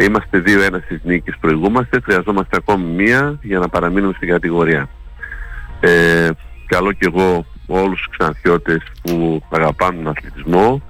[0.00, 2.00] Είμαστε 2-1 στις νίκες προηγούμαστε.
[2.00, 4.88] Χρειαζόμαστε ακόμη μία για να παραμείνουμε στην κατηγορία.
[5.80, 6.28] Ε,
[6.66, 10.82] καλό και εγώ όλους τους ξανθιώτες που αγαπάνε τον αθλητισμό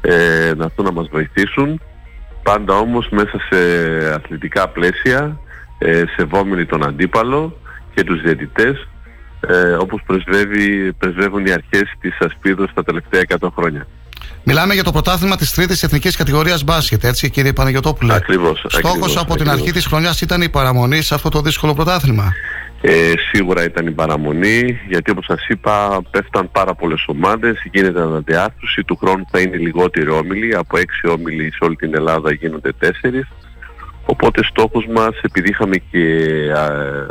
[0.00, 1.80] ε, να αυτό να μας βοηθήσουν
[2.42, 3.58] πάντα όμως μέσα σε
[4.14, 5.38] αθλητικά πλαίσια
[5.78, 7.58] ε, σεβόμενοι τον αντίπαλο
[7.94, 8.88] και τους διαιτητές
[9.40, 13.86] ε, όπως πρεσβεύει, πρεσβεύουν οι αρχές της Ασπίδος τα τελευταία 100 χρόνια.
[14.44, 18.14] Μιλάμε για το πρωτάθλημα της τρίτης εθνικής κατηγορίας μπάσκετ, έτσι κύριε Παναγιωτόπουλε.
[18.14, 18.64] Ακριβώς.
[18.68, 22.32] Στόχος ακριβώς, από την αρχή της χρονιάς ήταν η παραμονή σε αυτό το δύσκολο πρωτάθλημα.
[22.88, 28.84] Ε, σίγουρα ήταν η παραμονή, γιατί όπως σας είπα πέφταν πάρα πολλές ομάδες, γίνεται αναδιάρθρωση,
[28.84, 33.28] του χρόνου θα είναι λιγότεροι όμιλοι, από έξι όμιλοι σε όλη την Ελλάδα γίνονται τέσσερις.
[34.04, 36.04] Οπότε στόχος μας, επειδή είχαμε και
[36.48, 37.06] ε,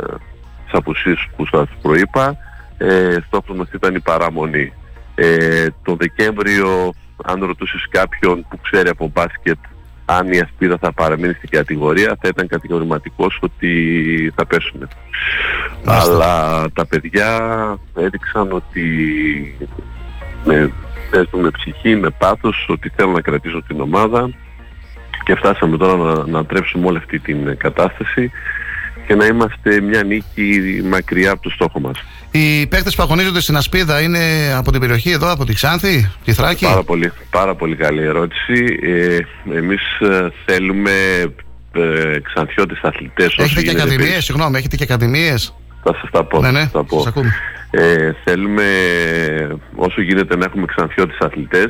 [0.64, 2.36] τις απουσίες που σας προείπα,
[2.78, 4.72] ε, στόχος μας ήταν η παραμονή.
[5.14, 6.92] Ε, το Δεκέμβριο,
[7.24, 9.58] αν ρωτήσεις κάποιον που ξέρει από μπάσκετ
[10.06, 14.88] αν η Ασπίδα θα παραμείνει στην κατηγορία θα ήταν κατηγορηματικός ότι θα πέσουν.
[15.84, 17.40] Αλλά τα παιδιά
[17.94, 18.84] έδειξαν ότι
[20.44, 20.72] με,
[21.10, 24.30] παίζουν με ψυχή, με πάθος, ότι θέλουν να κρατήσουν την ομάδα
[25.24, 28.30] και φτάσαμε τώρα να, να τρέψουμε όλη αυτή την κατάσταση
[29.06, 32.04] και να είμαστε μια νίκη μακριά από το στόχο μας.
[32.38, 34.18] Οι παίκτες που αγωνίζονται στην Ασπίδα είναι
[34.56, 38.78] από την περιοχή εδώ, από τη Ξάνθη, τη Θράκη; Πάρα πολύ, πάρα πολύ καλή ερώτηση.
[38.82, 39.18] Ε,
[39.56, 40.90] εμείς ε, θέλουμε
[41.72, 43.26] ε, ξανθιώτες αθλητές.
[43.26, 46.40] όσο Έχετε και γίνεται ακαδημίες, συγγνώμη, έχετε και ακαδημίες; Θα σας τα πω.
[46.40, 46.96] Ναι, ναι, θα σας τα πω.
[46.96, 47.34] σας ακούμε.
[47.70, 48.64] Ε, θέλουμε
[49.74, 51.68] όσο γίνεται να έχουμε ξανθιώτες αθλητές.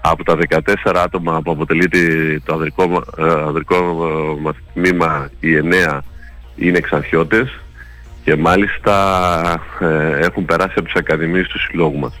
[0.00, 1.98] Από τα 14 άτομα που αποτελείται
[2.44, 5.98] το ανδρικό, μα- ε, ανδρικό ε, μας τμήμα, οι 9
[6.56, 7.60] είναι ξανθιώτες
[8.28, 8.94] και μάλιστα
[9.78, 12.20] ε, έχουν περάσει από τις ακαδημίες του συλλόγου μας.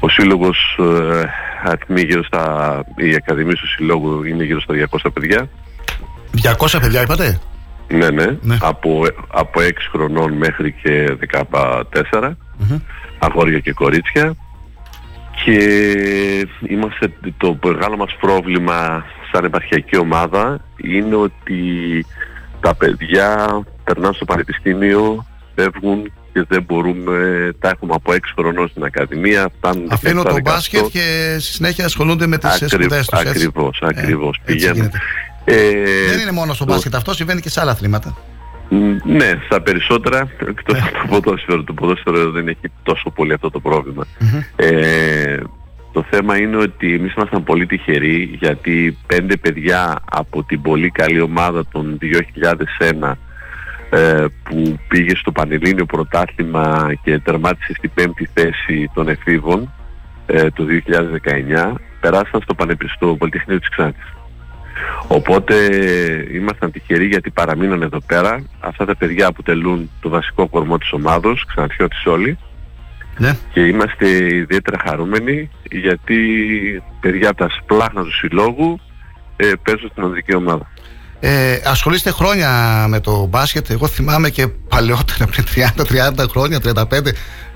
[0.00, 1.24] Ο σύλλογος ε,
[1.64, 4.74] αριθμεί γύρω στα, οι ακαδημίες του συλλόγου είναι γύρω στα
[5.04, 5.48] 200 παιδιά.
[6.58, 7.40] 200 παιδιά είπατε;
[7.88, 8.56] Ναι, ναι.
[8.60, 11.16] Από, από 6 χρονών μέχρι και
[12.20, 12.30] 14.
[13.18, 14.34] Αγόρια και κορίτσια.
[15.44, 15.58] Και
[16.68, 21.60] είμαστε, το μεγάλο μας πρόβλημα σαν επαρχιακή ομάδα είναι ότι
[22.66, 23.46] τα παιδιά
[23.84, 29.86] περνάνε στο πανεπιστήμιο, φεύγουν και δεν μπορούμε, τα έχουμε από 6 χρονών στην Ακαδημία, φτάνουν
[29.90, 30.40] Αφήνουν 17, το 18.
[30.42, 33.18] μπάσκετ και στη συνέχεια ασχολούνται με τις Ακριβ- σπουδές τους.
[33.20, 33.30] έτσι.
[33.30, 34.40] Ακριβώς, ακριβώς.
[34.44, 34.76] έτσι Πηγαίνουν.
[34.76, 34.98] γίνεται.
[35.44, 38.16] Ε, Δεν είναι μόνο στο το- μπάσκετ αυτό, συμβαίνει και σε άλλα αθλήματα.
[38.68, 41.64] Μ, Ναι, στα περισσότερα, εκτός από το ποδόσφαιρο.
[41.64, 44.04] Το ποδόσφαιρο δεν έχει τόσο πολύ αυτό το πρόβλημα.
[44.56, 45.36] Ε,
[45.96, 51.20] το θέμα είναι ότι εμείς ήμασταν πολύ τυχεροί γιατί πέντε παιδιά από την πολύ καλή
[51.20, 51.98] ομάδα των
[53.02, 53.12] 2001
[53.90, 59.72] ε, που πήγε στο Πανελλήνιο Πρωτάθλημα και τερμάτισε στην πέμπτη θέση των εφήβων
[60.26, 60.66] ε, το
[61.72, 64.12] 2019 περάσαν στο Πανεπιστήμιο Πολυτεχνείο της Ξάνθης.
[65.06, 65.54] Οπότε
[66.32, 68.44] ήμασταν τυχεροί γιατί παραμείναν εδώ πέρα.
[68.60, 72.38] Αυτά τα παιδιά αποτελούν το βασικό κορμό της ομάδος, ξαναρχιώτης όλοι.
[73.18, 73.36] Ναι.
[73.52, 76.16] Και είμαστε ιδιαίτερα χαρούμενοι γιατί
[77.00, 78.80] παιδιά από τα σπλάχνα του συλλόγου
[79.36, 80.70] ε, παίζουν στην οδική ομάδα.
[81.20, 82.50] Ε, ασχολείστε χρόνια
[82.88, 83.70] με το μπάσκετ.
[83.70, 85.44] Εγώ θυμάμαι και παλαιότερα, πριν
[86.18, 86.84] 30-30 χρόνια, 35,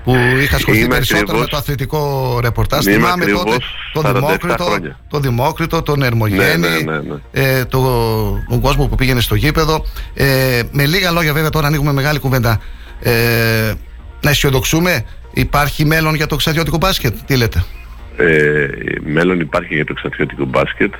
[0.03, 2.85] που είχα ασχοληθεί Είμαι περισσότερο ακριβώς- με το αθλητικό ρεπορτάζ.
[2.85, 4.99] Είμαι Θυμάμαι τότε ακριβώς τον 47 Δημόκριτο, χρόνια.
[5.09, 7.15] τον Δημόκριτο, τον Ερμογέννη, Ναι, ναι, ναι, ναι.
[7.31, 7.81] ε, το,
[8.49, 9.85] τον κόσμο που πήγαινε στο γήπεδο.
[10.13, 12.59] Ε, με λίγα λόγια, βέβαια, τώρα ανοίγουμε μεγάλη κουβέντα.
[12.99, 13.73] Ε,
[14.21, 17.15] να αισιοδοξούμε, υπάρχει μέλλον για το ξαδιώτικο μπάσκετ.
[17.25, 17.63] Τι λέτε;
[18.17, 18.67] Ε,
[19.03, 20.93] μέλλον υπάρχει για το εξαρτιωτικό μπάσκετ.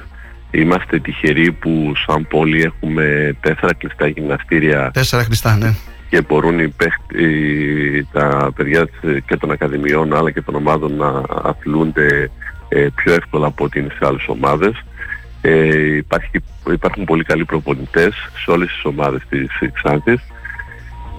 [0.52, 5.74] Είμαστε τυχεροί που σαν πόλη έχουμε τέσσερα κλειστά γυμναστήρια Τέσσερα χρηστά, ναι.
[6.10, 10.96] και μπορούν οι παίχτ- οι- τα παιδιά της- και των ακαδημιών αλλά και των ομάδων
[10.96, 12.32] να αθλούνται
[12.70, 14.84] ε, πιο εύκολα από ό,τι είναι σε άλλες ομάδες.
[15.42, 16.32] Ε, υπάρχει,
[16.72, 18.14] υπάρχουν πολύ καλοί προπονητές
[18.44, 20.20] σε όλες τις ομάδες της Ξάνθης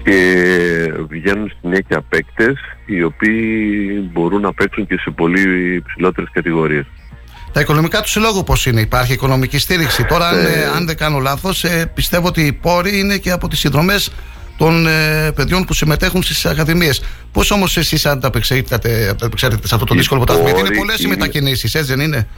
[0.05, 2.55] και βγαίνουν συνέχεια παίκτες
[2.87, 6.85] οι οποίοι μπορούν να παίξουν και σε πολύ ψηλότερες κατηγορίες.
[7.53, 10.05] Τα οικονομικά του συλλόγου πώς είναι, υπάρχει οικονομική στήριξη.
[10.05, 10.41] Τώρα, αν, Ε.
[10.41, 11.65] ε, αν δεν κάνω λάθος,
[11.95, 14.13] πιστεύω ότι οι πόροι είναι και από τις συνδρομές
[14.57, 17.03] των ε, παιδιών που συμμετέχουν στις ακαδημίες.
[17.33, 20.99] Πώς όμως εσείς ανταπεξέλθετε ανταπεξέλθετε σε αυτό το Οι δύσκολο πρωτάθλημα, γιατί είναι πόροι πολλές
[21.01, 22.29] οι είναι- μετακινήσεις, έτσι δεν είναι;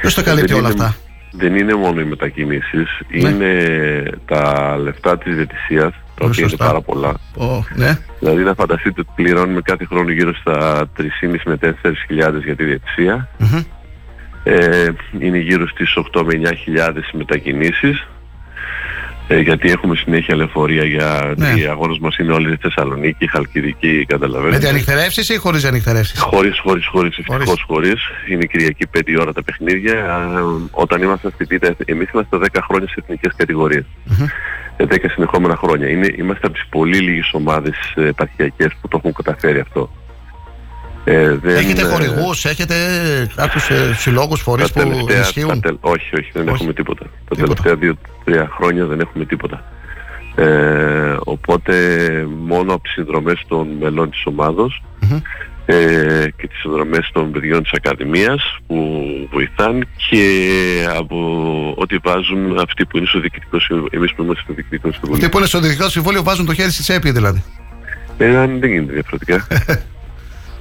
[0.00, 0.96] Ποιος τα καλύπτει Δεν όλα είναι- αυτά;
[1.32, 3.28] Δεν είναι μόνο οι μετακινήσεις, Ναι.
[3.28, 6.64] είναι τα λεφτά της διαιτησίας, τα οποία είναι σωστά.
[6.66, 7.14] πάρα πολλά.
[7.36, 7.98] Ο, ναι.
[8.18, 11.04] Δηλαδή να φανταστείτε ότι πληρώνουμε κάθε χρόνο γύρω στα 3.500
[11.44, 13.28] με 4.000 χιλιάδες για τη διαιτησία.
[13.38, 13.62] Μμμ.
[14.44, 18.06] Ε, είναι γύρω στις 8 με 9 χιλιάδες οι μετακινήσεις.
[19.32, 21.54] Ε, γιατί έχουμε συνέχεια λεωφορεία για Ναι.
[21.56, 24.58] οι αγώνες μας είναι όλοι στη Θεσσαλονίκη, Χαλκιδική, Με καταλαβαίνετε.
[24.58, 26.18] διανυκτερεύσει ή χωρίς διανυκτερεύσει.
[26.18, 28.00] Χωρίς, χωρίς, χωρίς, ευτυχώς χωρίς.
[28.30, 30.14] Είναι Κυριακή 5 η ώρα τα παιχνίδια.
[30.14, 30.18] Α,
[30.70, 33.84] Όταν ήμασταν στη Β' εμείς είμαστε 10 χρόνια σε εθνικές κατηγορίες.
[34.76, 35.88] Ε, 10 συνεχόμενα χρόνια.
[35.88, 39.90] Είναι, είμαστε από τις πολύ λίγες ομάδες ε, επαρχιακές που το έχουν καταφέρει αυτό.
[41.04, 42.74] Ε, δεν, Έχετε ε, χορηγούς, έχετε
[43.36, 46.54] κάποιους ε, συλλόγους, φορείς τα που τελευταία- ενισχύουν; τα τελ- όχι, όχι, δεν Όχι.
[46.54, 47.04] έχουμε τίποτα.
[47.04, 47.62] Τα Τίποτα.
[47.62, 49.64] τελευταία δύο-τρία χρόνια δεν έχουμε τίποτα.
[50.34, 51.74] Ε, οπότε
[52.46, 54.82] μόνο από τις συνδρομές των μελών της ομάδος
[55.66, 55.74] ε,
[56.36, 60.24] και τις συνδρομές των παιδιών της Ακαδημίας που βοηθάν και
[60.96, 61.16] από
[61.76, 65.16] ό,τι βάζουν αυτοί που είναι στο διοικητικό συμβούλιο, εμείς που είμαστε στο διοικητικό συμβούλιο.
[65.16, 67.42] Αυτοί που είναι στο διοικητικό συμβούλιο βάζουν το χέρι στη τσέπη δηλαδή.
[68.18, 69.46] Ε, αν δεν γίνεται διαφορετικά.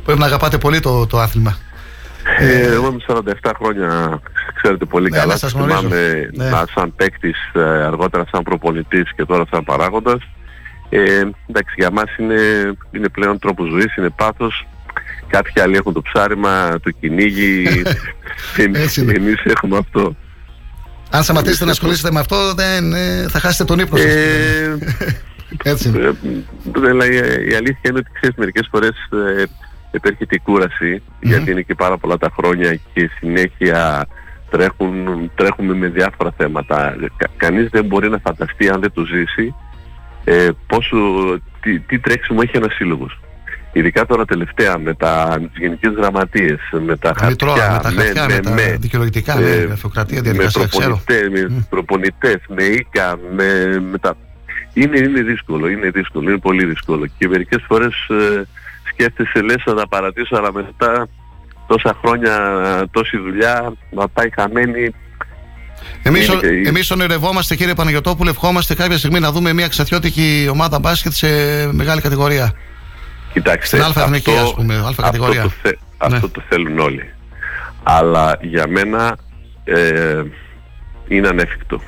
[0.09, 1.57] Πρέπει να αγαπάτε πολύ το, το άθλημα.
[2.39, 4.19] Ε, εγώ είμαι 47 χρόνια,
[4.55, 5.33] ξέρετε πολύ Ναι, καλά.
[5.33, 5.77] ναι, σας γνωρίζω.
[5.77, 6.49] Θυμάμαι Ναι.
[6.49, 10.19] να, σαν παίκτης, ε, αργότερα σαν προπονητής και τώρα σαν παράγοντας.
[10.89, 10.99] Ε,
[11.49, 12.41] εντάξει, για μας είναι,
[12.91, 14.67] είναι πλέον τρόπος ζωής, είναι πάθος.
[15.27, 17.63] Κάποιοι άλλοι έχουν το ψάρεμα, το κυνήγι.
[18.57, 19.13] εμείς, Έτσι είναι.
[19.13, 20.15] εμείς έχουμε αυτό.
[21.11, 24.05] Αν σταματήσετε να ασχολείστε με αυτό, δεν, ε, θα χάσετε τον ύπνο σας.
[24.13, 24.77] Ε,
[25.63, 25.97] Έτσι είναι.
[26.05, 27.15] Ε, αλλά η,
[27.49, 28.91] η αλήθεια είναι ότι ξέρεις μερικές φορές
[29.91, 34.07] ε, επέρχεται η κούραση γιατί είναι και πάρα πολλά τα χρόνια και συνέχεια
[34.49, 36.95] τρέχουν, τρέχουμε με διάφορα θέματα.
[37.17, 39.55] Κα, κανείς δεν μπορεί να φανταστεί αν δεν το ζήσει
[40.23, 40.97] ε, πόσο,
[41.61, 43.19] τι, τι τρέξιμο έχει ένας σύλλογος.
[43.73, 48.03] Ειδικά τώρα τελευταία με τα με τις γενικές γραμματείες, με τα Τα μητρώα, χαρτιά, με
[48.03, 51.01] τα χαρτιά, με, τα δικαιολογητικά, ναι, ε, με αυτοκρατία, με διαδικασία, ξέρω.
[51.05, 54.15] προπονητές, με προπονητές, με οίκα, με, με τα...
[54.73, 57.07] Είναι, είναι δύσκολο, είναι δύσκολο, είναι πολύ δύσκολο.
[57.17, 58.47] Και μερικές φορές ε,
[59.03, 61.07] σκέφτεσαι λες να τα παρατήσω, αλλά μετά
[61.67, 62.35] τόσα χρόνια,
[62.91, 64.89] τόση δουλειά, να πάει χαμένη.
[66.03, 70.47] Εμείς, Είναι ο- και- εμείς ονειρευόμαστε κύριε Παναγιωτόπουλε, ευχόμαστε κάποια στιγμή να δούμε μια ξαθιώτικη
[70.51, 71.27] ομάδα μπάσκετ σε
[71.73, 72.53] μεγάλη κατηγορία.
[73.33, 75.41] Κοιτάξτε, Στην Α' εθνική, ας πούμε, Α' κατηγορία.
[75.43, 75.77] Αυτό, το, θε-
[76.09, 76.15] Ναι.
[76.15, 77.09] αυτό το θέλουν όλοι.
[77.83, 79.17] Αλλά για μένα
[79.63, 80.21] ε,
[81.07, 81.81] είναι ανέφικτο.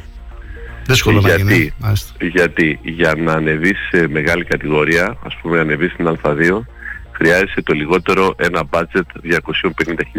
[0.85, 1.73] Δύσκολο να γιατί, γίνει.
[1.77, 2.13] Μάλιστα.
[2.19, 6.65] γιατί για να ανεβείς σε μεγάλη κατηγορία, ας πούμε ανεβείς στην Α2,
[7.21, 9.07] χρειάζεσαι το λιγότερο ένα budget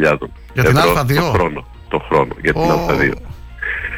[0.03, 0.16] 250.000
[0.55, 1.15] Για την ευρώ Α2?
[1.15, 1.66] το χρόνο.
[1.89, 2.87] Το χρόνο για την Ω.
[2.89, 3.12] Α2.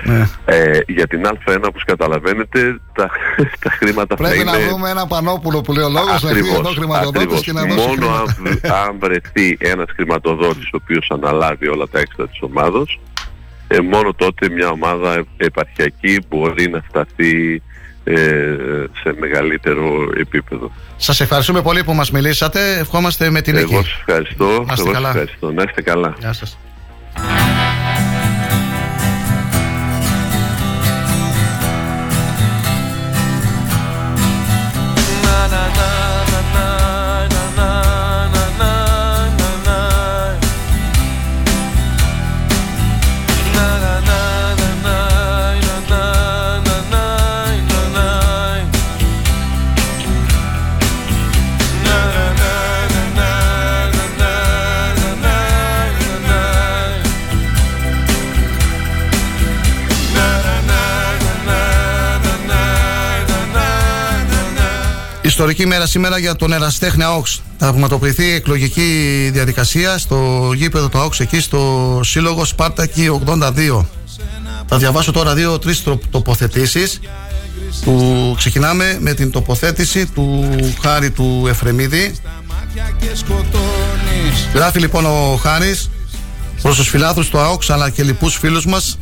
[0.05, 0.29] Ναι.
[0.45, 3.11] Ε, για την Α1, όπως καταλαβαίνετε, τα,
[3.65, 4.51] τα χρήματα θα Πρέπει είναι...
[4.51, 7.89] να βρούμε ένα πανόπουλο που λέει ο λόγος, να φύγει εδώ χρηματοδότης και να δώσει
[7.89, 8.83] Μόνο αν, χρήματα.
[8.83, 13.01] αν βρεθεί ένας χρηματοδότης ο οποίος αναλάβει όλα τα έξτρα της ομάδος,
[13.69, 17.74] ε, μόνο τότε μια ομάδα επαρχιακή μπορεί να φταθεί ε,
[19.03, 19.87] σε μεγαλύτερο
[20.21, 20.71] επίπεδο.
[20.97, 22.79] Σας ευχαριστούμε πολύ που μας μιλήσατε.
[22.79, 23.75] Ευχόμαστε με την Εγώ νίκη.
[23.89, 24.45] σας ευχαριστώ.
[24.45, 25.09] Να είστε Εγώ σας καλά.
[25.09, 25.53] ευχαριστώ.
[25.53, 26.15] Να είστε καλά.
[26.19, 26.59] Γεια σας.
[65.35, 67.43] Ιστορική μέρα σήμερα για τον Εραστέχνη ΑΟΚΣ.
[67.59, 73.85] Θα πραγματοποιηθεί εκλογική διαδικασία στο γήπεδο του ΑΟΚΣ εκεί στο Σύλλογο Σπάρτακη 82.
[74.67, 75.75] Θα διαβάσω τώρα δύο-τρει
[76.11, 77.01] τοποθετήσεις
[77.85, 80.51] που ξεκινάμε με την τοποθέτηση του
[80.83, 82.15] Χάρη του Εφρεμίδη.
[84.55, 85.91] Γράφει λοιπόν ο Χάρης
[86.63, 88.99] προς τους φιλάθρους του ΑΟΚΣ αλλά και λοιπούς φίλους μας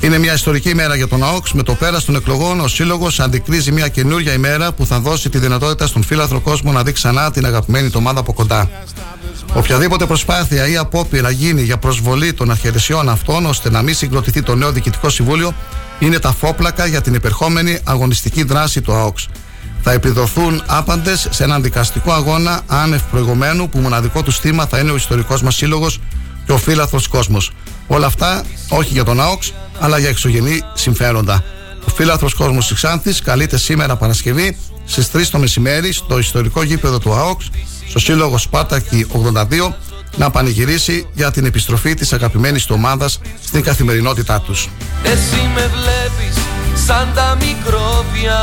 [0.00, 1.52] είναι μια ιστορική ημέρα για τον ΑΟΚΣ.
[1.52, 5.38] Με το πέρας των εκλογών, ο Σύλλογος αντικρίζει μια καινούργια ημέρα που θα δώσει τη
[5.38, 8.70] δυνατότητα στον φίλαθρο κόσμο να δει ξανά την αγαπημένη του ομάδα από κοντά.
[9.54, 14.54] Οποιαδήποτε προσπάθεια ή απόπειρα γίνει για προσβολή των αρχαιρεσιών αυτών ώστε να μην συγκροτηθεί το
[14.54, 15.54] νέο διοικητικό συμβούλιο
[15.98, 19.28] είναι τα φόπλακα για την υπερχόμενη αγωνιστική δράση του ΑΟΚΣ.
[19.82, 24.90] Θα επιδοθούν άπαντες σε έναν δικαστικό αγώνα άνευ προηγουμένου που μοναδικό του στήμα θα είναι
[24.90, 26.00] ο ιστορικός μας σύλλογος
[26.50, 27.52] και ο φύλαθρο κόσμος.
[27.86, 31.44] Όλα αυτά όχι για τον ΑΟΚΣ, αλλά για εξωγενή συμφέροντα.
[31.88, 36.98] Ο φύλαθρο κόσμος της Ξάνθης καλείται σήμερα Παρασκευή στις 3 το μεσημέρι στο ιστορικό γήπεδο
[36.98, 37.50] του ΑΟΚΣ,
[37.88, 39.74] στο Σύλλογο Σπάρτακη 82,
[40.16, 44.68] να πανηγυρίσει για την επιστροφή της αγαπημένης του ομάδας στην καθημερινότητά τους.
[45.02, 46.36] Εσύ με βλέπεις
[46.86, 48.38] σαν τα μικρόβια.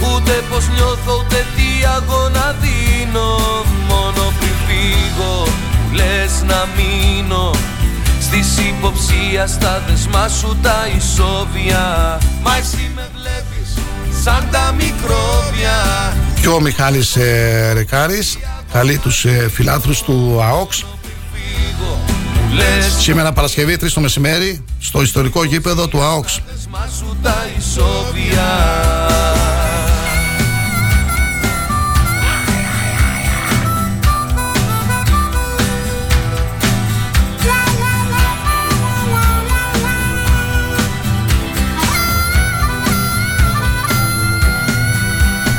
[0.00, 3.36] Ούτε πώ νιώθω, ούτε τι αγώνα δίνω.
[3.88, 5.48] Μόνο πριν φύγω,
[5.88, 7.54] που λες να μείνω.
[8.20, 12.18] Στη υποψία στα δεσμά σου τα ισόβια.
[12.42, 13.74] Μα εσύ με βλέπεις
[14.24, 16.16] σαν τα μικρόβια.
[16.40, 18.38] Και ο Μιχάλης ε, Ρεκάρης
[18.72, 20.84] καλεί τους ε, φιλάθρους του ΑΟΚΣ.
[22.98, 26.40] Σήμερα Παρασκευή 3 το μεσημέρι στο ιστορικό γήπεδο του ΑΟΚΣ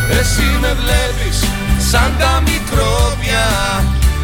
[0.09, 1.39] Εσύ με βλέπεις
[1.91, 3.45] σαν τα μικρόβια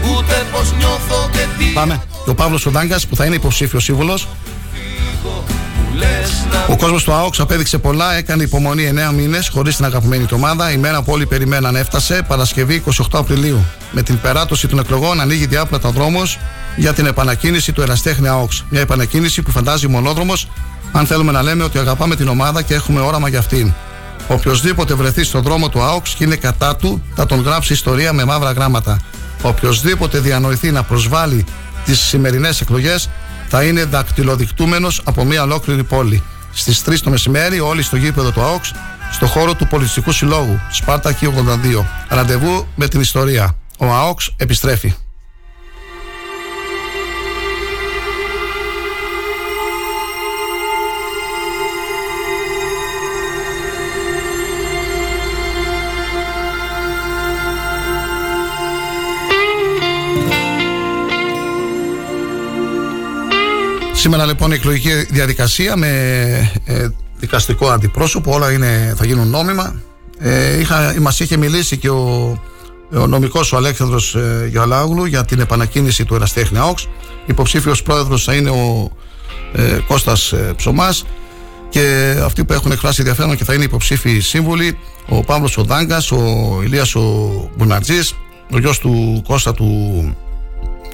[0.01, 2.03] Ούτε πως νιώθω και τι Πάμε.
[2.23, 4.27] Και ο Παύλο Οδάγκα που θα είναι υποψήφιος σύμβουλος.
[6.69, 10.71] Ο κόσμος του ΑΟΚΣ απέδειξε πολλά, έκανε υπομονή 9 μήνες χωρίς την αγαπημένη του ομάδα.
[10.71, 13.65] Η μέρα που όλοι περιμέναν έφτασε Παρασκευή 28 Απριλίου.
[13.91, 16.39] Με την περάτωση των εκλογών ανοίγει διάπλατα δρόμος
[16.75, 18.65] για την επανακίνηση του Εραστέχνη ΑΟΚΣ.
[18.69, 20.47] Μια επανακίνηση που φαντάζει μονόδρομος,
[20.91, 23.73] αν θέλουμε να λέμε ότι αγαπάμε την ομάδα και έχουμε όραμα για αυτήν.
[24.27, 28.25] Οποιοδήποτε βρεθεί στον δρόμο του ΑΟΚΣ και είναι κατά του, θα τον γράψει ιστορία με
[28.25, 28.99] μαύρα γράμματα.
[29.41, 31.45] Οποιοδήποτε διανοηθεί να προσβάλλει
[31.85, 33.09] τις σημερινές εκλογές,
[33.49, 36.23] θα είναι δακτυλοδεικτούμενος από μια ολόκληρη πόλη.
[36.53, 38.73] Στις 3 το μεσημέρι, όλοι στο γήπεδο του ΑΟΚΣ,
[39.11, 41.85] στο χώρο του Πολιτιστικού Συλλόγου, Σπάρτακη 82.
[42.07, 43.55] Ραντεβού με την ιστορία.
[43.77, 44.93] Ο ΑΟΚΣ επιστρέφει.
[64.05, 65.87] Σήμερα λοιπόν η εκλογική διαδικασία με
[66.65, 66.87] ε,
[67.17, 69.75] δικαστικό αντιπρόσωπο, όλα είναι, θα γίνουν νόμιμα.
[70.19, 72.37] Ε, είχα, μας είχε μιλήσει και ο,
[72.93, 76.87] ο νομικός ο Αλέξανδρος ε, Γιαλάγλου για την επανακίνηση του Εραστέχνη ΑΟΚΣ.
[77.25, 78.91] Υποψήφιος πρόεδρος θα είναι ο
[79.53, 81.05] ε, Κώστας ε, Ψωμάς
[81.69, 84.77] και αυτοί που έχουν εκφράσει ενδιαφέρον και θα είναι υποψήφοι σύμβουλοι
[85.07, 88.13] ο Παύλος ο Δάγκας, ο Ηλίας ο Μπουναρτζής,
[88.51, 90.15] ο γιος του Κώστα του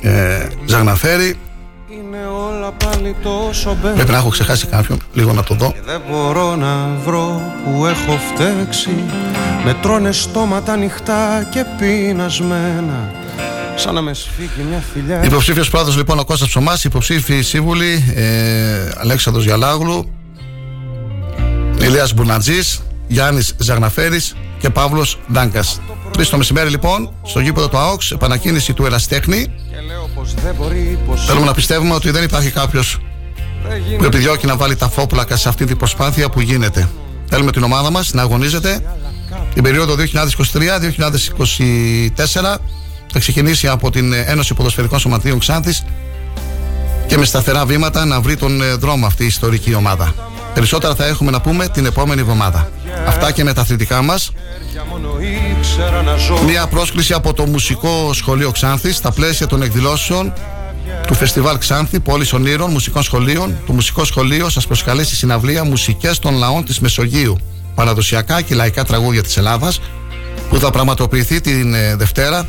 [0.01, 1.37] ε, Ζαγναφέρη είναι
[2.49, 3.89] όλα πάλι τόσο μπε.
[3.89, 5.71] Πρέπει να έχω ξεχάσει κάποιον, λίγο να το δω.
[5.71, 8.89] Και δεν μπορώ να βρω που έχω φταίξει.
[9.65, 13.11] Με τρώνε στόματα ανοιχτά και πεινασμένα.
[13.75, 15.23] Σαν να με σφίγγει μια φιλιά.
[15.23, 20.11] Υποψήφιος πρόεδρο λοιπόν ο Κώστας Ψωμάς, υποψήφιοι σύμβουλοι ε, Αλέξανδρος Γιαλάγλου,
[21.81, 25.81] Ηλίας Μπουνατζής, Γιάννης Ζαγναφέρης και Παύλος Ντάγκας.
[26.11, 29.47] Τρει το μεσημέρι λοιπόν, στο γήπεδο του ΑΟΚΣ, επανακίνηση του Εραστέχνη.
[31.25, 32.97] Θέλουμε να πιστεύουμε ότι δεν υπάρχει κάποιος
[33.97, 36.89] που επιδιώκει να βάλει τα φόπλακα σε αυτή την προσπάθεια που γίνεται.
[37.25, 38.81] Θέλουμε την ομάδα μας να αγωνίζεται
[39.53, 40.05] την περίοδο 2023-2024.
[43.13, 45.83] Θα ξεκινήσει από την Ένωση Ποδοσφαιρικών Σωματείων Ξάνθης
[47.11, 50.13] και με σταθερά βήματα να βρει τον ε, δρόμο αυτή η ιστορική ομάδα.
[50.53, 52.69] Περισσότερα θα έχουμε να πούμε την επόμενη εβδομάδα.
[53.07, 54.31] Αυτά και με τα αθλητικά μας.
[56.45, 60.33] Μία πρόσκληση από το Μουσικό Σχολείο Ξάνθης στα πλαίσια των εκδηλώσεων
[61.07, 63.55] του Φεστιβάλ Ξάνθη, Πόλης Ονείρων, Μουσικών Σχολείων.
[63.65, 67.37] Το Μουσικό Σχολείο σας προσκαλεί στη συναυλία Μουσικές των Λαών της Μεσογείου.
[67.75, 69.81] Παραδοσιακά και λαϊκά τραγούδια της Ελλάδας,
[70.49, 72.47] που θα πραγματοποιηθεί την ε, Δευτέρα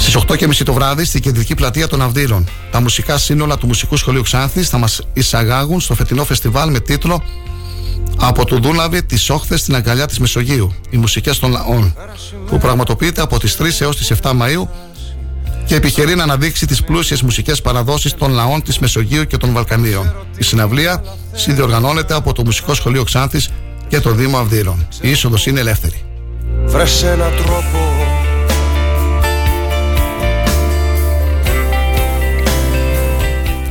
[0.00, 2.48] Στις 8.30 το βράδυ στην κεντρική πλατεία των Αυδείρων.
[2.70, 7.22] Τα μουσικά σύνολα του Μουσικού Σχολείου Ξάνθης θα μας εισαγάγουν στο φετινό φεστιβάλ με τίτλο
[8.16, 10.74] Από το Δούναβι, τις όχθες στην αγκαλιά της Μεσογείου.
[10.90, 11.94] Οι μουσικές των λαών.
[12.46, 14.68] Που πραγματοποιείται από τις 3 έως τις 7 Μαου
[15.66, 20.14] και επιχειρεί να αναδείξει τις πλούσιες μουσικές παραδόσεις των λαών της Μεσογείου και των Βαλκανίων.
[20.38, 23.48] Η συναυλία συνδιοργανώνεται από το Μουσικό Σχολείο Ξάνθης
[23.88, 24.88] και το Δήμο Αυδείρων.
[25.00, 26.04] Η είσοδος είναι ελεύθερη.
[26.64, 27.99] Βρες έναν τρόπο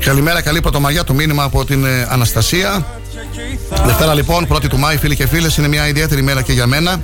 [0.10, 1.04] Καλημέρα, καλή πρωτομαγιά.
[1.04, 2.86] Το μήνυμα από την ε, Αναστασία.
[3.86, 7.02] Δευτέρα λοιπόν, 1η του Μάη, φίλοι και φίλες, είναι μια ιδιαίτερη μέρα και για μένα.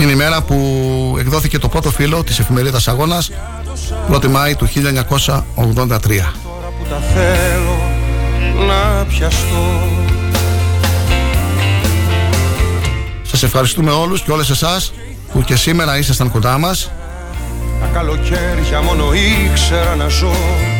[0.00, 0.56] Είναι η μέρα που
[1.18, 3.30] εκδόθηκε το πρώτο φύλλο της εφημερίδας Αγώνας
[4.10, 6.34] 1η Μάη του 1983.
[6.78, 7.80] που τα θέλω
[8.66, 9.80] να πιαστώ
[13.22, 14.92] Σας ευχαριστούμε όλους και όλες εσάς
[15.32, 16.90] που και σήμερα ήσασταν κοντά μας.
[17.80, 20.77] Τα καλοκαίρια μόνο ήξερα να ζω Τόσα φιλιά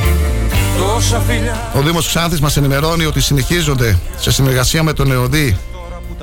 [1.74, 5.56] Ο Δήμος Ξάνθης μας ενημερώνει ότι συνεχίζονται σε συνεργασία με τον ΕΟΔΗ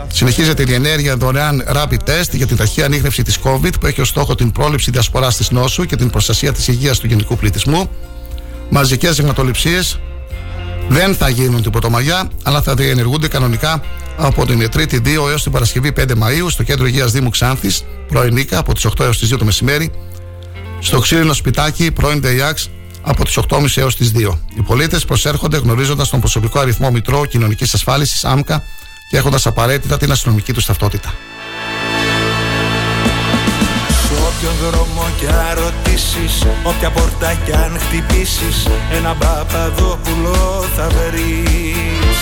[0.08, 4.08] Συνεχίζεται η ενέργεια δωρεάν rapid test για την ταχεία ανείχνευση της COVID που έχει ως
[4.08, 7.90] στόχο την πρόληψη διασποράς της νόσου και την προστασία της υγείας του γενικού πληθυσμού.
[8.70, 9.80] Μαζικές δειγματοληψίε
[10.88, 13.82] δεν θα γίνουν την Πρωτομαγιά, αλλά θα διενεργούνται κανονικά
[14.18, 18.34] από την 3η 2 έως την Παρασκευή 5 Μαου στο κέντρο υγείας Δήμου Ξάνθης, πρώην
[18.34, 19.92] Νίκα, από τις 8 έως τις 2 το μεσημέρι,
[20.80, 22.70] στο ξύλινο σπιτάκι, πρώην ΔΕΙΑΞ,
[23.06, 24.38] από τις 8.30 έως τις 2.
[24.56, 28.64] Οι πολίτες προσέρχονται γνωρίζοντας τον προσωπικό αριθμό Μητρό Κοινωνικής Ασφάλισης, ΑΜΚΑ,
[29.10, 31.14] και έχοντας απαραίτητα την αστυνομική τους ταυτότητα.
[33.90, 42.18] Σ' όποιον δρόμο κι αν ρωτήσεις Όποια πόρτα κι αν χτυπήσεις Ένα παπαδόπουλο θα βρεις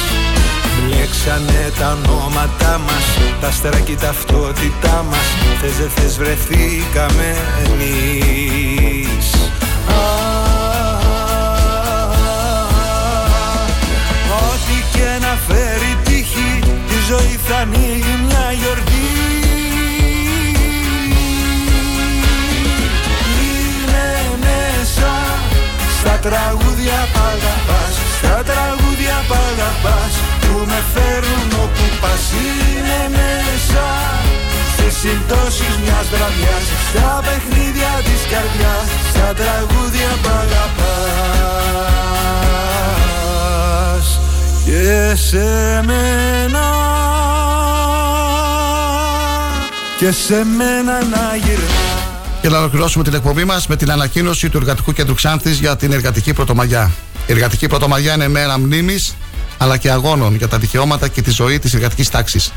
[0.79, 3.05] Μπλέξανε τα ονόματά μας
[3.41, 5.27] Τα άστερα και η ταυτότητά μας
[5.61, 7.35] Θες δεν θες βρεθήκαμε
[7.65, 9.33] εμείς
[15.47, 16.59] φέρει τύχη
[16.89, 19.07] Τη ζωή θα ανοίγει μια γιορτή.
[23.41, 24.07] Είναι
[24.45, 25.11] μέσα
[25.99, 32.23] Στα τραγούδια π' αγαπάς Στα τραγούδια π' αγαπάς Που με φέρουν όπου πας.
[32.43, 33.85] Είναι μέσα
[34.73, 41.83] Στις συμπτώσεις μιας βραδιάς Στα παιχνίδια της καρδιάς Στα τραγούδια π' αγαπάς
[44.65, 45.37] Και σε
[45.85, 46.61] μένα
[49.97, 51.71] Και σε μένα να γυρνάς
[52.41, 55.91] Και να ολοκληρώσουμε την εκπομπή μας με την ανακοίνωση του Εργατικού Κέντρου Ξάνθης για την
[55.91, 56.91] Εργατική Πρωτομαγιά.
[57.27, 59.15] Η Εργατική Πρωτομαγιά είναι μέρα μνήμης
[59.57, 62.51] αλλά και αγώνων για τα δικαιώματα και τη ζωή της εργατικής τάξης.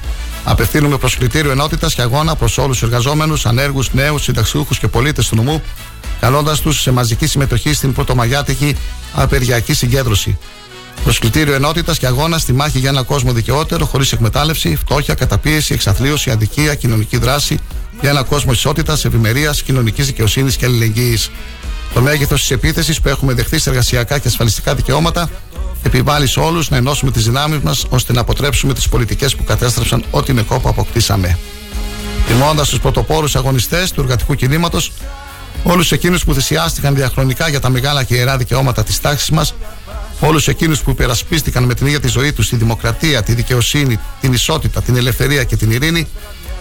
[0.45, 5.37] Απευθύνουμε προσκλητήριο ενότητας και αγώνα προς όλους τους εργαζόμενους, ανέργους, νέους, συνταξιούχους και πολίτες του
[5.37, 5.63] νομού,
[6.21, 8.77] καλώντας τους σε μαζική συμμετοχή στην Πρωτομαγιάτικη
[9.15, 10.39] απεργιακή συγκέντρωση.
[11.07, 16.31] Προσκλητήριο ενότητας και αγώνας στη μάχη για ένα κόσμο δικαιότερο, χωρίς εκμετάλλευση, φτώχεια, καταπίεση, εξαθλίωση,
[16.31, 17.59] αδικία, κοινωνική δράση,
[18.01, 21.31] για ένα κόσμο ισότητας, ευημερίας, κοινωνικής δικαιοσύνης και αλληλεγγύης.
[21.95, 25.31] Το μέγεθος της επίθεσης που έχουμε δεχθεί σε εργασιακά και ασφαλιστικά δικαιώματα
[25.83, 30.05] επιβάλλει σε όλους να ενώσουμε τις δυνάμεις μας ώστε να αποτρέψουμε τις πολιτικές που κατέστρεψαν
[30.11, 31.39] ό,τι με κόπο αποκτήσαμε.
[32.27, 34.93] Τιμώντας τους πρωτοπόρους αγωνιστές του εργατικού κινήματος,
[35.63, 39.55] όλους εκείνους που θυσιάστηκαν διαχρονικά για τα μεγάλα και ιερά δικαιώματα της τάξης μας,
[40.21, 44.33] όλους εκείνους που υπερασπίστηκαν με την ίδια τη ζωή τους τη δημοκρατία, τη δικαιοσύνη, την
[44.33, 46.09] ισότητα, την ελευθερία και την ειρήνη,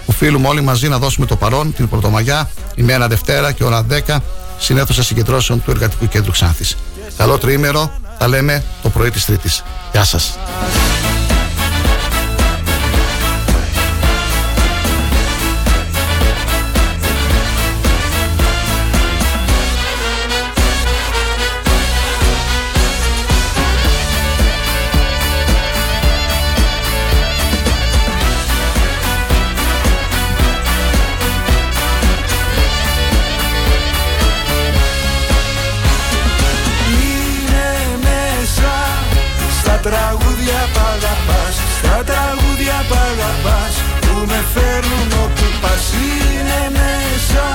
[0.06, 4.18] οφείλουμε όλοι μαζί να δώσουμε το παρόν την Πρωτομαγιά, ημέρα Δευτέρα και ώρα 10
[4.60, 6.78] στην αίθουσα συγκεντρώσεων του Εργατικού Κέντρου Ξάνθης.
[7.18, 9.64] Καλό τριήμερο, τα λέμε το πρωί της Τρίτης.
[9.92, 10.38] Γεια σας.
[44.56, 47.46] Φέρνουν όπου πας Είναι μέσα.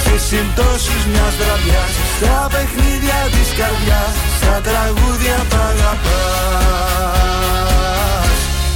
[0.00, 6.82] Στις συμπτώσεις μιας βραδιάς Στα παιχνίδια της καρδιάς Στα τραγούδια π' αγαπάς.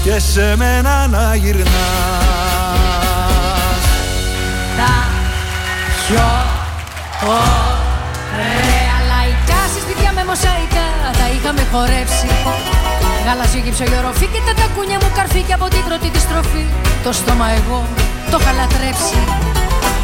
[0.04, 1.66] Και σε μένα να γυρνάς.
[4.78, 4.94] Τα
[6.06, 6.28] πιο
[7.22, 9.60] ωραία λαϊκά.
[9.74, 10.86] Συστηθιά με μοσαϊκά
[11.18, 12.28] τα είχαμε χορέψει
[13.26, 16.64] Γαλάζιο γύψο η οροφή και τα τακούνια μου καρφί από την πρώτη τη στροφή.
[17.04, 17.78] Το στόμα εγώ
[18.30, 19.20] το είχα λατρέψει.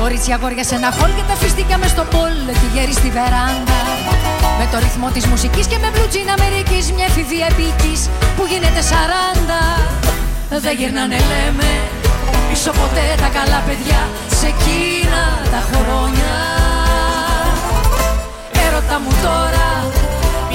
[0.01, 3.81] Κορίτσια αγόρια σε ένα χολ και τα φιστίκια μες στο πόλ και γέρι στη βεράντα.
[4.59, 8.01] Με το ρυθμό της μουσικής και με μπλουτζίνα Αμερικής Μια εφηβεία επικής
[8.37, 9.63] που γίνεται σαράντα.
[10.65, 11.71] Δεν γυρνάνε λέμε
[12.49, 14.01] Πίσω ποτέ τα καλά παιδιά
[14.39, 15.23] σε εκείνα
[15.53, 16.35] τα χρόνια.
[18.65, 19.67] Έρωτα μου τώρα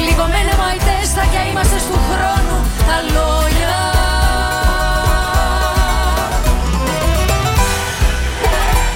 [0.05, 2.57] Λίγο με μαϊτέστα και είμαστε του χρόνου
[2.87, 3.75] τα λόγια.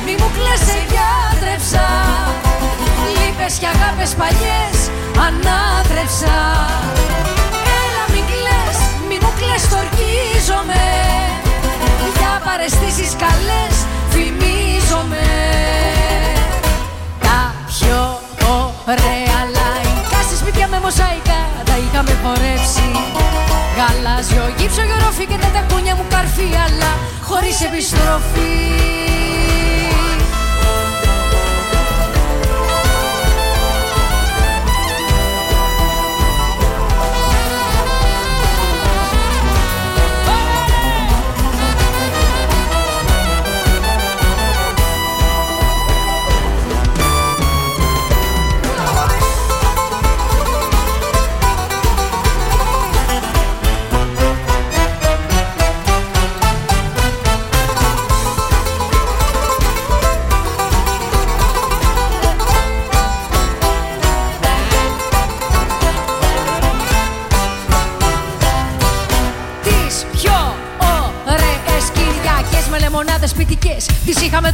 [0.06, 1.88] Μη μου κλαις σε γιατρέψα
[3.16, 4.78] Λύπες και αγάπες παλιές
[5.28, 6.38] ανάτρεψα.
[7.82, 10.84] Έλα μην κλαις, μη μου κλαις στορκίζομαι.
[12.18, 13.76] Για παρεστήσεις καλές
[14.10, 15.28] φημίζομαι.
[17.20, 18.20] Τα πιο
[18.88, 19.71] ωραία λαϊκά σε
[20.42, 21.40] σπίτια με μοσαϊκά
[21.70, 22.88] τα είχαμε χορέψει.
[23.78, 26.92] Γαλάζιο γύψο γερόφι και τα τακούνια μου καρφί αλλά
[27.28, 28.52] χωρίς επιστροφή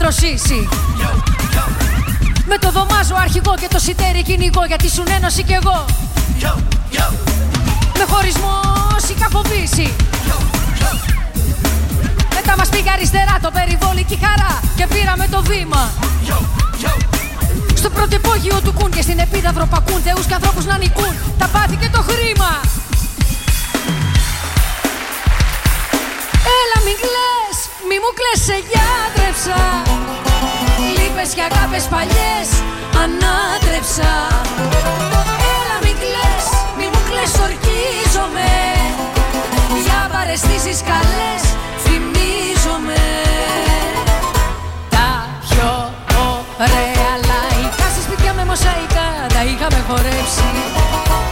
[0.08, 0.70] Τις είχαμε δροσίσει
[2.48, 5.86] Με το δωμάζο αρχηγό και το σιτέρι κυνηγό Γιατί σου ένωση κι εγώ.
[7.98, 8.62] Με χωρισμό
[9.08, 9.94] σικαφοβήσει
[12.34, 15.92] Μετά μας πήγε αριστερά το περιβόλι και η χαρά Και πήραμε το βήμα.
[17.74, 21.14] Στο πρώτο υπόγειο του κουν και στην επίδαυρο πακούν Θεούς και ανθρώπους να νικούν.
[21.38, 22.52] Τα πάθη και το χρήμα.
[26.60, 27.47] Έλα μην κλαις,
[27.90, 29.62] μη μου κλαις σε γιατρέψα
[30.96, 32.48] Λύπες και αγάπες παλιές
[33.04, 34.12] ανάτρεψα.
[35.56, 36.46] Έλα μην κλαις,
[36.78, 38.52] μη μου κλαις ορκίζομαι.
[39.86, 41.44] Για παρεστήσεις καλές
[41.84, 43.04] θυμίζομαι
[44.94, 45.10] Τα
[45.46, 45.72] πιο
[46.66, 50.50] ωραία λαϊκά σε σπίτια με μοσαϊκά τα είχαμε χορέψει.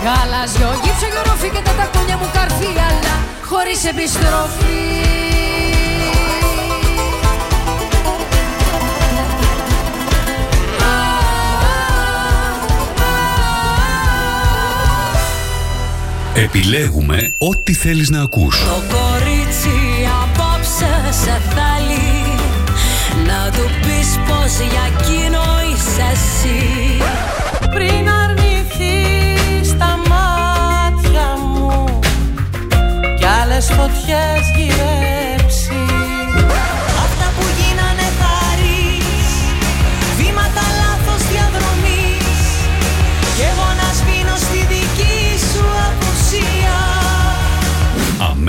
[0.05, 3.15] Γαλάζιο γύψο γερόφι και τα τακούνια μου καρφί αλλά
[3.49, 5.34] χωρίς επιστροφή
[16.37, 18.59] Επιλέγουμε ό,τι θέλεις να ακούς.
[18.59, 19.77] Το κορίτσι
[20.23, 22.37] απόψε σε θέλει.
[23.27, 25.41] Να του πεις πως για εκείνο
[25.71, 26.63] είσαι εσύ.
[27.73, 31.99] Πριν αρνηθείς τα μάτια μου
[33.17, 34.94] Κι άλλες φωτιές γυρέψει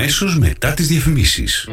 [0.07, 1.69] Αμέσως μετά τις διαφημίσεις.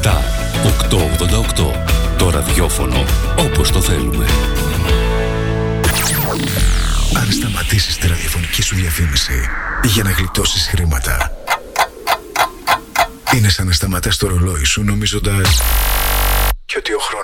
[0.00, 0.22] Star
[0.64, 1.72] 888.
[2.18, 3.04] Το ραδιόφωνο
[3.38, 4.26] όπως το θέλουμε.
[7.16, 9.48] Αν σταματήσεις τη ραδιοφωνική σου διαφήμιση
[9.84, 11.43] για να γλιτώσεις χρήματα,
[13.36, 15.62] είναι σαν να σταματάς το ρολόι σου νομίζοντας
[16.64, 17.14] και ότι ο χρόνος